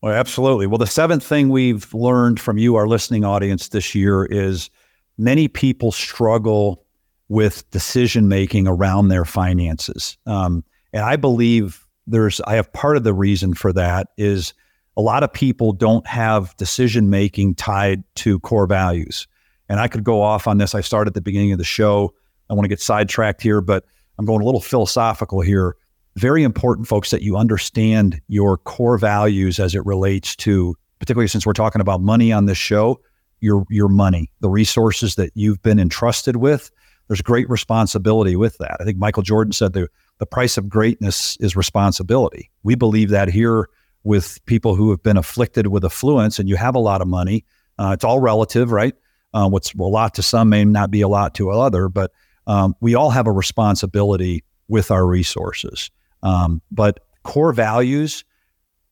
Well, 0.00 0.12
absolutely. 0.12 0.66
Well, 0.66 0.78
the 0.78 0.86
seventh 0.86 1.24
thing 1.24 1.48
we've 1.48 1.92
learned 1.94 2.38
from 2.38 2.58
you, 2.58 2.76
our 2.76 2.86
listening 2.86 3.24
audience 3.24 3.68
this 3.68 3.94
year, 3.94 4.26
is 4.26 4.68
many 5.16 5.48
people 5.48 5.92
struggle 5.92 6.84
with 7.28 7.68
decision 7.70 8.28
making 8.28 8.68
around 8.68 9.08
their 9.08 9.24
finances. 9.24 10.18
Um, 10.26 10.62
and 10.92 11.02
I 11.02 11.16
believe 11.16 11.86
there's, 12.06 12.40
I 12.42 12.56
have 12.56 12.72
part 12.72 12.96
of 12.96 13.04
the 13.04 13.14
reason 13.14 13.54
for 13.54 13.72
that 13.72 14.08
is 14.18 14.52
a 14.96 15.00
lot 15.00 15.22
of 15.22 15.32
people 15.32 15.72
don't 15.72 16.06
have 16.06 16.56
decision 16.56 17.10
making 17.10 17.54
tied 17.54 18.04
to 18.16 18.38
core 18.40 18.66
values. 18.66 19.26
And 19.68 19.80
I 19.80 19.88
could 19.88 20.04
go 20.04 20.22
off 20.22 20.46
on 20.46 20.58
this. 20.58 20.74
I 20.74 20.80
started 20.80 21.08
at 21.10 21.14
the 21.14 21.20
beginning 21.20 21.52
of 21.52 21.58
the 21.58 21.64
show. 21.64 22.14
I 22.50 22.54
want 22.54 22.64
to 22.64 22.68
get 22.68 22.80
sidetracked 22.80 23.42
here, 23.42 23.60
but 23.60 23.84
I'm 24.18 24.26
going 24.26 24.42
a 24.42 24.44
little 24.44 24.60
philosophical 24.60 25.40
here. 25.40 25.76
Very 26.16 26.42
important, 26.42 26.86
folks, 26.86 27.10
that 27.10 27.22
you 27.22 27.36
understand 27.36 28.20
your 28.28 28.58
core 28.58 28.98
values 28.98 29.58
as 29.58 29.74
it 29.74 29.84
relates 29.84 30.36
to, 30.36 30.76
particularly 30.98 31.28
since 31.28 31.44
we're 31.44 31.54
talking 31.54 31.80
about 31.80 32.00
money 32.00 32.32
on 32.32 32.46
this 32.46 32.58
show, 32.58 33.00
your 33.40 33.64
your 33.68 33.88
money, 33.88 34.30
the 34.40 34.48
resources 34.48 35.16
that 35.16 35.32
you've 35.34 35.62
been 35.62 35.80
entrusted 35.80 36.36
with. 36.36 36.70
There's 37.08 37.20
great 37.20 37.48
responsibility 37.50 38.36
with 38.36 38.56
that. 38.58 38.76
I 38.80 38.84
think 38.84 38.98
Michael 38.98 39.22
Jordan 39.22 39.52
said 39.52 39.72
the 39.72 39.88
the 40.18 40.26
price 40.26 40.56
of 40.56 40.68
greatness 40.68 41.36
is 41.40 41.56
responsibility. 41.56 42.50
We 42.62 42.76
believe 42.76 43.10
that 43.10 43.28
here 43.28 43.68
with 44.04 44.38
people 44.46 44.76
who 44.76 44.90
have 44.90 45.02
been 45.02 45.16
afflicted 45.16 45.66
with 45.66 45.84
affluence, 45.84 46.38
and 46.38 46.48
you 46.48 46.56
have 46.56 46.74
a 46.74 46.80
lot 46.80 47.00
of 47.00 47.08
money. 47.08 47.44
Uh, 47.78 47.90
it's 47.94 48.04
all 48.04 48.20
relative, 48.20 48.70
right? 48.70 48.94
Uh, 49.34 49.48
what's 49.48 49.74
a 49.74 49.82
lot 49.82 50.14
to 50.14 50.22
some 50.22 50.48
may 50.48 50.64
not 50.64 50.90
be 50.90 51.02
a 51.02 51.08
lot 51.08 51.34
to 51.34 51.50
other, 51.50 51.88
but 51.88 52.12
um, 52.46 52.74
we 52.80 52.94
all 52.94 53.10
have 53.10 53.26
a 53.26 53.32
responsibility 53.32 54.44
with 54.68 54.90
our 54.90 55.06
resources. 55.06 55.90
Um, 56.22 56.62
but 56.70 57.00
core 57.24 57.52
values, 57.52 58.24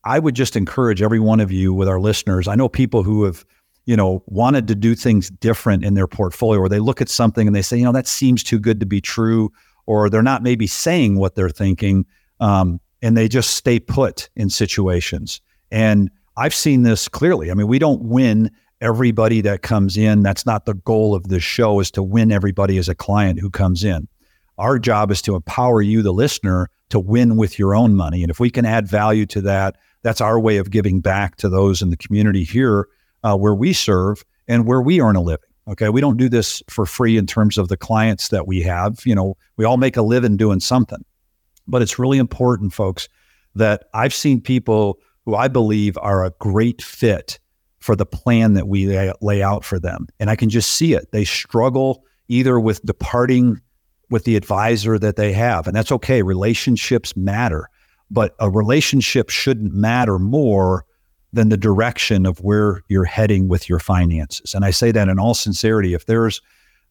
I 0.04 0.18
would 0.18 0.34
just 0.34 0.56
encourage 0.56 1.00
every 1.00 1.20
one 1.20 1.40
of 1.40 1.52
you 1.52 1.72
with 1.72 1.88
our 1.88 2.00
listeners. 2.00 2.48
I 2.48 2.56
know 2.56 2.68
people 2.68 3.02
who 3.02 3.24
have, 3.24 3.44
you 3.86 3.96
know, 3.96 4.22
wanted 4.26 4.68
to 4.68 4.74
do 4.74 4.94
things 4.94 5.30
different 5.30 5.84
in 5.84 5.94
their 5.94 6.08
portfolio, 6.08 6.60
or 6.60 6.68
they 6.68 6.80
look 6.80 7.00
at 7.00 7.08
something 7.08 7.46
and 7.46 7.54
they 7.54 7.62
say, 7.62 7.76
you 7.78 7.84
know, 7.84 7.92
that 7.92 8.06
seems 8.06 8.42
too 8.42 8.58
good 8.58 8.80
to 8.80 8.86
be 8.86 9.00
true, 9.00 9.52
or 9.86 10.10
they're 10.10 10.22
not 10.22 10.42
maybe 10.42 10.66
saying 10.66 11.18
what 11.18 11.34
they're 11.34 11.48
thinking, 11.48 12.04
um, 12.40 12.80
and 13.00 13.16
they 13.16 13.28
just 13.28 13.54
stay 13.54 13.78
put 13.78 14.28
in 14.36 14.50
situations. 14.50 15.40
And 15.70 16.10
I've 16.36 16.54
seen 16.54 16.82
this 16.82 17.08
clearly. 17.08 17.50
I 17.50 17.54
mean, 17.54 17.68
we 17.68 17.78
don't 17.78 18.02
win 18.02 18.50
everybody 18.82 19.40
that 19.40 19.62
comes 19.62 19.96
in. 19.96 20.22
That's 20.22 20.44
not 20.44 20.66
the 20.66 20.74
goal 20.74 21.14
of 21.14 21.28
this 21.28 21.42
show 21.42 21.80
is 21.80 21.90
to 21.92 22.02
win 22.02 22.32
everybody 22.32 22.76
as 22.78 22.88
a 22.88 22.94
client 22.94 23.38
who 23.38 23.48
comes 23.48 23.84
in. 23.84 24.08
Our 24.58 24.78
job 24.78 25.10
is 25.10 25.22
to 25.22 25.36
empower 25.36 25.80
you, 25.80 26.02
the 26.02 26.12
listener, 26.12 26.68
to 26.90 27.00
win 27.00 27.36
with 27.36 27.58
your 27.58 27.74
own 27.74 27.94
money. 27.94 28.22
And 28.22 28.30
if 28.30 28.40
we 28.40 28.50
can 28.50 28.66
add 28.66 28.86
value 28.86 29.24
to 29.26 29.40
that, 29.42 29.76
that's 30.02 30.20
our 30.20 30.38
way 30.38 30.56
of 30.56 30.70
giving 30.70 31.00
back 31.00 31.36
to 31.36 31.48
those 31.48 31.80
in 31.80 31.90
the 31.90 31.96
community 31.96 32.44
here 32.44 32.88
uh, 33.22 33.36
where 33.36 33.54
we 33.54 33.72
serve 33.72 34.24
and 34.48 34.66
where 34.66 34.82
we 34.82 35.00
earn 35.00 35.16
a 35.16 35.22
living. 35.22 35.48
Okay. 35.68 35.88
We 35.88 36.00
don't 36.00 36.16
do 36.16 36.28
this 36.28 36.60
for 36.68 36.84
free 36.84 37.16
in 37.16 37.26
terms 37.26 37.56
of 37.56 37.68
the 37.68 37.76
clients 37.76 38.28
that 38.28 38.48
we 38.48 38.62
have. 38.62 39.00
You 39.06 39.14
know, 39.14 39.36
we 39.56 39.64
all 39.64 39.76
make 39.76 39.96
a 39.96 40.02
living 40.02 40.36
doing 40.36 40.58
something. 40.58 41.04
But 41.68 41.82
it's 41.82 42.00
really 42.00 42.18
important, 42.18 42.72
folks, 42.72 43.08
that 43.54 43.84
I've 43.94 44.12
seen 44.12 44.40
people 44.40 44.98
who 45.24 45.36
I 45.36 45.46
believe 45.46 45.96
are 45.98 46.24
a 46.24 46.32
great 46.40 46.82
fit 46.82 47.38
for 47.82 47.96
the 47.96 48.06
plan 48.06 48.54
that 48.54 48.68
we 48.68 48.86
lay, 49.20 49.42
out 49.42 49.64
for 49.64 49.78
them. 49.78 50.06
And 50.20 50.30
I 50.30 50.36
can 50.36 50.48
just 50.48 50.70
see 50.70 50.94
it. 50.94 51.10
They 51.10 51.24
struggle 51.24 52.04
either 52.28 52.60
with 52.60 52.80
departing 52.84 53.60
with 54.08 54.24
the 54.24 54.36
advisor 54.36 54.98
that 54.98 55.16
they 55.16 55.32
have. 55.32 55.66
And 55.66 55.74
that's 55.74 55.90
okay. 55.92 56.22
Relationships 56.22 57.16
matter, 57.16 57.68
but 58.10 58.34
a 58.38 58.48
relationship 58.48 59.30
shouldn't 59.30 59.74
matter 59.74 60.18
more 60.18 60.84
than 61.32 61.48
the 61.48 61.56
direction 61.56 62.26
of 62.26 62.38
where 62.40 62.82
you're 62.88 63.04
heading 63.04 63.48
with 63.48 63.68
your 63.68 63.78
finances. 63.78 64.54
And 64.54 64.64
I 64.64 64.70
say 64.70 64.92
that 64.92 65.08
in 65.08 65.18
all 65.18 65.34
sincerity. 65.34 65.94
If 65.94 66.06
there's, 66.06 66.40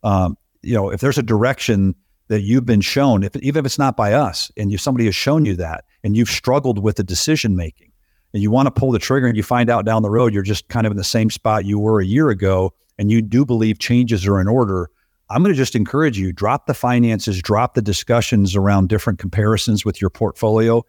um, 0.04 0.36
you 0.62 0.74
know, 0.74 0.90
if 0.90 1.00
there's 1.00 1.20
a 1.20 1.24
direction 1.24 1.96
that 2.28 2.42
you've 2.42 2.66
been 2.66 2.82
shown, 2.82 3.24
if, 3.24 3.36
even 3.38 3.60
if 3.60 3.66
it's 3.66 3.80
not 3.80 3.96
by 3.96 4.14
us, 4.14 4.52
and 4.58 4.78
somebody 4.80 5.06
has 5.06 5.16
shown 5.16 5.46
you 5.46 5.56
that, 5.58 5.86
and 6.04 6.18
you've 6.18 6.30
struggled 6.30 6.80
with 6.80 6.96
the 6.96 7.04
decision 7.04 7.56
making, 7.56 7.91
and 8.34 8.42
you 8.42 8.52
want 8.52 8.68
to 8.68 8.72
pull 8.72 8.92
the 8.92 9.00
trigger 9.00 9.28
and 9.28 9.36
you 9.36 9.44
find 9.44 9.70
out 9.70 9.86
down 9.86 10.02
the 10.02 10.10
road 10.10 10.34
you're 10.34 10.44
just 10.44 10.68
kind 10.70 10.86
of 10.86 10.92
in 10.92 10.98
the 10.98 11.04
same 11.04 11.30
spot 11.30 11.66
you 11.66 11.80
were 11.80 12.00
a 12.00 12.06
year 12.06 12.30
ago 12.30 12.74
and 13.02 13.10
you 13.10 13.20
do 13.20 13.46
believe 13.46 13.80
changes 13.80 14.28
are 14.28 14.40
in 14.40 14.48
order, 14.48 14.88
I'm 15.32 15.42
going 15.42 15.52
to 15.52 15.58
just 15.58 15.76
encourage 15.76 16.20
you 16.20 16.32
drop 16.32 16.68
the 16.68 16.76
finances, 16.76 17.42
drop 17.42 17.74
the 17.74 17.82
discussions 17.82 18.56
around 18.56 18.90
different 18.90 19.18
comparisons 19.18 19.84
with 19.84 20.00
your 20.00 20.12
portfolio. 20.12 20.84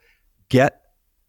Get 0.50 0.82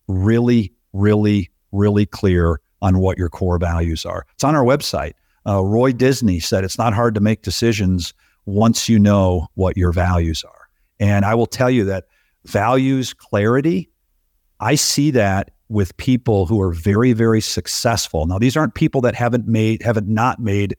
really, 0.10 0.74
really, 0.92 1.52
really 1.72 2.06
clear 2.06 2.60
on 2.82 2.98
what 3.00 3.18
your 3.18 3.30
core 3.30 3.58
values 3.58 4.06
are. 4.06 4.26
It's 4.34 4.44
on 4.44 4.56
our 4.56 4.64
website. 4.66 5.14
Uh, 5.48 5.64
Roy 5.64 5.94
Disney 5.94 6.42
said 6.42 6.66
it's 6.66 6.78
not 6.78 6.94
hard 6.94 7.16
to 7.16 7.22
make 7.22 7.44
decisions 7.44 8.14
once 8.46 8.90
you 8.90 9.00
know 9.00 9.48
what 9.54 9.78
your 9.78 9.94
values 9.94 10.44
are. 10.44 10.68
And 11.00 11.24
I 11.24 11.36
will 11.36 11.46
tell 11.46 11.70
you 11.70 11.86
that 11.86 12.08
values 12.44 13.14
clarity, 13.14 13.90
I 14.60 14.76
see 14.76 15.12
that 15.12 15.52
with 15.70 15.96
people 15.98 16.46
who 16.46 16.62
are 16.62 16.72
very, 16.72 17.14
very 17.14 17.42
successful. 17.42 18.26
Now, 18.26 18.38
these 18.38 18.58
aren't 18.58 18.76
people 18.76 19.02
that 19.02 19.16
haven't 19.16 19.48
made, 19.48 19.82
haven't 19.82 20.08
not 20.08 20.40
made 20.40 20.76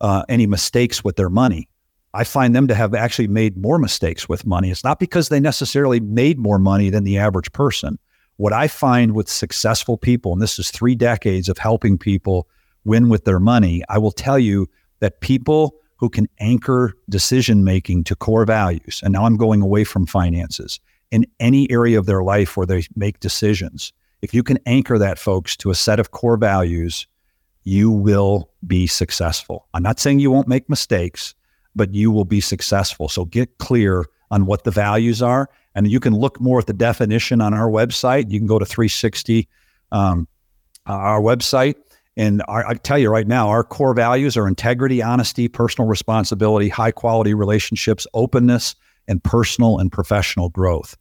uh, 0.00 0.24
any 0.28 0.46
mistakes 0.46 1.02
with 1.02 1.16
their 1.16 1.30
money. 1.30 1.68
I 2.14 2.24
find 2.24 2.54
them 2.54 2.66
to 2.68 2.74
have 2.74 2.94
actually 2.94 3.28
made 3.28 3.56
more 3.56 3.78
mistakes 3.78 4.28
with 4.28 4.46
money. 4.46 4.70
It's 4.70 4.84
not 4.84 4.98
because 4.98 5.28
they 5.28 5.40
necessarily 5.40 6.00
made 6.00 6.38
more 6.38 6.58
money 6.58 6.90
than 6.90 7.04
the 7.04 7.18
average 7.18 7.52
person. 7.52 7.98
What 8.36 8.52
I 8.52 8.68
find 8.68 9.14
with 9.14 9.28
successful 9.28 9.96
people, 9.98 10.32
and 10.32 10.40
this 10.40 10.58
is 10.58 10.70
three 10.70 10.94
decades 10.94 11.48
of 11.48 11.58
helping 11.58 11.98
people 11.98 12.48
win 12.84 13.08
with 13.08 13.24
their 13.24 13.40
money, 13.40 13.82
I 13.88 13.98
will 13.98 14.12
tell 14.12 14.38
you 14.38 14.68
that 15.00 15.20
people 15.20 15.74
who 15.96 16.08
can 16.08 16.28
anchor 16.40 16.94
decision 17.08 17.64
making 17.64 18.04
to 18.04 18.16
core 18.16 18.44
values, 18.44 19.00
and 19.02 19.12
now 19.12 19.24
I'm 19.24 19.36
going 19.36 19.62
away 19.62 19.84
from 19.84 20.06
finances, 20.06 20.78
in 21.10 21.26
any 21.40 21.70
area 21.70 21.98
of 21.98 22.06
their 22.06 22.22
life 22.22 22.56
where 22.56 22.66
they 22.66 22.84
make 22.94 23.20
decisions, 23.20 23.92
if 24.22 24.34
you 24.34 24.42
can 24.42 24.58
anchor 24.66 24.98
that, 24.98 25.18
folks, 25.18 25.56
to 25.58 25.70
a 25.70 25.74
set 25.74 26.00
of 26.00 26.10
core 26.10 26.36
values, 26.36 27.06
you 27.64 27.90
will 27.90 28.50
be 28.66 28.86
successful. 28.86 29.66
I'm 29.74 29.82
not 29.82 29.98
saying 29.98 30.20
you 30.20 30.30
won't 30.30 30.48
make 30.48 30.68
mistakes, 30.68 31.34
but 31.74 31.92
you 31.92 32.10
will 32.10 32.24
be 32.24 32.40
successful. 32.40 33.08
So 33.08 33.24
get 33.24 33.58
clear 33.58 34.06
on 34.30 34.46
what 34.46 34.64
the 34.64 34.70
values 34.70 35.22
are. 35.22 35.48
And 35.74 35.90
you 35.90 36.00
can 36.00 36.14
look 36.14 36.40
more 36.40 36.58
at 36.58 36.66
the 36.66 36.72
definition 36.72 37.40
on 37.40 37.52
our 37.52 37.68
website. 37.68 38.30
You 38.30 38.38
can 38.38 38.46
go 38.46 38.58
to 38.58 38.64
360, 38.64 39.48
um, 39.92 40.26
our 40.86 41.20
website. 41.20 41.74
And 42.16 42.42
our, 42.48 42.66
I 42.66 42.74
tell 42.74 42.98
you 42.98 43.10
right 43.10 43.26
now, 43.26 43.48
our 43.48 43.62
core 43.62 43.92
values 43.92 44.36
are 44.36 44.48
integrity, 44.48 45.02
honesty, 45.02 45.48
personal 45.48 45.86
responsibility, 45.86 46.68
high 46.68 46.92
quality 46.92 47.34
relationships, 47.34 48.06
openness, 48.14 48.74
and 49.06 49.22
personal 49.22 49.78
and 49.78 49.92
professional 49.92 50.48
growth. 50.48 50.96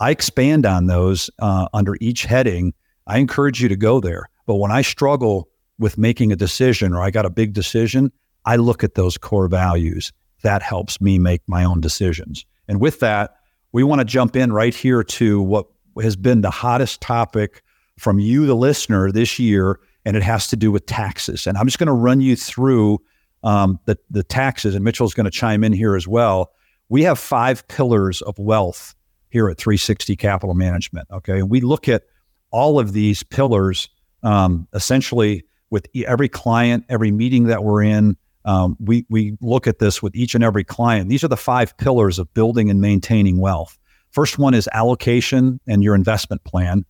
I 0.00 0.10
expand 0.10 0.64
on 0.64 0.86
those 0.86 1.30
uh, 1.38 1.68
under 1.72 1.96
each 2.00 2.24
heading. 2.24 2.72
I 3.06 3.18
encourage 3.18 3.62
you 3.62 3.68
to 3.68 3.76
go 3.76 4.00
there. 4.00 4.28
But 4.46 4.56
when 4.56 4.72
I 4.72 4.82
struggle 4.82 5.48
with 5.78 5.98
making 5.98 6.32
a 6.32 6.36
decision 6.36 6.94
or 6.94 7.02
I 7.02 7.10
got 7.10 7.26
a 7.26 7.30
big 7.30 7.52
decision, 7.52 8.10
I 8.46 8.56
look 8.56 8.82
at 8.82 8.94
those 8.94 9.18
core 9.18 9.46
values. 9.46 10.12
That 10.42 10.62
helps 10.62 11.00
me 11.00 11.18
make 11.18 11.42
my 11.46 11.64
own 11.64 11.80
decisions. 11.80 12.46
And 12.66 12.80
with 12.80 13.00
that, 13.00 13.36
we 13.72 13.84
want 13.84 14.00
to 14.00 14.04
jump 14.04 14.36
in 14.36 14.52
right 14.52 14.74
here 14.74 15.04
to 15.04 15.42
what 15.42 15.66
has 16.02 16.16
been 16.16 16.40
the 16.40 16.50
hottest 16.50 17.00
topic 17.00 17.62
from 17.98 18.18
you, 18.18 18.46
the 18.46 18.56
listener, 18.56 19.12
this 19.12 19.38
year, 19.38 19.78
and 20.04 20.16
it 20.16 20.22
has 20.22 20.48
to 20.48 20.56
do 20.56 20.72
with 20.72 20.86
taxes. 20.86 21.46
And 21.46 21.58
I'm 21.58 21.66
just 21.66 21.78
going 21.78 21.88
to 21.88 21.92
run 21.92 22.20
you 22.20 22.36
through 22.36 23.00
um, 23.42 23.78
the 23.84 23.98
the 24.10 24.22
taxes, 24.22 24.74
and 24.74 24.84
Mitchell's 24.84 25.14
going 25.14 25.24
to 25.24 25.30
chime 25.30 25.62
in 25.64 25.72
here 25.72 25.94
as 25.94 26.08
well. 26.08 26.52
We 26.88 27.02
have 27.02 27.18
five 27.18 27.66
pillars 27.68 28.22
of 28.22 28.38
wealth 28.38 28.94
here 29.30 29.48
at 29.48 29.58
360 29.58 30.16
Capital 30.16 30.54
Management. 30.54 31.08
Okay, 31.10 31.38
and 31.40 31.50
we 31.50 31.60
look 31.60 31.88
at 31.88 32.04
all 32.50 32.78
of 32.78 32.92
these 32.92 33.22
pillars 33.22 33.88
um, 34.22 34.66
essentially 34.74 35.44
with 35.70 35.86
every 36.04 36.28
client, 36.28 36.84
every 36.88 37.10
meeting 37.10 37.44
that 37.44 37.64
we're 37.64 37.82
in. 37.82 38.16
Um, 38.44 38.76
we 38.80 39.06
we 39.08 39.36
look 39.40 39.66
at 39.66 39.78
this 39.78 40.02
with 40.02 40.14
each 40.16 40.34
and 40.34 40.42
every 40.42 40.64
client. 40.64 41.08
These 41.08 41.24
are 41.24 41.28
the 41.28 41.36
five 41.36 41.76
pillars 41.76 42.18
of 42.18 42.32
building 42.34 42.70
and 42.70 42.80
maintaining 42.80 43.38
wealth. 43.38 43.78
First 44.10 44.38
one 44.38 44.54
is 44.54 44.68
allocation 44.72 45.60
and 45.66 45.82
your 45.82 45.94
investment 45.94 46.42
plan. 46.44 46.84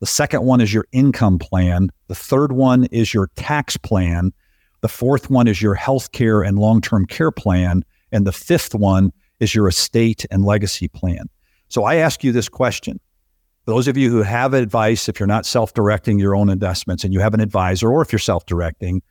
The 0.00 0.06
second 0.06 0.42
one 0.42 0.60
is 0.60 0.74
your 0.74 0.86
income 0.92 1.38
plan. 1.38 1.90
The 2.08 2.14
third 2.14 2.52
one 2.52 2.84
is 2.86 3.14
your 3.14 3.30
tax 3.36 3.76
plan. 3.76 4.32
The 4.80 4.88
fourth 4.88 5.30
one 5.30 5.46
is 5.46 5.62
your 5.62 5.74
health 5.74 6.12
care 6.12 6.42
and 6.42 6.58
long 6.58 6.80
term 6.80 7.06
care 7.06 7.30
plan. 7.30 7.84
And 8.10 8.26
the 8.26 8.32
fifth 8.32 8.74
one 8.74 9.12
is 9.40 9.54
your 9.54 9.68
estate 9.68 10.26
and 10.30 10.44
legacy 10.44 10.88
plan. 10.88 11.28
So 11.74 11.82
I 11.82 11.96
ask 11.96 12.22
you 12.22 12.30
this 12.30 12.48
question. 12.48 13.00
Those 13.64 13.88
of 13.88 13.96
you 13.96 14.08
who 14.08 14.22
have 14.22 14.54
advice, 14.54 15.08
if 15.08 15.18
you're 15.18 15.26
not 15.26 15.44
self 15.44 15.74
directing 15.74 16.20
your 16.20 16.36
own 16.36 16.48
investments 16.48 17.02
and 17.02 17.12
you 17.12 17.18
have 17.18 17.34
an 17.34 17.40
advisor, 17.40 17.90
or 17.90 18.00
if 18.00 18.12
you're 18.12 18.20
self 18.20 18.46
directing, 18.46 19.02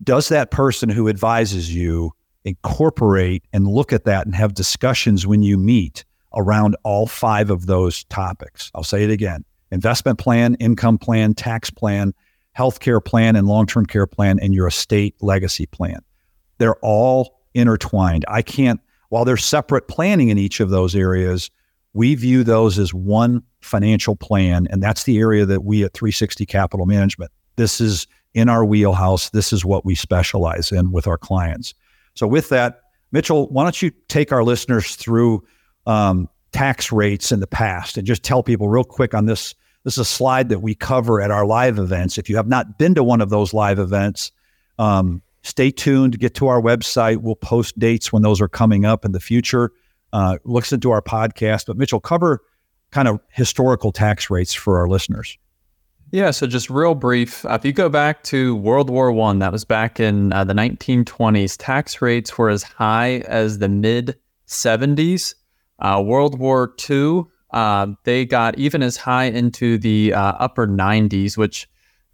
does 0.00 0.28
that 0.28 0.52
person 0.52 0.88
who 0.88 1.08
advises 1.08 1.74
you 1.74 2.12
incorporate 2.44 3.42
and 3.52 3.66
look 3.66 3.92
at 3.92 4.04
that 4.04 4.24
and 4.24 4.36
have 4.36 4.54
discussions 4.54 5.26
when 5.26 5.42
you 5.42 5.58
meet 5.58 6.04
around 6.36 6.76
all 6.84 7.08
five 7.08 7.50
of 7.50 7.66
those 7.66 8.04
topics? 8.04 8.70
I'll 8.76 8.84
say 8.84 9.02
it 9.02 9.10
again 9.10 9.44
investment 9.72 10.20
plan, 10.20 10.54
income 10.60 10.96
plan, 10.96 11.34
tax 11.34 11.70
plan, 11.70 12.14
healthcare 12.56 13.04
plan, 13.04 13.34
and 13.34 13.48
long 13.48 13.66
term 13.66 13.84
care 13.84 14.06
plan, 14.06 14.38
and 14.38 14.54
your 14.54 14.68
estate 14.68 15.16
legacy 15.20 15.66
plan. 15.66 15.98
They're 16.58 16.78
all 16.82 17.40
intertwined. 17.52 18.24
I 18.28 18.42
can't, 18.42 18.80
while 19.08 19.24
there's 19.24 19.44
separate 19.44 19.88
planning 19.88 20.28
in 20.28 20.38
each 20.38 20.60
of 20.60 20.70
those 20.70 20.94
areas, 20.94 21.50
we 21.94 22.14
view 22.16 22.44
those 22.44 22.78
as 22.78 22.92
one 22.92 23.42
financial 23.62 24.16
plan. 24.16 24.66
And 24.70 24.82
that's 24.82 25.04
the 25.04 25.18
area 25.18 25.46
that 25.46 25.64
we 25.64 25.84
at 25.84 25.94
360 25.94 26.44
Capital 26.44 26.86
Management, 26.86 27.30
this 27.56 27.80
is 27.80 28.06
in 28.34 28.48
our 28.48 28.64
wheelhouse. 28.64 29.30
This 29.30 29.52
is 29.52 29.64
what 29.64 29.84
we 29.84 29.94
specialize 29.94 30.72
in 30.72 30.90
with 30.90 31.06
our 31.06 31.16
clients. 31.16 31.72
So, 32.14 32.26
with 32.26 32.48
that, 32.50 32.80
Mitchell, 33.12 33.48
why 33.48 33.62
don't 33.62 33.80
you 33.80 33.92
take 34.08 34.32
our 34.32 34.42
listeners 34.42 34.96
through 34.96 35.44
um, 35.86 36.28
tax 36.52 36.90
rates 36.90 37.30
in 37.30 37.40
the 37.40 37.46
past 37.46 37.96
and 37.96 38.06
just 38.06 38.24
tell 38.24 38.42
people 38.42 38.68
real 38.68 38.84
quick 38.84 39.14
on 39.14 39.26
this? 39.26 39.54
This 39.84 39.94
is 39.94 39.98
a 39.98 40.04
slide 40.04 40.48
that 40.48 40.60
we 40.60 40.74
cover 40.74 41.20
at 41.20 41.30
our 41.30 41.46
live 41.46 41.78
events. 41.78 42.18
If 42.18 42.28
you 42.28 42.36
have 42.36 42.48
not 42.48 42.78
been 42.78 42.94
to 42.94 43.04
one 43.04 43.20
of 43.20 43.28
those 43.28 43.52
live 43.52 43.78
events, 43.78 44.32
um, 44.78 45.22
stay 45.42 45.70
tuned. 45.70 46.18
Get 46.18 46.34
to 46.36 46.48
our 46.48 46.60
website. 46.60 47.18
We'll 47.18 47.36
post 47.36 47.78
dates 47.78 48.12
when 48.12 48.22
those 48.22 48.40
are 48.40 48.48
coming 48.48 48.84
up 48.84 49.04
in 49.04 49.12
the 49.12 49.20
future 49.20 49.70
uh, 50.14 50.38
listen 50.44 50.80
to 50.80 50.92
our 50.92 51.02
podcast. 51.02 51.66
But 51.66 51.76
Mitchell, 51.76 52.00
cover 52.00 52.40
kind 52.92 53.08
of 53.08 53.20
historical 53.30 53.92
tax 53.92 54.30
rates 54.30 54.54
for 54.54 54.78
our 54.78 54.88
listeners. 54.88 55.36
Yeah, 56.12 56.30
so 56.30 56.46
just 56.46 56.70
real 56.70 56.94
brief. 56.94 57.44
If 57.44 57.64
you 57.64 57.72
go 57.72 57.88
back 57.88 58.22
to 58.24 58.54
World 58.54 58.88
War 58.88 59.10
One, 59.10 59.40
that 59.40 59.50
was 59.50 59.64
back 59.64 59.98
in 59.98 60.32
uh, 60.32 60.44
the 60.44 60.54
1920s. 60.54 61.56
Tax 61.58 62.00
rates 62.00 62.38
were 62.38 62.48
as 62.48 62.62
high 62.62 63.24
as 63.26 63.58
the 63.58 63.68
mid 63.68 64.16
70s. 64.46 65.34
Uh, 65.80 66.00
World 66.06 66.38
War 66.38 66.72
Two, 66.76 67.28
uh, 67.50 67.88
they 68.04 68.24
got 68.24 68.56
even 68.56 68.80
as 68.80 68.96
high 68.96 69.24
into 69.24 69.76
the 69.76 70.14
uh, 70.14 70.34
upper 70.38 70.68
90s, 70.68 71.36
which 71.36 71.68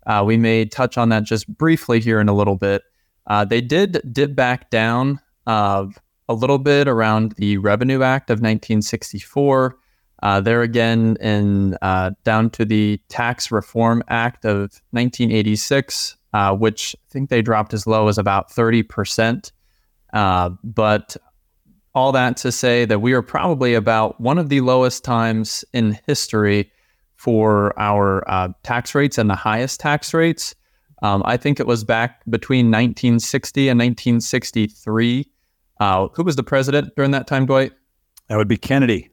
uh, 0.06 0.24
we 0.26 0.38
may 0.38 0.64
touch 0.64 0.96
on 0.96 1.10
that 1.10 1.24
just 1.24 1.46
briefly 1.58 2.00
here 2.00 2.20
in 2.20 2.30
a 2.30 2.34
little 2.34 2.56
bit. 2.56 2.82
they 3.48 3.60
did 3.60 4.00
dip 4.10 4.34
back 4.34 4.70
down 4.70 5.20
a 6.30 6.32
little 6.32 6.58
bit 6.58 6.86
around 6.86 7.32
the 7.32 7.58
Revenue 7.58 8.04
Act 8.04 8.30
of 8.30 8.36
1964. 8.36 9.76
Uh, 10.22 10.40
there 10.40 10.62
again, 10.62 11.16
in 11.20 11.76
uh, 11.82 12.12
down 12.22 12.50
to 12.50 12.64
the 12.64 13.00
Tax 13.08 13.50
Reform 13.50 14.02
Act 14.06 14.44
of 14.44 14.80
1986, 14.92 16.16
uh, 16.32 16.54
which 16.54 16.94
I 16.94 17.06
think 17.10 17.30
they 17.30 17.42
dropped 17.42 17.74
as 17.74 17.84
low 17.84 18.06
as 18.06 18.16
about 18.16 18.48
30%. 18.50 19.50
Uh, 20.12 20.50
but 20.62 21.16
all 21.96 22.12
that 22.12 22.36
to 22.36 22.52
say 22.52 22.84
that 22.84 23.00
we 23.00 23.12
are 23.12 23.22
probably 23.22 23.74
about 23.74 24.20
one 24.20 24.38
of 24.38 24.50
the 24.50 24.60
lowest 24.60 25.02
times 25.02 25.64
in 25.72 25.98
history 26.06 26.70
for 27.16 27.76
our 27.76 28.22
uh, 28.30 28.48
tax 28.62 28.94
rates 28.94 29.18
and 29.18 29.28
the 29.28 29.34
highest 29.34 29.80
tax 29.80 30.14
rates. 30.14 30.54
Um, 31.02 31.22
I 31.24 31.36
think 31.36 31.58
it 31.58 31.66
was 31.66 31.82
back 31.82 32.22
between 32.30 32.66
1960 32.66 33.68
and 33.68 33.80
1963 33.80 35.28
uh, 35.80 36.08
who 36.14 36.22
was 36.22 36.36
the 36.36 36.42
president 36.42 36.94
during 36.94 37.10
that 37.10 37.26
time, 37.26 37.46
Dwight? 37.46 37.72
That 38.28 38.36
would 38.36 38.48
be 38.48 38.56
Kennedy. 38.56 39.10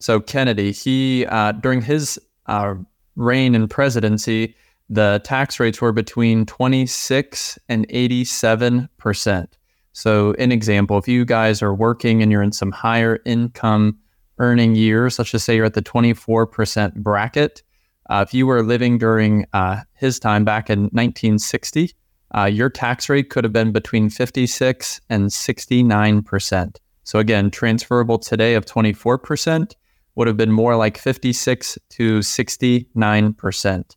So 0.00 0.20
Kennedy, 0.20 0.72
he 0.72 1.24
uh, 1.26 1.52
during 1.52 1.80
his 1.80 2.18
uh, 2.46 2.74
reign 3.16 3.54
and 3.54 3.70
presidency, 3.70 4.54
the 4.90 5.20
tax 5.24 5.58
rates 5.58 5.80
were 5.80 5.92
between 5.92 6.44
26 6.44 7.58
and 7.68 7.86
87 7.88 8.88
percent. 8.98 9.56
So, 9.92 10.34
an 10.40 10.50
example, 10.50 10.98
if 10.98 11.06
you 11.06 11.24
guys 11.24 11.62
are 11.62 11.72
working 11.72 12.20
and 12.20 12.30
you're 12.30 12.42
in 12.42 12.52
some 12.52 12.72
higher 12.72 13.20
income 13.24 13.96
earning 14.38 14.74
years, 14.74 15.18
let's 15.18 15.30
just 15.30 15.44
say 15.44 15.54
you're 15.54 15.64
at 15.64 15.74
the 15.74 15.82
24 15.82 16.46
percent 16.48 16.94
bracket. 16.96 17.62
Uh, 18.10 18.24
if 18.26 18.34
you 18.34 18.46
were 18.46 18.62
living 18.62 18.98
during 18.98 19.46
uh, 19.52 19.80
his 19.94 20.18
time 20.18 20.44
back 20.44 20.68
in 20.68 20.82
1960, 20.92 21.92
uh, 22.36 22.44
your 22.46 22.68
tax 22.68 23.08
rate 23.08 23.30
could 23.30 23.44
have 23.44 23.52
been 23.52 23.72
between 23.72 24.10
56 24.10 25.00
and 25.08 25.28
69%. 25.28 26.76
So 27.04 27.18
again, 27.18 27.50
transferable 27.50 28.18
today 28.18 28.54
of 28.54 28.64
24% 28.66 29.74
would 30.16 30.26
have 30.26 30.36
been 30.36 30.52
more 30.52 30.76
like 30.76 30.98
56 30.98 31.78
to 31.90 32.18
69%. 32.18 33.96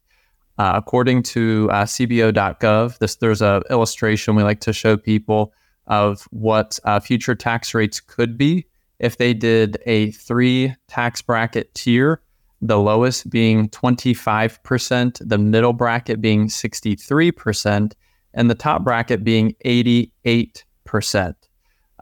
Uh, 0.59 0.71
according 0.75 1.21
to 1.21 1.69
uh, 1.71 1.83
CBO.gov, 1.85 2.97
this, 2.97 3.15
there's 3.17 3.41
an 3.41 3.61
illustration 3.69 4.35
we 4.35 4.43
like 4.43 4.59
to 4.61 4.73
show 4.73 4.97
people 4.97 5.53
of 5.85 6.27
what 6.31 6.79
uh, 6.83 6.99
future 6.99 7.35
tax 7.35 7.73
rates 7.73 7.99
could 7.99 8.37
be 8.37 8.65
if 8.99 9.17
they 9.17 9.33
did 9.33 9.77
a 9.85 10.11
three 10.11 10.75
tax 10.87 11.21
bracket 11.21 11.73
tier, 11.75 12.21
the 12.61 12.79
lowest 12.79 13.29
being 13.29 13.69
25%, 13.69 15.21
the 15.27 15.37
middle 15.37 15.73
bracket 15.73 16.19
being 16.19 16.47
63%, 16.47 17.93
and 18.33 18.49
the 18.49 18.55
top 18.55 18.83
bracket 18.83 19.23
being 19.23 19.55
88%. 19.65 21.33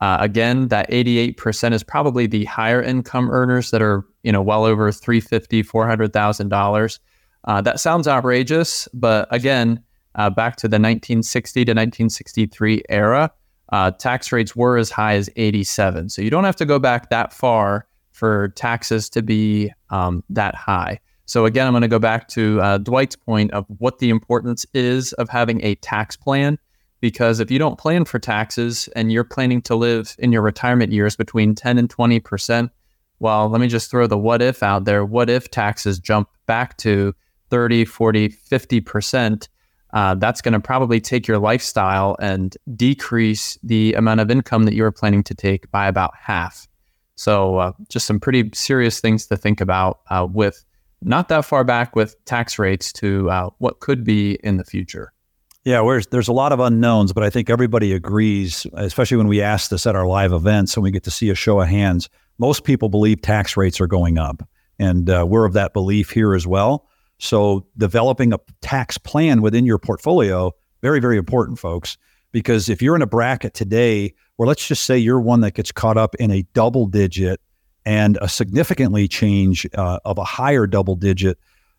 Uh, 0.02 0.18
again, 0.20 0.68
that 0.68 0.90
88% 0.90 1.72
is 1.74 1.84
probably 1.84 2.28
the 2.28 2.46
higher 2.46 2.82
income 2.82 3.30
earners 3.32 3.72
that 3.72 3.82
are, 3.82 4.06
you 4.24 4.32
know, 4.32 4.42
well 4.42 4.66
over 4.66 4.92
350, 4.92 5.64
$400,000. 5.64 7.00
Uh, 7.46 7.62
that 7.62 7.80
sounds 7.80 8.08
outrageous, 8.08 8.90
but 8.94 9.28
again, 9.32 9.80
uh, 10.16 10.30
back 10.30 10.56
to 10.58 10.68
the 10.68 10.76
1960 10.76 11.66
to 11.66 11.72
1963 11.72 12.84
era, 12.90 13.32
uh, 13.72 13.92
tax 13.92 14.32
rates 14.32 14.56
were 14.56 14.78
as 14.78 14.90
high 14.90 15.16
as 15.16 15.30
87. 15.36 16.10
So 16.10 16.22
you 16.22 16.30
don't 16.30 16.44
have 16.44 16.56
to 16.58 16.66
go 16.66 16.80
back 16.80 17.10
that 17.10 17.34
far 17.34 17.88
for 18.12 18.50
taxes 18.50 19.10
to 19.10 19.22
be 19.22 19.72
um, 19.90 20.24
that 20.30 20.56
high. 20.56 21.00
So 21.26 21.46
again, 21.46 21.68
I'm 21.68 21.74
going 21.74 21.82
to 21.82 21.88
go 21.88 22.00
back 22.00 22.28
to 22.30 22.62
uh, 22.62 22.78
Dwight's 22.78 23.16
point 23.16 23.52
of 23.52 23.66
what 23.80 24.00
the 24.00 24.10
importance 24.10 24.66
is 24.74 25.14
of 25.14 25.30
having 25.30 25.64
a 25.64 25.76
tax 25.76 26.16
plan. 26.16 26.58
Because 27.02 27.40
if 27.40 27.52
you 27.52 27.60
don't 27.60 27.78
plan 27.78 28.06
for 28.06 28.20
taxes 28.20 28.88
and 28.96 29.12
you're 29.12 29.24
planning 29.24 29.62
to 29.64 29.76
live 29.76 30.16
in 30.18 30.32
your 30.32 30.42
retirement 30.42 30.92
years 30.92 31.16
between 31.16 31.54
10 31.54 31.78
and 31.78 31.90
20 31.90 32.20
percent, 32.20 32.72
well, 33.20 33.50
let 33.50 33.62
me 33.62 33.68
just 33.68 33.92
throw 33.92 34.08
the 34.08 34.18
what 34.18 34.42
if 34.42 34.64
out 34.64 34.86
there. 34.86 35.06
What 35.06 35.30
if 35.30 35.52
taxes 35.52 36.00
jump 36.00 36.30
back 36.48 36.78
to 36.78 37.14
30, 37.50 37.86
40, 37.86 38.30
50 38.30 38.82
percent? 38.82 39.50
uh, 39.96 40.14
that's 40.14 40.42
going 40.42 40.54
to 40.54 40.60
probably 40.60 41.00
take 41.00 41.26
your 41.26 41.40
lifestyle 41.40 42.18
and 42.20 42.58
decrease 42.76 43.58
the 43.64 43.94
amount 43.94 44.20
of 44.20 44.30
income 44.30 44.64
that 44.64 44.74
you're 44.74 44.92
planning 44.92 45.24
to 45.24 45.34
take 45.34 45.72
by 45.72 45.88
about 45.88 46.14
half. 46.22 46.68
So, 47.16 47.58
uh, 47.58 47.72
just 47.88 48.06
some 48.06 48.20
pretty 48.20 48.50
serious 48.54 49.00
things 49.00 49.26
to 49.28 49.38
think 49.38 49.62
about 49.62 50.02
uh, 50.10 50.28
with 50.30 50.66
not 51.06 51.30
that 51.30 51.45
far 51.45 51.64
back 51.64 51.95
with 51.95 52.16
tax 52.26 52.60
rates 52.60 52.91
to 52.93 53.30
uh, 53.30 53.49
what 53.60 53.80
could 53.80 54.03
be 54.03 54.34
in 54.43 54.58
the 54.58 54.66
future. 54.66 55.12
Yeah, 55.64 55.99
there's 56.12 56.28
a 56.28 56.34
lot 56.34 56.51
of 56.51 56.60
unknowns, 56.60 57.12
but 57.12 57.24
I 57.24 57.30
think 57.30 57.49
everybody 57.49 57.93
agrees, 57.93 58.68
especially 58.74 59.18
when 59.18 59.28
we 59.28 59.41
ask 59.41 59.72
this 59.72 59.88
at 59.88 59.95
our 59.95 60.06
live 60.06 60.32
events 60.32 60.76
and 60.76 60.84
we 60.84 60.91
get 60.91 61.03
to 61.06 61.12
see 61.12 61.30
a 61.30 61.36
show 61.36 61.60
of 61.60 61.68
hands. 61.68 62.08
Most 62.38 62.66
people 62.66 62.89
believe 62.89 63.22
tax 63.22 63.58
rates 63.58 63.82
are 63.82 63.88
going 63.88 64.20
up, 64.20 64.47
and 64.78 65.10
uh, 65.10 65.26
we're 65.28 65.45
of 65.45 65.53
that 65.53 65.74
belief 65.74 66.12
here 66.12 66.36
as 66.36 66.45
well. 66.45 66.88
So, 67.18 67.66
developing 67.78 68.34
a 68.34 68.39
tax 68.62 68.97
plan 68.97 69.41
within 69.41 69.66
your 69.66 69.80
portfolio 69.80 70.51
very, 70.86 70.99
very 70.99 71.18
important, 71.18 71.58
folks. 71.58 71.97
Because 72.32 72.70
if 72.70 72.80
you're 72.80 72.95
in 72.95 73.01
a 73.01 73.08
bracket 73.08 73.56
today, 73.56 74.14
or 74.38 74.45
let's 74.45 74.68
just 74.68 74.86
say 74.86 74.99
you're 74.99 75.20
one 75.20 75.39
that 75.41 75.56
gets 75.56 75.72
caught 75.72 75.97
up 75.97 76.14
in 76.16 76.30
a 76.30 76.43
double 76.53 76.86
digit 76.86 77.39
and 77.86 78.18
a 78.22 78.28
significantly 78.28 79.08
change 79.08 79.68
uh, 79.76 80.00
of 80.06 80.18
a 80.18 80.24
higher 80.24 80.68
double 80.68 80.96
digit 80.96 81.38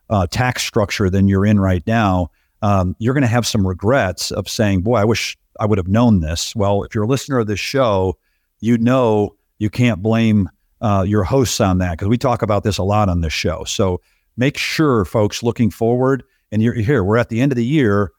uh, 0.08 0.26
tax 0.26 0.62
structure 0.62 1.10
than 1.10 1.28
you're 1.28 1.44
in 1.44 1.58
right 1.58 1.84
now, 1.86 2.30
um, 2.62 2.94
you're 2.98 3.14
going 3.14 3.22
to 3.22 3.28
have 3.28 3.46
some 3.46 3.66
regrets 3.66 4.30
of 4.30 4.48
saying, 4.48 4.82
"Boy, 4.82 4.96
I 4.96 5.04
wish 5.04 5.36
I 5.58 5.66
would 5.66 5.78
have 5.78 5.88
known 5.88 6.20
this." 6.20 6.54
Well, 6.54 6.84
if 6.84 6.94
you're 6.94 7.04
a 7.04 7.08
listener 7.08 7.38
of 7.38 7.46
this 7.46 7.60
show, 7.60 8.16
you 8.60 8.78
know 8.78 9.34
you 9.58 9.70
can't 9.70 10.02
blame 10.02 10.48
uh, 10.80 11.04
your 11.06 11.24
hosts 11.24 11.60
on 11.60 11.78
that 11.78 11.92
because 11.92 12.08
we 12.08 12.18
talk 12.18 12.42
about 12.42 12.62
this 12.62 12.78
a 12.78 12.82
lot 12.82 13.08
on 13.08 13.20
this 13.20 13.32
show. 13.32 13.64
So 13.64 14.00
make 14.36 14.56
sure, 14.56 15.04
folks, 15.04 15.42
looking 15.42 15.70
forward, 15.70 16.22
and 16.52 16.62
you're 16.62 16.74
here. 16.74 17.02
We're 17.02 17.16
at 17.16 17.28
the 17.28 17.40
end 17.40 17.52
of 17.52 17.56
the 17.56 17.64
year. 17.64 18.12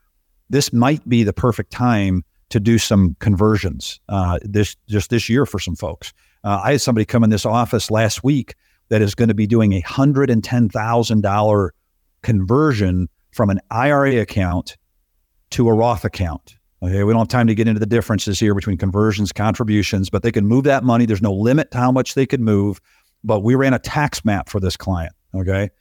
This 0.49 0.73
might 0.73 1.07
be 1.07 1.23
the 1.23 1.33
perfect 1.33 1.71
time 1.71 2.23
to 2.49 2.59
do 2.59 2.77
some 2.77 3.15
conversions 3.19 3.99
uh, 4.09 4.39
this 4.41 4.75
just 4.87 5.09
this 5.09 5.29
year 5.29 5.45
for 5.45 5.59
some 5.59 5.75
folks. 5.75 6.13
Uh, 6.47 6.61
I 6.63 6.71
had 6.71 6.81
somebody 6.81 7.03
come 7.03 7.25
in 7.25 7.29
this 7.29 7.45
office 7.45 7.91
last 7.91 8.23
week 8.23 8.55
that 8.87 9.01
is 9.01 9.13
going 9.13 9.27
to 9.27 9.35
be 9.35 9.45
doing 9.45 9.73
a 9.73 9.81
hundred 9.81 10.29
and 10.29 10.41
ten 10.41 10.69
thousand 10.69 11.19
dollar 11.19 11.73
conversion 12.21 13.09
from 13.31 13.49
an 13.49 13.59
IRA 13.69 14.21
account 14.21 14.77
to 15.49 15.67
a 15.67 15.73
Roth 15.73 16.05
account. 16.05 16.55
Okay, 16.81 17.03
we 17.03 17.11
don't 17.11 17.19
have 17.19 17.27
time 17.27 17.47
to 17.47 17.55
get 17.55 17.67
into 17.67 17.81
the 17.81 17.85
differences 17.85 18.39
here 18.39 18.55
between 18.55 18.77
conversions, 18.77 19.33
contributions, 19.33 20.09
but 20.09 20.23
they 20.23 20.31
can 20.31 20.47
move 20.47 20.63
that 20.63 20.85
money. 20.85 21.05
There's 21.05 21.21
no 21.21 21.33
limit 21.33 21.71
to 21.71 21.79
how 21.79 21.91
much 21.91 22.13
they 22.13 22.25
could 22.25 22.39
move. 22.39 22.79
But 23.25 23.41
we 23.41 23.55
ran 23.55 23.73
a 23.73 23.79
tax 23.79 24.23
map 24.23 24.47
for 24.47 24.61
this 24.61 24.77
client. 24.77 25.11
Okay, 25.35 25.63
it 25.65 25.71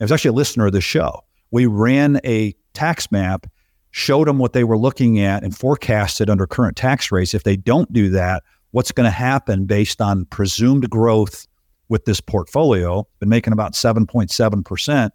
was 0.00 0.10
actually 0.10 0.30
a 0.30 0.32
listener 0.32 0.66
of 0.66 0.72
the 0.72 0.80
show. 0.80 1.20
We 1.52 1.66
ran 1.66 2.20
a 2.24 2.52
tax 2.74 3.12
map 3.12 3.46
showed 3.92 4.26
them 4.26 4.38
what 4.38 4.54
they 4.54 4.64
were 4.64 4.76
looking 4.76 5.20
at 5.20 5.44
and 5.44 5.56
forecasted 5.56 6.28
under 6.28 6.48
current 6.48 6.76
tax 6.76 7.12
rates. 7.12 7.32
If 7.32 7.44
they 7.44 7.56
don't 7.56 7.90
do 7.92 8.10
that, 8.10 8.42
what's 8.76 8.92
going 8.92 9.06
to 9.06 9.10
happen 9.10 9.64
based 9.64 10.02
on 10.02 10.26
presumed 10.26 10.90
growth 10.90 11.46
with 11.88 12.04
this 12.04 12.20
portfolio, 12.20 13.08
been 13.20 13.28
making 13.30 13.54
about 13.54 13.72
7.7%. 13.72 15.10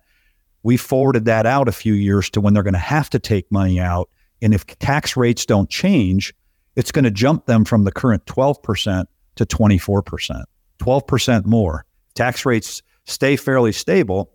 We 0.63 0.77
forwarded 0.77 1.25
that 1.25 1.45
out 1.45 1.67
a 1.67 1.71
few 1.71 1.93
years 1.93 2.31
to 2.31 2.41
when 2.41 2.55
they're 2.55 2.63
going 2.63 2.73
to 2.73 2.79
have 2.79 3.11
to 3.11 3.19
take 3.19 3.51
money 3.51 3.79
out. 3.79 4.09
And 4.41 4.55
if 4.55 4.65
tax 4.65 5.15
rates 5.15 5.45
don't 5.45 5.69
change, 5.69 6.33
it's 6.75 6.91
going 6.91 7.05
to 7.05 7.11
jump 7.11 7.45
them 7.45 7.63
from 7.63 7.83
the 7.83 7.91
current 7.91 8.25
12% 8.25 9.05
to 9.35 9.45
24%, 9.45 10.43
12% 10.79 11.45
more. 11.45 11.85
Tax 12.15 12.47
rates 12.47 12.81
stay 13.05 13.35
fairly 13.35 13.73
stable, 13.73 14.31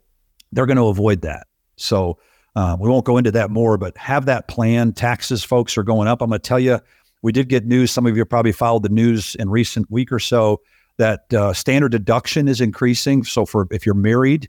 they're 0.52 0.66
going 0.66 0.76
to 0.76 0.86
avoid 0.86 1.22
that. 1.22 1.48
So 1.74 2.16
uh, 2.54 2.76
we 2.78 2.88
won't 2.88 3.04
go 3.04 3.16
into 3.16 3.32
that 3.32 3.50
more, 3.50 3.76
but 3.76 3.98
have 3.98 4.26
that 4.26 4.46
plan. 4.46 4.92
Taxes, 4.92 5.42
folks, 5.42 5.76
are 5.76 5.82
going 5.82 6.06
up. 6.06 6.22
I'm 6.22 6.28
going 6.28 6.40
to 6.40 6.48
tell 6.48 6.60
you, 6.60 6.78
we 7.22 7.32
did 7.32 7.48
get 7.48 7.66
news. 7.66 7.90
Some 7.90 8.06
of 8.06 8.16
you 8.16 8.24
probably 8.24 8.52
followed 8.52 8.82
the 8.82 8.88
news 8.88 9.34
in 9.36 9.50
recent 9.50 9.90
week 9.90 10.12
or 10.12 10.18
so 10.18 10.60
that 10.98 11.32
uh, 11.32 11.52
standard 11.52 11.92
deduction 11.92 12.48
is 12.48 12.60
increasing. 12.60 13.24
So 13.24 13.44
for 13.44 13.66
if 13.70 13.84
you're 13.84 13.94
married, 13.94 14.48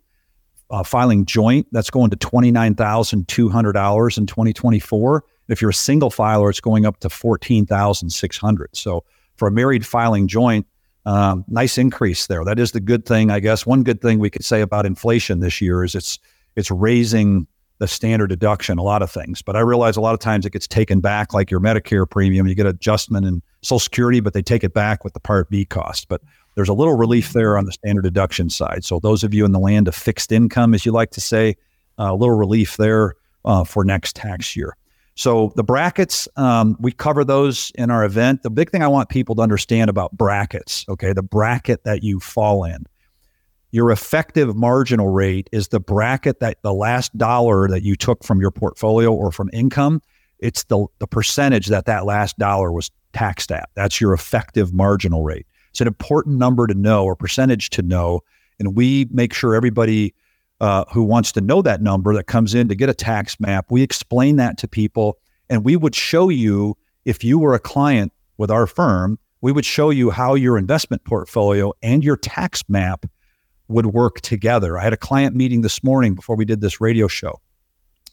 uh, 0.70 0.84
filing 0.84 1.26
joint, 1.26 1.68
that's 1.72 1.89
going 1.89 2.09
to 2.09 2.18
twenty 2.18 2.51
nine 2.51 2.76
thousand 2.76 3.28
two 3.28 3.49
hundred 3.49 3.74
dollars 3.74 4.18
in 4.18 4.26
2024. 4.26 5.24
If 5.47 5.61
you're 5.61 5.70
a 5.70 5.74
single 5.74 6.09
filer, 6.09 6.49
it's 6.49 6.59
going 6.59 6.86
up 6.86 6.99
to 6.99 7.09
fourteen 7.09 7.65
thousand 7.65 8.09
six 8.09 8.38
hundred. 8.38 8.76
So 8.76 9.03
for 9.36 9.47
a 9.47 9.51
married 9.51 9.86
filing 9.86 10.28
joint, 10.28 10.68
um, 11.05 11.45
nice 11.47 11.78
increase 11.78 12.28
there. 12.28 12.43
That 12.43 12.59
is 12.59 12.74
the 12.74 12.82
good 12.82 13.05
thing, 13.05 13.32
I 13.32 13.39
guess. 13.39 13.65
One 13.65 13.84
good 13.84 14.01
thing 14.01 14.20
we 14.20 14.30
could 14.30 14.43
say 14.43 14.61
about 14.61 14.86
inflation 14.86 15.39
this 15.39 15.61
year 15.61 15.84
is 15.84 15.95
it's 15.95 16.20
it's 16.57 16.70
raising 16.70 17.47
the 17.80 17.88
standard 17.88 18.28
deduction, 18.28 18.78
a 18.78 18.84
lot 18.84 19.01
of 19.01 19.11
things. 19.11 19.41
But 19.41 19.55
I 19.55 19.59
realize 19.59 19.97
a 19.97 20.01
lot 20.01 20.13
of 20.13 20.19
times 20.19 20.45
it 20.45 20.51
gets 20.51 20.67
taken 20.67 20.99
back, 20.99 21.34
like 21.34 21.51
your 21.51 21.59
Medicare 21.59 22.09
premium. 22.09 22.47
You 22.47 22.55
get 22.55 22.65
adjustment 22.65 23.25
in 23.25 23.41
Social 23.61 23.80
Security, 23.80 24.19
but 24.19 24.34
they 24.34 24.41
take 24.41 24.63
it 24.63 24.73
back 24.73 25.03
with 25.03 25.13
the 25.13 25.19
Part 25.19 25.49
B 25.49 25.65
cost. 25.65 26.07
But 26.07 26.21
there's 26.55 26.69
a 26.69 26.73
little 26.73 26.95
relief 26.95 27.34
there 27.34 27.57
on 27.57 27.65
the 27.65 27.71
standard 27.71 28.01
deduction 28.01 28.49
side. 28.49 28.84
So 28.84 28.99
those 28.99 29.23
of 29.23 29.34
you 29.34 29.45
in 29.45 29.51
the 29.51 29.59
land 29.59 29.88
of 29.88 29.95
fixed 29.95 30.32
income, 30.32 30.73
as 30.73 30.86
you 30.86 30.91
like 30.91 31.11
to 31.11 31.21
say, 31.21 31.55
uh, 31.99 32.11
a 32.11 32.15
little 32.15 32.36
relief 32.36 32.78
there 32.78 33.15
uh, 33.45 33.63
for 33.63 33.86
next 33.86 34.15
tax 34.15 34.55
year. 34.55 34.75
So 35.13 35.51
the 35.55 35.63
brackets, 35.63 36.28
um, 36.36 36.78
we 36.80 36.91
cover 36.91 37.23
those 37.23 37.71
in 37.75 37.89
our 37.89 38.05
event. 38.05 38.43
The 38.43 38.51
big 38.51 38.69
thing 38.69 38.84
I 38.84 38.88
want 38.88 39.09
people 39.09 39.34
to 39.36 39.41
understand 39.41 39.89
about 39.89 40.15
brackets, 40.15 40.86
okay, 40.89 41.11
the 41.13 41.23
bracket 41.23 41.84
that 41.86 42.03
you 42.03 42.19
fall 42.19 42.63
in 42.63 42.86
your 43.72 43.91
effective 43.91 44.55
marginal 44.55 45.09
rate 45.09 45.49
is 45.51 45.70
the 45.70 45.80
bracket 45.80 46.39
that 46.39 46.61
the 46.63 46.74
last 46.74 47.15
dollar 47.18 47.68
that 47.68 47.84
you 47.84 47.95
took 47.95 48.24
from 48.24 48.39
your 48.39 48.51
portfolio 48.51 49.13
or 49.13 49.32
from 49.32 49.49
income. 49.53 50.01
It's 50.39 50.63
the, 50.65 50.86
the 50.99 51.07
percentage 51.07 51.68
that 51.68 51.86
that 51.86 52.05
last 52.05 52.38
dollar 52.38 52.72
was 52.72 52.91
taxed 53.13 53.51
at. 53.51 53.70
That's 53.76 53.99
your 53.99 54.13
effective 54.13 54.74
marginal 54.74 55.24
rate. 55.24 55.47
It's 55.72 55.82
an 55.82 55.88
important 55.88 56.38
number 56.38 56.68
to 56.68 56.74
know 56.74 57.03
or 57.03 57.15
percentage 57.15 57.70
to 57.72 57.82
know 57.82 58.22
and 58.59 58.76
we 58.76 59.07
make 59.11 59.34
sure 59.34 59.55
everybody 59.55 60.13
uh, 60.59 60.86
who 60.91 61.03
wants 61.03 61.32
to 61.34 61.41
know 61.41 61.61
that 61.61 61.82
number 61.82 62.13
that 62.15 62.26
comes 62.26 62.55
in 62.55 62.68
to 62.68 62.76
get 62.76 62.89
a 62.89 62.93
tax 62.93 63.39
map 63.39 63.68
we 63.70 63.84
explain 63.84 64.38
that 64.38 64.57
to 64.57 64.68
people 64.68 65.18
and 65.49 65.63
we 65.63 65.76
would 65.76 65.93
show 65.93 66.30
you 66.30 66.76
if 67.05 67.24
you 67.24 67.38
were 67.38 67.53
a 67.53 67.59
client 67.59 68.11
with 68.38 68.49
our 68.49 68.65
firm 68.65 69.20
we 69.41 69.51
would 69.51 69.65
show 69.65 69.91
you 69.91 70.09
how 70.09 70.34
your 70.34 70.57
investment 70.57 71.03
portfolio 71.03 71.72
and 71.84 72.03
your 72.03 72.18
tax 72.18 72.63
map 72.68 73.05
would 73.68 73.88
work 73.88 74.22
together. 74.22 74.78
I 74.78 74.84
had 74.84 74.93
a 74.93 74.97
client 74.97 75.36
meeting 75.36 75.61
this 75.61 75.84
morning 75.84 76.15
before 76.15 76.36
we 76.36 76.45
did 76.45 76.61
this 76.61 76.80
radio 76.80 77.07
show, 77.07 77.41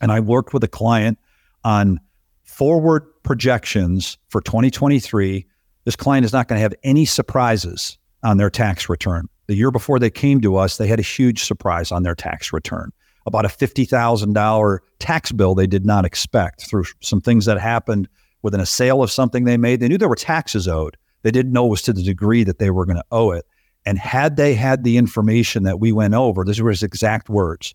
and 0.01 0.11
I 0.11 0.21
worked 0.21 0.53
with 0.53 0.65
a 0.65 0.69
client 0.69 1.19
on 1.63 2.01
forward 2.43 3.05
projections 3.23 4.19
for 4.29 4.41
2023. 4.41 5.47
This 5.85 5.97
client 5.97 6.25
is 6.25 6.33
not 6.33 6.49
going 6.49 6.59
to 6.59 6.63
have 6.63 6.75
any 6.83 7.05
surprises 7.05 7.99
on 8.23 8.37
their 8.37 8.51
tax 8.51 8.89
return. 8.89 9.29
The 9.47 9.55
year 9.55 9.71
before 9.71 9.99
they 9.99 10.11
came 10.11 10.41
to 10.41 10.57
us, 10.57 10.79
they 10.79 10.87
had 10.87 10.99
a 10.99 11.03
huge 11.03 11.45
surprise 11.45 11.93
on 11.93 12.03
their 12.03 12.15
tax 12.15 12.53
return 12.53 12.91
about 13.27 13.45
a 13.45 13.49
$50,000 13.49 14.79
tax 14.99 15.33
bill 15.33 15.55
they 15.55 15.67
did 15.67 15.87
not 15.87 16.05
expect 16.05 16.69
through 16.69 16.85
some 17.01 17.21
things 17.21 17.47
that 17.47 17.59
happened 17.59 18.09
within 18.43 18.61
a 18.61 18.67
sale 18.67 19.03
of 19.03 19.11
something 19.11 19.45
they 19.45 19.57
made. 19.57 19.81
They 19.81 19.89
knew 19.89 19.99
there 19.99 20.09
were 20.09 20.15
taxes 20.15 20.69
owed. 20.69 20.97
They 21.23 21.31
didn't 21.31 21.53
know 21.53 21.67
it 21.67 21.71
was 21.71 21.83
to 21.83 21.93
the 21.93 22.03
degree 22.03 22.45
that 22.45 22.59
they 22.59 22.71
were 22.71 22.85
going 22.85 22.97
to 22.97 23.05
owe 23.11 23.31
it. 23.31 23.47
And 23.87 23.99
had 23.99 24.37
they 24.37 24.55
had 24.55 24.85
the 24.85 24.97
information 24.97 25.65
that 25.65 25.79
we 25.79 25.93
went 25.93 26.15
over, 26.15 26.45
this 26.45 26.61
were 26.61 26.71
his 26.71 26.83
exact 26.83 27.29
words. 27.29 27.75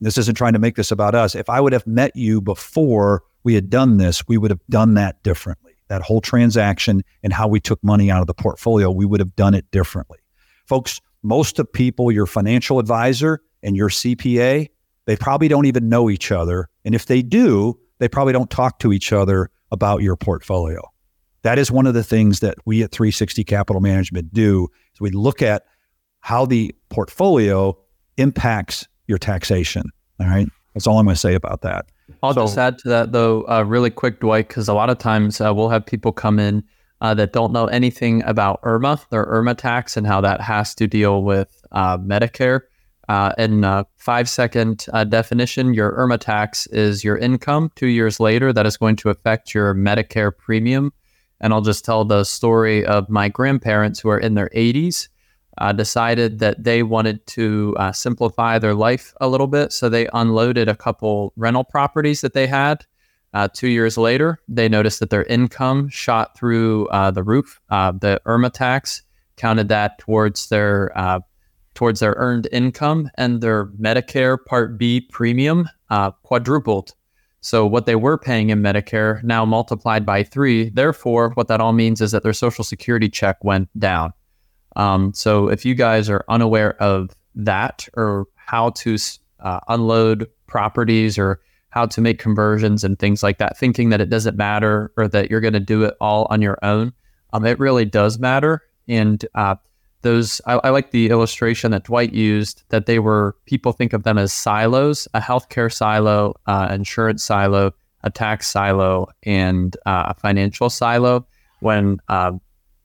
This 0.00 0.18
isn't 0.18 0.36
trying 0.36 0.54
to 0.54 0.58
make 0.58 0.76
this 0.76 0.90
about 0.90 1.14
us. 1.14 1.34
If 1.34 1.50
I 1.50 1.60
would 1.60 1.72
have 1.72 1.86
met 1.86 2.14
you 2.16 2.40
before 2.40 3.22
we 3.42 3.54
had 3.54 3.70
done 3.70 3.96
this, 3.98 4.26
we 4.28 4.38
would 4.38 4.50
have 4.50 4.60
done 4.68 4.94
that 4.94 5.22
differently. 5.22 5.72
That 5.88 6.02
whole 6.02 6.20
transaction 6.20 7.02
and 7.22 7.32
how 7.32 7.48
we 7.48 7.60
took 7.60 7.82
money 7.82 8.10
out 8.10 8.20
of 8.20 8.26
the 8.26 8.34
portfolio, 8.34 8.90
we 8.90 9.04
would 9.04 9.20
have 9.20 9.34
done 9.36 9.54
it 9.54 9.70
differently. 9.70 10.18
Folks, 10.66 11.00
most 11.22 11.58
of 11.58 11.70
people, 11.70 12.12
your 12.12 12.26
financial 12.26 12.78
advisor 12.78 13.42
and 13.62 13.76
your 13.76 13.88
CPA, 13.88 14.68
they 15.06 15.16
probably 15.16 15.48
don't 15.48 15.66
even 15.66 15.88
know 15.88 16.08
each 16.08 16.30
other. 16.30 16.68
And 16.84 16.94
if 16.94 17.06
they 17.06 17.22
do, 17.22 17.78
they 17.98 18.08
probably 18.08 18.32
don't 18.32 18.50
talk 18.50 18.78
to 18.80 18.92
each 18.92 19.12
other 19.12 19.50
about 19.70 20.02
your 20.02 20.16
portfolio. 20.16 20.80
That 21.42 21.58
is 21.58 21.70
one 21.70 21.86
of 21.86 21.94
the 21.94 22.04
things 22.04 22.40
that 22.40 22.56
we 22.64 22.82
at 22.82 22.92
360 22.92 23.44
Capital 23.44 23.80
Management 23.80 24.32
do 24.32 24.68
is 25.00 25.10
we 25.10 25.10
look 25.10 25.42
at 25.42 25.64
how 26.20 26.44
the 26.44 26.74
portfolio 26.90 27.76
impacts 28.16 28.86
your 29.06 29.18
taxation. 29.18 29.84
All 30.20 30.26
right. 30.26 30.48
That's 30.74 30.86
all 30.86 30.98
I'm 30.98 31.06
going 31.06 31.14
to 31.14 31.20
say 31.20 31.34
about 31.34 31.62
that. 31.62 31.86
I'll 32.22 32.34
so, 32.34 32.42
just 32.42 32.58
add 32.58 32.78
to 32.78 32.88
that, 32.88 33.12
though, 33.12 33.42
uh, 33.48 33.62
really 33.62 33.90
quick, 33.90 34.20
Dwight, 34.20 34.48
because 34.48 34.68
a 34.68 34.74
lot 34.74 34.90
of 34.90 34.98
times 34.98 35.40
uh, 35.40 35.52
we'll 35.54 35.68
have 35.68 35.86
people 35.86 36.12
come 36.12 36.38
in 36.38 36.62
uh, 37.00 37.14
that 37.14 37.32
don't 37.32 37.52
know 37.52 37.66
anything 37.66 38.22
about 38.24 38.60
IRMAA, 38.62 39.08
their 39.10 39.24
IRMAA 39.26 39.56
tax, 39.56 39.96
and 39.96 40.06
how 40.06 40.20
that 40.20 40.40
has 40.40 40.74
to 40.76 40.86
deal 40.86 41.22
with 41.22 41.64
uh, 41.72 41.98
Medicare. 41.98 42.60
Uh, 43.08 43.32
in 43.38 43.64
a 43.64 43.84
five 43.96 44.28
second 44.28 44.86
uh, 44.92 45.02
definition, 45.02 45.74
your 45.74 45.92
IRMAA 45.92 46.20
tax 46.20 46.66
is 46.68 47.02
your 47.02 47.16
income 47.16 47.72
two 47.74 47.88
years 47.88 48.20
later 48.20 48.52
that 48.52 48.66
is 48.66 48.76
going 48.76 48.94
to 48.96 49.08
affect 49.08 49.52
your 49.54 49.74
Medicare 49.74 50.30
premium 50.36 50.92
and 51.40 51.52
I'll 51.52 51.60
just 51.60 51.84
tell 51.84 52.04
the 52.04 52.24
story 52.24 52.84
of 52.84 53.08
my 53.08 53.28
grandparents 53.28 54.00
who 54.00 54.08
are 54.10 54.18
in 54.18 54.34
their 54.34 54.50
80s. 54.50 55.08
Uh, 55.58 55.72
decided 55.72 56.38
that 56.38 56.62
they 56.64 56.82
wanted 56.82 57.26
to 57.26 57.74
uh, 57.78 57.92
simplify 57.92 58.58
their 58.58 58.72
life 58.72 59.12
a 59.20 59.28
little 59.28 59.48
bit. 59.48 59.74
So 59.74 59.90
they 59.90 60.08
unloaded 60.14 60.68
a 60.68 60.76
couple 60.76 61.34
rental 61.36 61.64
properties 61.64 62.22
that 62.22 62.32
they 62.32 62.46
had. 62.46 62.86
Uh, 63.34 63.48
two 63.52 63.68
years 63.68 63.98
later, 63.98 64.40
they 64.48 64.68
noticed 64.68 65.00
that 65.00 65.10
their 65.10 65.24
income 65.24 65.88
shot 65.88 66.36
through 66.36 66.86
uh, 66.88 67.10
the 67.10 67.22
roof. 67.22 67.60
Uh, 67.68 67.92
the 67.92 68.20
IRMAA 68.26 68.52
tax 68.52 69.02
counted 69.36 69.68
that 69.68 69.98
towards 69.98 70.48
their 70.48 70.96
uh, 70.96 71.20
towards 71.74 72.00
their 72.00 72.14
earned 72.16 72.48
income, 72.52 73.10
and 73.16 73.40
their 73.40 73.66
Medicare 73.66 74.38
Part 74.44 74.78
B 74.78 75.00
premium 75.00 75.68
quadrupled. 76.22 76.94
So 77.40 77.66
what 77.66 77.86
they 77.86 77.96
were 77.96 78.18
paying 78.18 78.50
in 78.50 78.62
Medicare 78.62 79.22
now 79.22 79.44
multiplied 79.44 80.04
by 80.04 80.22
three. 80.22 80.68
Therefore, 80.68 81.30
what 81.34 81.48
that 81.48 81.60
all 81.60 81.72
means 81.72 82.00
is 82.00 82.12
that 82.12 82.22
their 82.22 82.32
Social 82.32 82.64
Security 82.64 83.08
check 83.08 83.42
went 83.42 83.68
down. 83.78 84.12
Um, 84.76 85.12
so 85.14 85.48
if 85.48 85.64
you 85.64 85.74
guys 85.74 86.08
are 86.10 86.24
unaware 86.28 86.80
of 86.82 87.10
that 87.34 87.88
or 87.94 88.26
how 88.36 88.70
to 88.70 88.96
uh, 89.40 89.60
unload 89.68 90.26
properties 90.46 91.18
or 91.18 91.40
how 91.70 91.86
to 91.86 92.00
make 92.00 92.18
conversions 92.18 92.84
and 92.84 92.98
things 92.98 93.22
like 93.22 93.38
that, 93.38 93.56
thinking 93.56 93.88
that 93.90 94.00
it 94.00 94.10
doesn't 94.10 94.36
matter 94.36 94.92
or 94.96 95.08
that 95.08 95.30
you're 95.30 95.40
going 95.40 95.54
to 95.54 95.60
do 95.60 95.84
it 95.84 95.94
all 96.00 96.26
on 96.30 96.42
your 96.42 96.58
own, 96.62 96.92
um, 97.32 97.46
it 97.46 97.58
really 97.58 97.84
does 97.84 98.18
matter. 98.18 98.62
And 98.88 99.24
uh, 99.34 99.54
those, 100.02 100.40
I, 100.46 100.54
I, 100.64 100.70
like 100.70 100.90
the 100.90 101.10
illustration 101.10 101.70
that 101.72 101.84
Dwight 101.84 102.12
used 102.12 102.64
that 102.70 102.86
they 102.86 102.98
were, 102.98 103.36
people 103.46 103.72
think 103.72 103.92
of 103.92 104.02
them 104.02 104.18
as 104.18 104.32
silos 104.32 105.06
a 105.14 105.20
healthcare 105.20 105.72
silo, 105.72 106.34
uh, 106.46 106.68
insurance 106.70 107.24
silo, 107.24 107.72
a 108.02 108.10
tax 108.10 108.48
silo, 108.48 109.08
and 109.24 109.76
uh, 109.86 110.04
a 110.08 110.14
financial 110.14 110.70
silo. 110.70 111.26
When 111.60 111.98
uh, 112.08 112.32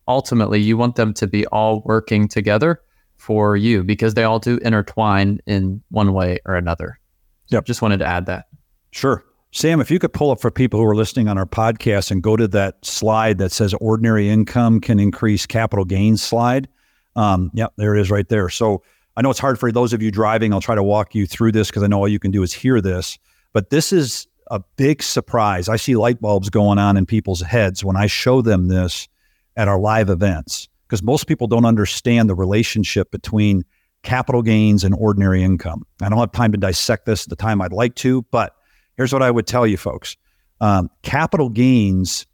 ultimately 0.08 0.60
you 0.60 0.78
want 0.78 0.96
them 0.96 1.14
to 1.14 1.28
be 1.28 1.46
all 1.48 1.82
working 1.86 2.28
together 2.28 2.82
for 3.18 3.56
you 3.56 3.84
because 3.84 4.14
they 4.14 4.24
all 4.24 4.40
do 4.40 4.58
intertwine 4.58 5.40
in 5.46 5.82
one 5.90 6.14
way 6.14 6.40
or 6.46 6.56
another. 6.56 7.00
Yep. 7.48 7.66
Just 7.66 7.82
wanted 7.82 8.00
to 8.00 8.06
add 8.06 8.26
that. 8.26 8.48
Sure. 8.92 9.24
Sam, 9.52 9.80
if 9.80 9.90
you 9.90 10.00
could 10.00 10.12
pull 10.12 10.32
up 10.32 10.42
for 10.42 10.52
people 10.52 10.80
who 10.80 10.86
are 10.86 10.96
listening 10.96 11.30
on 11.30 11.38
our 11.38 11.46
podcast 11.46 12.12
and 12.12 12.22
go 12.22 12.36
to 12.36 12.48
that 12.50 12.84
slide 12.86 13.38
that 13.38 13.54
says 13.54 13.74
ordinary 13.76 14.30
income 14.30 14.82
can 14.82 15.00
increase 15.00 15.46
capital 15.46 15.86
gains 15.86 16.22
slide. 16.22 16.68
Um, 17.16 17.52
yep, 17.54 17.74
there 17.78 17.96
it 17.96 18.02
is 18.02 18.12
right 18.12 18.28
there. 18.28 18.50
So 18.50 18.84
I 19.18 19.22
know 19.22 19.30
it's 19.30 19.40
hard 19.40 19.60
for 19.60 19.72
those 19.72 19.94
of 19.94 20.02
you 20.02 20.12
driving. 20.12 20.54
I'll 20.54 20.62
try 20.62 20.76
to 20.76 20.84
walk 20.84 21.16
you 21.16 21.26
through 21.26 21.54
this 21.54 21.70
because 21.70 21.84
I 21.84 21.88
know 21.88 22.00
all 22.00 22.08
you 22.08 22.20
can 22.20 22.32
do 22.32 22.44
is 22.44 22.54
hear 22.54 22.82
this. 22.82 23.18
But 23.54 23.70
this 23.70 23.94
is 23.94 24.28
a 24.52 24.62
big 24.76 25.02
surprise. 25.02 25.70
I 25.70 25.78
see 25.78 25.96
light 25.96 26.22
bulbs 26.22 26.50
going 26.50 26.78
on 26.78 26.98
in 26.98 27.06
people's 27.06 27.42
heads 27.42 27.84
when 27.84 27.96
I 27.96 28.08
show 28.08 28.42
them 28.42 28.68
this 28.68 29.08
at 29.56 29.68
our 29.68 29.80
live 29.80 30.10
events 30.10 30.68
because 30.88 31.02
most 31.02 31.26
people 31.28 31.48
don't 31.48 31.66
understand 31.66 32.30
the 32.30 32.36
relationship 32.36 33.10
between 33.12 33.64
capital 34.04 34.42
gains 34.42 34.84
and 34.84 34.94
ordinary 34.96 35.44
income. 35.44 35.86
I 36.02 36.10
don't 36.10 36.20
have 36.20 36.32
time 36.32 36.52
to 36.52 36.58
dissect 36.58 37.06
this 37.06 37.24
at 37.24 37.30
the 37.30 37.36
time 37.36 37.62
I'd 37.62 37.74
like 37.74 37.96
to, 37.96 38.22
but 38.24 38.56
here's 38.98 39.12
what 39.12 39.24
I 39.24 39.32
would 39.32 39.48
tell 39.48 39.66
you 39.66 39.78
folks 39.78 40.16
um, 40.62 40.90
capital 41.02 41.50
gains 41.50 42.28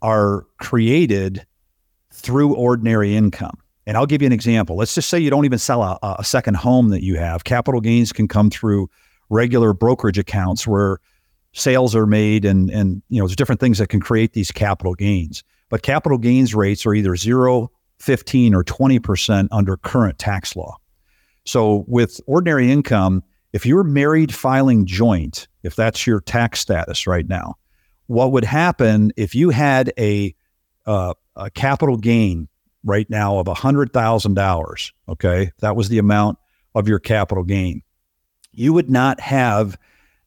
are 0.00 0.46
created 0.58 1.44
through 2.12 2.54
ordinary 2.54 3.16
income. 3.16 3.58
And 3.88 3.96
I'll 3.96 4.04
give 4.04 4.20
you 4.20 4.26
an 4.26 4.32
example. 4.32 4.76
Let's 4.76 4.94
just 4.94 5.08
say 5.08 5.18
you 5.18 5.30
don't 5.30 5.46
even 5.46 5.58
sell 5.58 5.82
a, 5.82 5.98
a 6.18 6.22
second 6.22 6.58
home 6.58 6.90
that 6.90 7.02
you 7.02 7.16
have. 7.16 7.44
Capital 7.44 7.80
gains 7.80 8.12
can 8.12 8.28
come 8.28 8.50
through 8.50 8.90
regular 9.30 9.72
brokerage 9.72 10.18
accounts 10.18 10.66
where 10.66 10.98
sales 11.54 11.96
are 11.96 12.06
made 12.06 12.44
and 12.44 12.68
and 12.70 13.02
you 13.08 13.18
know 13.18 13.26
there's 13.26 13.34
different 13.34 13.60
things 13.62 13.78
that 13.78 13.88
can 13.88 13.98
create 13.98 14.34
these 14.34 14.52
capital 14.52 14.94
gains. 14.94 15.42
But 15.70 15.82
capital 15.82 16.18
gains 16.18 16.54
rates 16.54 16.84
are 16.84 16.92
either 16.92 17.16
0, 17.16 17.70
15 17.98 18.54
or 18.54 18.62
20% 18.62 19.48
under 19.50 19.78
current 19.78 20.18
tax 20.18 20.54
law. 20.54 20.76
So 21.46 21.86
with 21.88 22.20
ordinary 22.26 22.70
income, 22.70 23.22
if 23.54 23.64
you're 23.64 23.84
married 23.84 24.34
filing 24.34 24.84
joint, 24.84 25.48
if 25.62 25.76
that's 25.76 26.06
your 26.06 26.20
tax 26.20 26.60
status 26.60 27.06
right 27.06 27.26
now, 27.26 27.54
what 28.06 28.32
would 28.32 28.44
happen 28.44 29.12
if 29.16 29.34
you 29.34 29.48
had 29.48 29.94
a, 29.98 30.34
uh, 30.84 31.14
a 31.36 31.50
capital 31.50 31.96
gain 31.96 32.47
right 32.84 33.08
now 33.10 33.38
of 33.38 33.46
$100,000, 33.46 34.92
okay? 35.08 35.50
That 35.60 35.76
was 35.76 35.88
the 35.88 35.98
amount 35.98 36.38
of 36.74 36.88
your 36.88 36.98
capital 36.98 37.44
gain. 37.44 37.82
You 38.52 38.72
would 38.72 38.90
not 38.90 39.20
have 39.20 39.78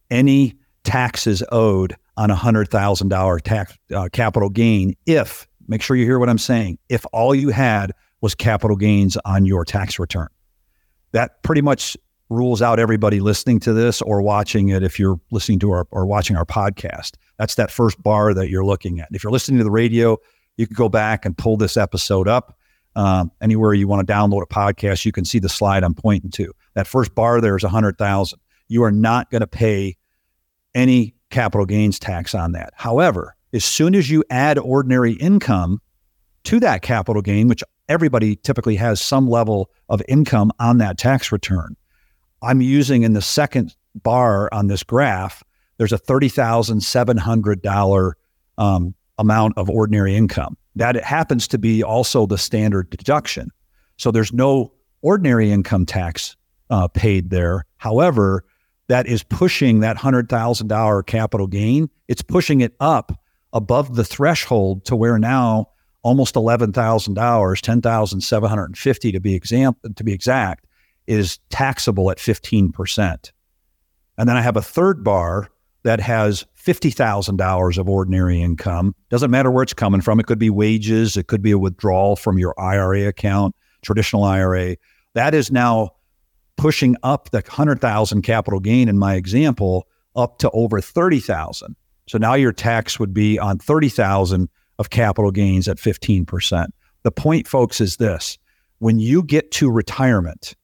any 0.09 0.55
taxes 0.83 1.43
owed 1.51 1.95
on 2.17 2.29
a 2.29 2.35
$100,000 2.35 3.41
tax 3.41 3.77
uh, 3.93 4.09
capital 4.11 4.49
gain 4.49 4.95
if 5.05 5.47
Make 5.71 5.81
sure 5.81 5.95
you 5.95 6.03
hear 6.03 6.19
what 6.19 6.27
I'm 6.27 6.37
saying. 6.37 6.79
If 6.89 7.05
all 7.13 7.33
you 7.33 7.47
had 7.47 7.93
was 8.19 8.35
capital 8.35 8.75
gains 8.75 9.15
on 9.23 9.45
your 9.45 9.63
tax 9.63 9.99
return, 9.99 10.27
that 11.13 11.41
pretty 11.43 11.61
much 11.61 11.95
rules 12.29 12.61
out 12.61 12.77
everybody 12.77 13.21
listening 13.21 13.61
to 13.61 13.71
this 13.71 14.01
or 14.01 14.21
watching 14.21 14.67
it 14.67 14.83
if 14.83 14.99
you're 14.99 15.17
listening 15.31 15.59
to 15.59 15.71
our 15.71 15.87
or 15.91 16.05
watching 16.05 16.35
our 16.35 16.45
podcast. 16.45 17.11
That's 17.37 17.55
that 17.55 17.71
first 17.71 18.03
bar 18.03 18.33
that 18.33 18.49
you're 18.49 18.65
looking 18.65 18.99
at. 18.99 19.07
If 19.13 19.23
you're 19.23 19.31
listening 19.31 19.59
to 19.59 19.63
the 19.63 19.71
radio, 19.71 20.17
you 20.57 20.67
can 20.67 20.75
go 20.75 20.89
back 20.89 21.25
and 21.25 21.37
pull 21.37 21.57
this 21.57 21.77
episode 21.77 22.27
up. 22.27 22.57
Um, 22.95 23.31
anywhere 23.41 23.73
you 23.73 23.87
want 23.87 24.05
to 24.05 24.13
download 24.13 24.43
a 24.43 24.47
podcast, 24.47 25.05
you 25.05 25.11
can 25.11 25.23
see 25.23 25.39
the 25.39 25.49
slide 25.49 25.83
I'm 25.83 25.93
pointing 25.93 26.31
to. 26.31 26.53
That 26.73 26.87
first 26.87 27.15
bar 27.15 27.39
there 27.39 27.55
is 27.55 27.63
100,000. 27.63 28.39
You 28.67 28.83
are 28.83 28.91
not 28.91 29.31
going 29.31 29.41
to 29.41 29.47
pay 29.47 29.95
any 30.75 31.15
capital 31.29 31.65
gains 31.65 31.99
tax 31.99 32.35
on 32.35 32.51
that. 32.51 32.73
However, 32.75 33.35
as 33.53 33.65
soon 33.65 33.95
as 33.95 34.09
you 34.09 34.23
add 34.29 34.57
ordinary 34.57 35.13
income 35.13 35.81
to 36.43 36.59
that 36.59 36.81
capital 36.81 37.21
gain, 37.21 37.47
which 37.47 37.63
everybody 37.87 38.35
typically 38.35 38.75
has 38.75 39.01
some 39.01 39.29
level 39.29 39.69
of 39.89 40.01
income 40.07 40.51
on 40.59 40.79
that 40.79 40.97
tax 40.97 41.31
return, 41.31 41.75
I'm 42.41 42.61
using 42.61 43.03
in 43.03 43.13
the 43.13 43.21
second 43.21 43.75
bar 43.95 44.49
on 44.51 44.67
this 44.67 44.83
graph, 44.83 45.43
there's 45.77 45.93
a 45.93 45.99
$30,700 45.99 48.11
um, 48.57 48.95
amount 49.17 49.57
of 49.57 49.69
ordinary 49.69 50.15
income. 50.15 50.57
That 50.75 50.95
it 50.95 51.03
happens 51.03 51.47
to 51.49 51.57
be 51.57 51.83
also 51.83 52.25
the 52.25 52.37
standard 52.37 52.89
deduction. 52.89 53.49
So 53.97 54.11
there's 54.11 54.33
no 54.33 54.71
ordinary 55.01 55.51
income 55.51 55.85
tax 55.85 56.35
uh, 56.69 56.87
paid 56.87 57.29
there. 57.29 57.65
However, 57.77 58.45
that 58.87 59.07
is 59.07 59.23
pushing 59.23 59.81
that 59.81 59.97
$100,000 59.97 61.05
capital 61.05 61.47
gain, 61.47 61.89
it's 62.07 62.21
pushing 62.21 62.61
it 62.61 62.73
up 62.79 63.11
above 63.53 63.95
the 63.95 64.03
threshold 64.03 64.85
to 64.85 64.95
where 64.95 65.19
now 65.19 65.67
almost 66.03 66.35
eleven 66.35 66.73
thousand 66.73 67.13
dollars, 67.13 67.61
ten 67.61 67.81
thousand 67.81 68.21
seven 68.21 68.49
hundred 68.49 68.65
and 68.65 68.77
fifty 68.77 69.11
to 69.11 69.19
be 69.19 69.35
exam- 69.35 69.75
to 69.95 70.03
be 70.03 70.13
exact, 70.13 70.65
is 71.07 71.39
taxable 71.49 72.11
at 72.11 72.19
fifteen 72.19 72.71
percent. 72.71 73.31
And 74.17 74.27
then 74.27 74.37
I 74.37 74.41
have 74.41 74.57
a 74.57 74.61
third 74.61 75.03
bar 75.03 75.49
that 75.83 75.99
has 75.99 76.45
fifty 76.61 76.91
thousand 76.91 77.37
dollars 77.37 77.77
of 77.77 77.89
ordinary 77.89 78.41
income. 78.41 78.95
Doesn't 79.09 79.31
matter 79.31 79.49
where 79.51 79.63
it's 79.63 79.73
coming 79.73 80.01
from. 80.01 80.19
It 80.19 80.27
could 80.27 80.39
be 80.39 80.49
wages. 80.49 81.17
It 81.17 81.27
could 81.27 81.41
be 81.41 81.51
a 81.51 81.57
withdrawal 81.57 82.15
from 82.15 82.37
your 82.37 82.53
IRA 82.59 83.07
account, 83.07 83.55
traditional 83.81 84.23
IRA. 84.23 84.77
That 85.13 85.33
is 85.33 85.51
now 85.51 85.91
pushing 86.57 86.95
up 87.03 87.31
the 87.31 87.43
hundred 87.47 87.81
thousand 87.81 88.21
capital 88.21 88.59
gain 88.59 88.87
in 88.87 88.99
my 88.99 89.15
example 89.15 89.87
up 90.15 90.37
to 90.39 90.49
over 90.51 90.79
thirty 90.79 91.19
thousand. 91.19 91.75
So 92.07 92.17
now 92.17 92.33
your 92.33 92.51
tax 92.51 92.99
would 92.99 93.13
be 93.13 93.39
on 93.39 93.57
30,000 93.57 94.49
of 94.79 94.89
capital 94.89 95.31
gains 95.31 95.69
at 95.69 95.77
15%. 95.77 96.67
The 97.03 97.11
point 97.11 97.47
folks 97.47 97.79
is 97.79 97.97
this. 97.97 98.37
When 98.79 98.99
you 98.99 99.23
get 99.23 99.51
to 99.51 99.71
retirement, 99.71 100.55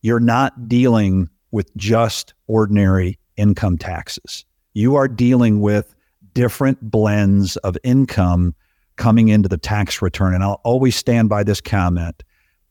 you're 0.00 0.20
not 0.20 0.68
dealing 0.68 1.28
with 1.50 1.74
just 1.76 2.32
ordinary 2.46 3.18
income 3.36 3.76
taxes. 3.76 4.46
You 4.74 4.96
are 4.96 5.08
dealing 5.08 5.60
with 5.60 5.94
different 6.34 6.90
blends 6.90 7.56
of 7.58 7.76
income 7.82 8.54
coming 8.96 9.28
into 9.28 9.48
the 9.48 9.58
tax 9.58 10.02
return. 10.02 10.34
And 10.34 10.44
I'll 10.44 10.60
always 10.64 10.94
stand 10.94 11.28
by 11.28 11.42
this 11.42 11.60
comment. 11.60 12.22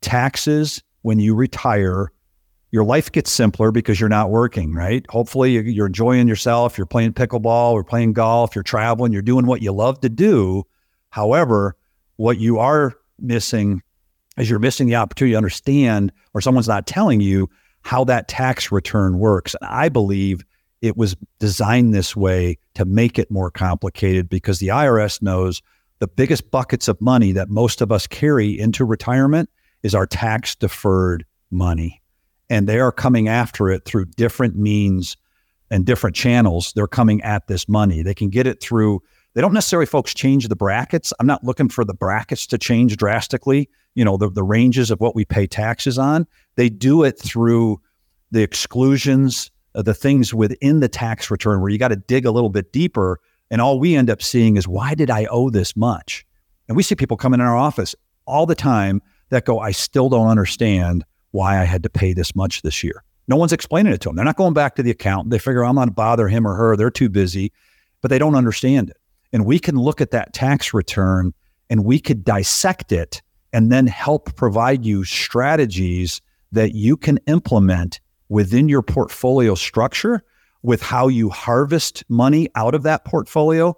Taxes 0.01 0.81
when 1.01 1.19
you 1.19 1.35
retire 1.35 2.11
your 2.71 2.83
life 2.83 3.11
gets 3.11 3.31
simpler 3.31 3.71
because 3.71 3.99
you're 3.99 4.09
not 4.09 4.29
working, 4.29 4.73
right? 4.73 5.03
Hopefully, 5.09 5.53
you're 5.53 5.87
enjoying 5.87 6.27
yourself. 6.27 6.77
You're 6.77 6.85
playing 6.85 7.13
pickleball 7.13 7.71
or 7.71 7.83
playing 7.83 8.13
golf. 8.13 8.53
You're 8.53 8.63
traveling. 8.63 9.11
You're 9.11 9.23
doing 9.23 9.47
what 9.47 9.63
you 9.63 9.71
love 9.71 9.99
to 10.01 10.09
do. 10.09 10.63
However, 11.09 11.75
what 12.17 12.37
you 12.37 12.59
are 12.59 12.93
missing 13.17 13.81
is 14.37 14.49
you're 14.49 14.59
missing 14.59 14.87
the 14.87 14.95
opportunity 14.95 15.33
to 15.33 15.37
understand, 15.37 16.11
or 16.33 16.41
someone's 16.41 16.67
not 16.67 16.85
telling 16.85 17.21
you 17.21 17.49
how 17.81 18.03
that 18.03 18.27
tax 18.27 18.71
return 18.71 19.17
works. 19.17 19.55
And 19.59 19.69
I 19.69 19.89
believe 19.89 20.43
it 20.81 20.95
was 20.97 21.15
designed 21.39 21.93
this 21.93 22.15
way 22.15 22.57
to 22.75 22.85
make 22.85 23.19
it 23.19 23.29
more 23.29 23.51
complicated 23.51 24.29
because 24.29 24.59
the 24.59 24.67
IRS 24.67 25.21
knows 25.21 25.61
the 25.99 26.07
biggest 26.07 26.49
buckets 26.49 26.87
of 26.87 26.99
money 27.01 27.33
that 27.33 27.49
most 27.49 27.81
of 27.81 27.91
us 27.91 28.07
carry 28.07 28.57
into 28.57 28.85
retirement 28.85 29.49
is 29.83 29.93
our 29.93 30.07
tax 30.07 30.55
deferred 30.55 31.25
money 31.51 32.01
and 32.49 32.67
they 32.67 32.79
are 32.79 32.91
coming 32.91 33.27
after 33.27 33.69
it 33.69 33.85
through 33.85 34.05
different 34.05 34.55
means 34.55 35.17
and 35.69 35.85
different 35.85 36.15
channels. 36.15 36.73
They're 36.75 36.87
coming 36.87 37.21
at 37.21 37.47
this 37.47 37.69
money. 37.69 38.01
They 38.01 38.15
can 38.15 38.29
get 38.29 38.47
it 38.47 38.61
through. 38.61 39.01
They 39.33 39.41
don't 39.41 39.53
necessarily, 39.53 39.85
folks, 39.85 40.13
change 40.13 40.47
the 40.47 40.55
brackets. 40.55 41.13
I'm 41.19 41.27
not 41.27 41.43
looking 41.43 41.69
for 41.69 41.85
the 41.85 41.93
brackets 41.93 42.47
to 42.47 42.57
change 42.57 42.97
drastically. 42.97 43.69
You 43.93 44.03
know, 44.03 44.17
the, 44.17 44.29
the 44.29 44.43
ranges 44.43 44.89
of 44.89 44.99
what 44.99 45.15
we 45.15 45.25
pay 45.25 45.45
taxes 45.45 45.99
on. 45.99 46.25
They 46.55 46.69
do 46.69 47.03
it 47.03 47.19
through 47.19 47.81
the 48.31 48.41
exclusions 48.41 49.51
uh, 49.75 49.81
the 49.81 49.93
things 49.93 50.33
within 50.33 50.79
the 50.79 50.89
tax 50.89 51.29
return 51.29 51.61
where 51.61 51.69
you 51.69 51.77
got 51.77 51.89
to 51.89 51.95
dig 51.95 52.25
a 52.25 52.31
little 52.31 52.49
bit 52.49 52.71
deeper. 52.71 53.19
And 53.51 53.61
all 53.61 53.79
we 53.79 53.95
end 53.95 54.09
up 54.09 54.21
seeing 54.21 54.57
is, 54.57 54.67
why 54.67 54.95
did 54.95 55.09
I 55.09 55.25
owe 55.25 55.49
this 55.49 55.75
much? 55.75 56.25
And 56.67 56.75
we 56.75 56.83
see 56.83 56.95
people 56.95 57.17
come 57.17 57.33
in 57.33 57.41
our 57.41 57.55
office 57.55 57.95
all 58.25 58.45
the 58.45 58.55
time 58.55 59.01
that 59.29 59.45
go, 59.45 59.59
I 59.59 59.71
still 59.71 60.09
don't 60.09 60.27
understand 60.27 61.03
why 61.31 61.59
I 61.59 61.63
had 61.63 61.83
to 61.83 61.89
pay 61.89 62.13
this 62.13 62.35
much 62.35 62.61
this 62.61 62.83
year. 62.83 63.03
No 63.27 63.35
one's 63.35 63.53
explaining 63.53 63.93
it 63.93 64.01
to 64.01 64.09
them. 64.09 64.15
They're 64.15 64.25
not 64.25 64.37
going 64.37 64.53
back 64.53 64.75
to 64.75 64.83
the 64.83 64.91
accountant. 64.91 65.31
They 65.31 65.39
figure 65.39 65.63
I'm 65.63 65.75
not 65.75 65.85
to 65.85 65.91
bother 65.91 66.27
him 66.27 66.47
or 66.47 66.55
her. 66.55 66.75
They're 66.75 66.89
too 66.89 67.09
busy, 67.09 67.51
but 68.01 68.09
they 68.09 68.17
don't 68.17 68.35
understand 68.35 68.89
it. 68.89 68.97
And 69.31 69.45
we 69.45 69.59
can 69.59 69.75
look 69.75 70.01
at 70.01 70.11
that 70.11 70.33
tax 70.33 70.73
return 70.73 71.33
and 71.69 71.85
we 71.85 71.99
could 71.99 72.23
dissect 72.23 72.91
it 72.91 73.21
and 73.53 73.71
then 73.71 73.85
help 73.87 74.35
provide 74.35 74.85
you 74.85 75.03
strategies 75.03 76.21
that 76.51 76.73
you 76.73 76.97
can 76.97 77.19
implement 77.27 77.99
within 78.29 78.69
your 78.69 78.81
portfolio 78.81 79.55
structure 79.55 80.23
with 80.61 80.81
how 80.81 81.07
you 81.07 81.29
harvest 81.29 82.03
money 82.09 82.49
out 82.55 82.75
of 82.75 82.83
that 82.83 83.05
portfolio. 83.05 83.75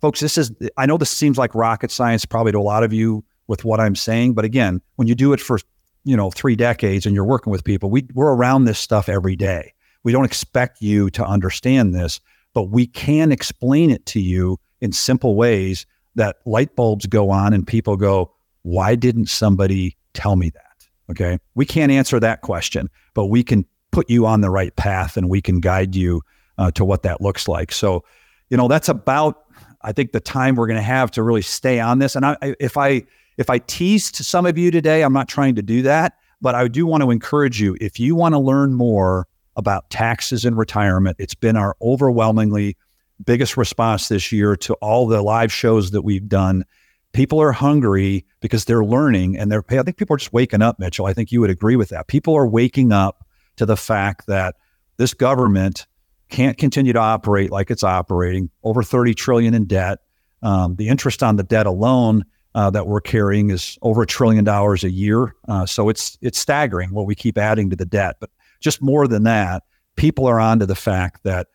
Folks, 0.00 0.20
this 0.20 0.38
is, 0.38 0.52
I 0.76 0.86
know 0.86 0.96
this 0.96 1.10
seems 1.10 1.38
like 1.38 1.54
rocket 1.54 1.90
science 1.90 2.24
probably 2.24 2.52
to 2.52 2.58
a 2.58 2.60
lot 2.60 2.82
of 2.82 2.92
you 2.92 3.24
with 3.46 3.64
what 3.64 3.80
I'm 3.80 3.96
saying, 3.96 4.34
but 4.34 4.44
again, 4.44 4.80
when 4.96 5.08
you 5.08 5.14
do 5.14 5.32
it 5.32 5.40
for, 5.40 5.58
you 6.04 6.16
know, 6.16 6.30
three 6.30 6.56
decades 6.56 7.06
and 7.06 7.14
you're 7.14 7.24
working 7.24 7.50
with 7.50 7.64
people, 7.64 7.90
we, 7.90 8.06
we're 8.14 8.34
around 8.34 8.64
this 8.64 8.78
stuff 8.78 9.08
every 9.08 9.36
day. 9.36 9.74
We 10.04 10.12
don't 10.12 10.24
expect 10.24 10.80
you 10.80 11.10
to 11.10 11.24
understand 11.24 11.94
this, 11.94 12.20
but 12.54 12.64
we 12.64 12.86
can 12.86 13.30
explain 13.30 13.90
it 13.90 14.06
to 14.06 14.20
you 14.20 14.58
in 14.80 14.92
simple 14.92 15.36
ways 15.36 15.86
that 16.14 16.36
light 16.44 16.74
bulbs 16.76 17.06
go 17.06 17.30
on 17.30 17.52
and 17.52 17.66
people 17.66 17.96
go, 17.96 18.32
why 18.62 18.94
didn't 18.94 19.26
somebody 19.26 19.96
tell 20.14 20.36
me 20.36 20.50
that? 20.50 20.88
Okay. 21.10 21.38
We 21.54 21.66
can't 21.66 21.92
answer 21.92 22.18
that 22.20 22.42
question, 22.42 22.88
but 23.14 23.26
we 23.26 23.42
can 23.42 23.64
put 23.92 24.10
you 24.10 24.26
on 24.26 24.40
the 24.40 24.50
right 24.50 24.74
path 24.74 25.16
and 25.16 25.28
we 25.28 25.40
can 25.40 25.60
guide 25.60 25.94
you 25.94 26.22
uh, 26.58 26.70
to 26.72 26.84
what 26.84 27.02
that 27.02 27.20
looks 27.20 27.46
like. 27.46 27.70
So, 27.70 28.04
you 28.50 28.56
know, 28.56 28.66
that's 28.66 28.88
about, 28.88 29.44
I 29.82 29.92
think, 29.92 30.12
the 30.12 30.20
time 30.20 30.56
we're 30.56 30.66
going 30.66 30.78
to 30.78 30.82
have 30.82 31.10
to 31.12 31.22
really 31.22 31.42
stay 31.42 31.78
on 31.78 31.98
this. 31.98 32.16
And 32.16 32.26
I, 32.26 32.36
if 32.58 32.76
I, 32.76 33.04
if 33.38 33.48
I 33.48 33.58
teased 33.58 34.16
some 34.16 34.46
of 34.46 34.58
you 34.58 34.70
today, 34.70 35.02
I'm 35.02 35.12
not 35.12 35.28
trying 35.28 35.54
to 35.54 35.62
do 35.62 35.82
that, 35.82 36.16
but 36.40 36.54
I 36.54 36.66
do 36.68 36.86
want 36.86 37.02
to 37.02 37.10
encourage 37.10 37.60
you 37.60 37.76
if 37.80 38.00
you 38.00 38.14
want 38.14 38.34
to 38.34 38.38
learn 38.38 38.74
more 38.74 39.28
about 39.56 39.88
taxes 39.90 40.44
and 40.44 40.56
retirement, 40.56 41.16
it's 41.20 41.34
been 41.34 41.56
our 41.56 41.76
overwhelmingly 41.80 42.76
biggest 43.24 43.56
response 43.56 44.08
this 44.08 44.32
year 44.32 44.56
to 44.56 44.74
all 44.74 45.06
the 45.06 45.22
live 45.22 45.52
shows 45.52 45.92
that 45.92 46.02
we've 46.02 46.28
done 46.28 46.64
people 47.12 47.40
are 47.40 47.52
hungry 47.52 48.24
because 48.40 48.64
they're 48.64 48.84
learning 48.84 49.36
and 49.36 49.52
they're 49.52 49.64
i 49.70 49.82
think 49.82 49.96
people 49.96 50.14
are 50.14 50.18
just 50.18 50.32
waking 50.32 50.62
up 50.62 50.78
mitchell 50.78 51.06
i 51.06 51.12
think 51.12 51.30
you 51.30 51.40
would 51.40 51.50
agree 51.50 51.76
with 51.76 51.90
that 51.90 52.06
people 52.08 52.34
are 52.34 52.46
waking 52.46 52.90
up 52.90 53.26
to 53.56 53.66
the 53.66 53.76
fact 53.76 54.26
that 54.26 54.56
this 54.96 55.14
government 55.14 55.86
can't 56.28 56.56
continue 56.56 56.92
to 56.92 56.98
operate 56.98 57.50
like 57.50 57.70
it's 57.70 57.84
operating 57.84 58.50
over 58.62 58.82
30 58.82 59.14
trillion 59.14 59.54
in 59.54 59.64
debt 59.64 59.98
um, 60.42 60.76
the 60.76 60.88
interest 60.88 61.22
on 61.22 61.36
the 61.36 61.42
debt 61.42 61.66
alone 61.66 62.24
uh, 62.54 62.70
that 62.70 62.86
we're 62.86 63.00
carrying 63.00 63.50
is 63.50 63.78
over 63.82 64.02
a 64.02 64.06
trillion 64.06 64.44
dollars 64.44 64.84
a 64.84 64.90
year 64.90 65.34
uh, 65.48 65.66
so 65.66 65.88
it's 65.88 66.16
it's 66.20 66.38
staggering 66.38 66.92
what 66.92 67.06
we 67.06 67.14
keep 67.14 67.36
adding 67.36 67.68
to 67.68 67.76
the 67.76 67.86
debt 67.86 68.16
but 68.20 68.30
just 68.60 68.80
more 68.80 69.06
than 69.06 69.24
that 69.24 69.62
people 69.96 70.26
are 70.26 70.40
onto 70.40 70.66
the 70.66 70.74
fact 70.74 71.22
that 71.24 71.48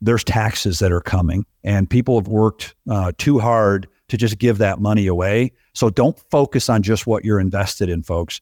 there's 0.00 0.24
taxes 0.24 0.80
that 0.80 0.90
are 0.90 1.00
coming 1.00 1.46
and 1.62 1.88
people 1.88 2.18
have 2.18 2.26
worked 2.26 2.74
uh, 2.90 3.12
too 3.18 3.38
hard 3.38 3.88
to 4.08 4.16
just 4.16 4.36
give 4.36 4.58
that 4.58 4.80
money 4.80 5.06
away. 5.06 5.52
So 5.74 5.88
don't 5.88 6.18
focus 6.30 6.68
on 6.68 6.82
just 6.82 7.06
what 7.06 7.24
you're 7.24 7.40
invested 7.40 7.88
in, 7.88 8.02
folks. 8.02 8.40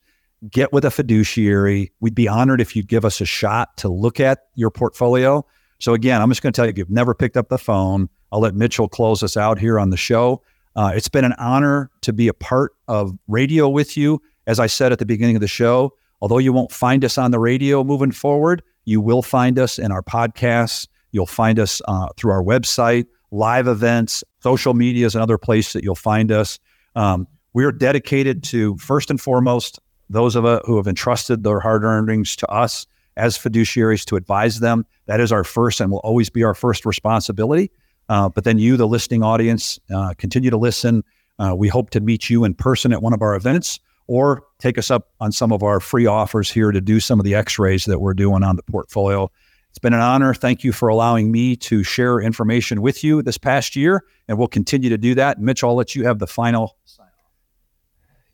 Get 0.49 0.73
with 0.73 0.85
a 0.85 0.91
fiduciary. 0.91 1.93
We'd 2.01 2.15
be 2.15 2.29
honored 2.29 2.61
if 2.61 2.75
you'd 2.75 2.89
give 2.89 3.05
us 3.05 3.21
a 3.21 3.27
shot 3.27 3.77
to 3.79 3.89
look 3.89 4.21
at 4.21 4.47
your 4.55 4.71
portfolio. 4.71 5.45
So 5.79 5.93
again, 5.93 6.23
I'm 6.23 6.31
just 6.31 6.43
going 6.43 6.53
to 6.53 6.57
tell 6.57 6.67
you, 6.67 6.71
if 6.71 6.79
you've 6.79 6.91
never 6.91 7.15
picked 7.15 7.37
up 7.37 7.49
the 7.49 7.59
phone, 7.59 8.09
I'll 8.33 8.41
let 8.41 8.55
Mitchell 8.55 8.89
close 8.89 9.23
us 9.23 9.37
out 9.37 9.59
here 9.59 9.79
on 9.79 9.91
the 9.91 9.97
show. 9.97 10.43
Uh, 10.77 10.93
it's 10.95 11.09
been 11.09 11.25
an 11.25 11.35
honor 11.35 11.91
to 12.03 12.13
be 12.13 12.29
a 12.29 12.35
part 12.35 12.73
of 12.89 13.13
radio 13.29 13.69
with 13.69 13.97
you. 13.97 14.23
As 14.47 14.59
I 14.59 14.67
said 14.67 14.93
at 14.93 14.99
the 14.99 15.07
beginning 15.07 15.37
of 15.37 15.41
the 15.41 15.49
show, 15.49 15.95
although 16.21 16.39
you 16.39 16.53
won't 16.53 16.73
find 16.73 17.05
us 17.05 17.19
on 17.19 17.31
the 17.31 17.39
radio 17.39 17.85
moving 17.85 18.13
forward, 18.13 18.63
you 18.85 19.01
will 19.01 19.23
find 19.23 19.59
us 19.59 19.79
in 19.79 19.93
our 19.93 20.03
podcasts. 20.03 20.89
You'll 21.13 21.27
find 21.27 21.59
us 21.59 21.83
uh, 21.87 22.09
through 22.17 22.33
our 22.33 22.43
website, 22.43 23.07
live 23.31 23.69
events, 23.69 24.25
social 24.43 24.75
media 24.75 25.07
is 25.07 25.15
another 25.15 25.39
place 25.39 25.73
that 25.73 25.85
you'll 25.85 25.95
find 25.95 26.33
us. 26.33 26.59
Um, 26.97 27.27
we 27.53 27.65
are 27.65 27.73
dedicated 27.73 28.43
to, 28.45 28.77
first 28.79 29.11
and 29.11 29.21
foremost, 29.21 29.81
those 30.11 30.37
of 30.37 30.45
us 30.45 30.61
who 30.67 30.77
have 30.77 30.87
entrusted 30.87 31.45
their 31.45 31.61
hard 31.61 31.85
earnings 31.85 32.37
to 32.37 32.47
us 32.49 32.87
as 33.17 33.39
fiduciaries 33.39 34.05
to 34.07 34.17
advise 34.17 34.61
them. 34.61 34.85
That 35.07 35.21
is 35.21 35.33
our 35.33 35.45
first 35.45 35.81
and 35.81 35.91
will 35.91 35.99
always 35.99 36.29
be 36.29 36.45
our 36.45 36.55
first 36.55 36.85
responsibility. 36.85 37.71
Uh, 38.09 38.29
but 38.29 38.45
then 38.45 38.59
you, 38.59 38.77
the 38.77 38.89
listening 38.89 39.23
audience, 39.23 39.79
uh, 39.95 40.15
continue 40.19 40.51
to 40.51 40.57
listen. 40.57 41.05
Uh, 41.39 41.55
we 41.57 41.69
hope 41.69 41.91
to 41.91 42.01
meet 42.01 42.29
you 42.29 42.45
in 42.45 42.55
person 42.55 42.93
at 42.93 43.03
one 43.03 43.13
of 43.13 43.23
our 43.23 43.35
events 43.35 43.79
or 44.09 44.43
take 44.59 44.77
us 44.77 44.91
up 44.91 45.11
on 45.21 45.31
some 45.31 45.53
of 45.53 45.63
our 45.63 45.79
free 45.79 46.07
offers 46.07 46.51
here 46.51 46.73
to 46.73 46.81
do 46.81 46.99
some 46.99 47.21
of 47.21 47.25
the 47.25 47.35
x 47.35 47.59
rays 47.59 47.85
that 47.85 48.01
we're 48.01 48.15
doing 48.15 48.43
on 48.43 48.57
the 48.57 48.63
portfolio. 48.65 49.31
It's 49.69 49.79
been 49.79 49.95
an 49.95 50.01
honor. 50.01 50.35
Thank 50.35 50.65
you 50.65 50.73
for 50.73 50.89
allowing 50.89 51.31
me 51.31 51.55
to 51.57 51.85
share 51.85 52.19
information 52.19 52.83
with 52.83 53.05
you 53.05 53.23
this 53.23 53.39
past 53.39 53.77
year, 53.77 54.03
and 54.27 54.37
we'll 54.37 54.49
continue 54.49 54.91
to 54.91 54.99
do 54.99 55.15
that. 55.15 55.41
Mitch, 55.41 55.63
I'll 55.63 55.77
let 55.77 55.95
you 55.95 56.05
have 56.05 56.19
the 56.19 56.27
final. 56.27 56.77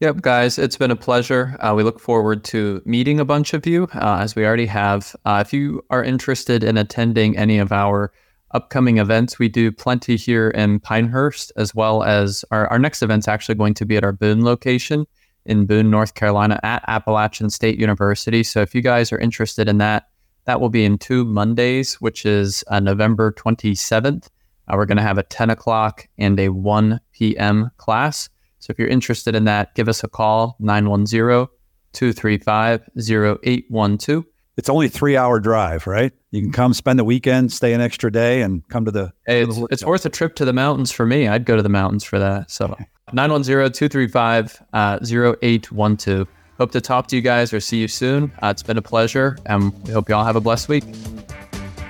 Yep, 0.01 0.21
guys, 0.21 0.59
it's 0.59 0.77
been 0.77 0.91
a 0.91 0.97
pleasure. 0.97 1.57
Uh, 1.59 1.73
we 1.75 1.83
look 1.83 1.99
forward 1.99 2.45
to 2.45 2.83
meeting 2.85 3.19
a 3.19 3.25
bunch 3.25 3.55
of 3.55 3.67
you, 3.67 3.85
uh, 3.95 4.19
as 4.21 4.37
we 4.37 4.45
already 4.45 4.67
have. 4.67 5.17
Uh, 5.25 5.43
if 5.45 5.55
you 5.55 5.83
are 5.89 6.05
interested 6.05 6.63
in 6.63 6.77
attending 6.77 7.35
any 7.35 7.57
of 7.57 7.73
our 7.73 8.13
upcoming 8.51 8.99
events, 8.99 9.39
we 9.39 9.49
do 9.49 9.73
plenty 9.73 10.17
here 10.17 10.51
in 10.51 10.81
Pinehurst, 10.81 11.51
as 11.57 11.75
well 11.75 12.03
as 12.03 12.45
our, 12.51 12.67
our 12.67 12.79
next 12.79 13.01
event's 13.01 13.27
actually 13.27 13.55
going 13.55 13.73
to 13.73 13.87
be 13.87 13.97
at 13.97 14.05
our 14.05 14.13
Boone 14.13 14.45
location 14.45 15.07
in 15.47 15.65
Boone, 15.65 15.91
North 15.91 16.15
Carolina, 16.15 16.61
at 16.63 16.85
Appalachian 16.89 17.49
State 17.49 17.79
University. 17.79 18.43
So 18.43 18.61
if 18.61 18.75
you 18.75 18.83
guys 18.83 19.13
are 19.13 19.19
interested 19.19 19.67
in 19.67 19.79
that, 19.79 20.09
that 20.45 20.61
will 20.61 20.69
be 20.69 20.85
in 20.85 20.99
two 20.99 21.25
Mondays, 21.25 21.95
which 22.03 22.27
is 22.27 22.63
uh, 22.67 22.81
November 22.81 23.33
27th. 23.33 24.27
Uh, 24.69 24.75
we're 24.77 24.85
going 24.85 24.99
to 24.99 25.03
have 25.03 25.17
a 25.17 25.23
10 25.23 25.49
o'clock 25.49 26.07
and 26.19 26.39
a 26.39 26.51
1 26.51 27.01
p.m. 27.13 27.71
class. 27.79 28.29
So 28.67 28.73
if 28.73 28.81
you're 28.81 28.89
interested 28.89 29.37
in 29.37 29.45
that, 29.45 29.77
give 29.77 29.89
us 29.89 30.03
a 30.03 30.09
call 30.09 30.57
910 30.59 31.47
235 31.93 32.81
0812. 32.99 34.25
It's 34.57 34.69
only 34.69 34.87
a 34.87 34.89
three 34.89 35.17
hour 35.17 35.39
drive, 35.39 35.87
right? 35.87 36.13
You 36.33 36.43
can 36.43 36.51
come 36.51 36.75
spend 36.75 36.99
the 36.99 37.05
weekend, 37.05 37.53
stay 37.53 37.75
an 37.75 37.81
extra 37.81 38.11
day, 38.11 38.43
and 38.43 38.67
come 38.67 38.85
to 38.85 38.91
the. 38.91 39.13
Hey, 39.25 39.45
it's, 39.45 39.55
the 39.55 39.69
it's 39.71 39.85
worth 39.85 40.05
a 40.05 40.11
trip 40.11 40.35
to 40.37 40.45
the 40.45 40.53
mountains 40.53 40.91
for 40.91 41.07
me. 41.07 41.29
I'd 41.29 41.45
go 41.45 41.55
to 41.55 41.63
the 41.63 41.69
mountains 41.69 42.03
for 42.03 42.19
that. 42.19 42.51
So 42.51 42.77
910 43.13 43.71
235 43.71 44.63
0812. 44.75 46.29
Hope 46.59 46.73
to 46.73 46.81
talk 46.81 47.07
to 47.07 47.15
you 47.15 47.23
guys 47.23 47.53
or 47.53 47.61
see 47.61 47.79
you 47.79 47.87
soon. 47.87 48.33
Uh, 48.43 48.49
it's 48.49 48.65
been 48.65 48.79
a 48.79 48.83
pleasure, 48.83 49.39
and 49.47 49.73
we 49.85 49.93
hope 49.93 50.09
you 50.09 50.17
all 50.17 50.25
have 50.25 50.35
a 50.35 50.41
blessed 50.41 50.69
week. 50.69 50.83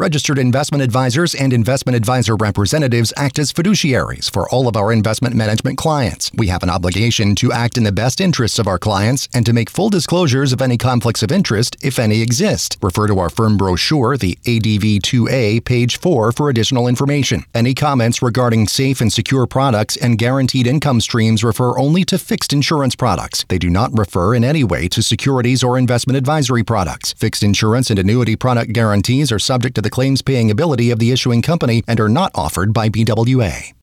Registered 0.00 0.38
investment 0.38 0.80
advisors 0.80 1.34
and 1.34 1.52
investment 1.52 1.96
advisor 1.96 2.36
representatives 2.36 3.12
act 3.16 3.36
as 3.36 3.52
fiduciaries 3.52 4.30
for 4.30 4.48
all 4.48 4.68
of 4.68 4.76
our 4.76 4.92
investment 4.92 5.34
management 5.34 5.76
clients. 5.76 6.30
We 6.34 6.46
have 6.46 6.62
an 6.62 6.70
obligation 6.70 7.34
to 7.34 7.50
act 7.50 7.76
in 7.76 7.82
the 7.82 7.90
best 7.90 8.20
interests 8.20 8.60
of 8.60 8.68
our 8.68 8.78
clients 8.78 9.28
and 9.34 9.44
to 9.44 9.52
make 9.52 9.68
full 9.68 9.90
disclosures 9.90 10.52
of 10.52 10.62
any 10.62 10.76
conflicts 10.76 11.24
of 11.24 11.32
interest, 11.32 11.76
if 11.82 11.98
any 11.98 12.22
exist. 12.22 12.78
Refer 12.80 13.08
to 13.08 13.18
our 13.18 13.28
firm 13.28 13.56
brochure, 13.56 14.16
the 14.16 14.38
ADV 14.46 15.02
2A, 15.02 15.64
page 15.64 15.98
4, 15.98 16.30
for 16.30 16.48
additional 16.48 16.86
information. 16.86 17.44
Any 17.52 17.74
comments 17.74 18.22
regarding 18.22 18.68
safe 18.68 19.00
and 19.00 19.12
secure 19.12 19.48
products 19.48 19.96
and 19.96 20.16
guaranteed 20.16 20.68
income 20.68 21.00
streams 21.00 21.42
refer 21.42 21.76
only 21.76 22.04
to 22.04 22.18
fixed 22.18 22.52
insurance 22.52 22.94
products. 22.94 23.44
They 23.48 23.58
do 23.58 23.68
not 23.68 23.98
refer 23.98 24.36
in 24.36 24.44
any 24.44 24.62
way 24.62 24.86
to 24.90 25.02
securities 25.02 25.64
or 25.64 25.76
investment 25.76 26.16
advisory 26.16 26.62
products. 26.62 27.14
Fixed 27.14 27.42
insurance 27.42 27.90
and 27.90 27.98
annuity 27.98 28.36
product 28.36 28.72
guarantees 28.72 29.32
are 29.32 29.40
subject 29.40 29.74
to 29.74 29.87
the 29.88 29.94
claims 29.94 30.20
paying 30.20 30.50
ability 30.50 30.90
of 30.90 30.98
the 30.98 31.10
issuing 31.10 31.40
company 31.40 31.82
and 31.88 31.98
are 31.98 32.10
not 32.10 32.30
offered 32.34 32.74
by 32.74 32.90
BWA. 32.90 33.72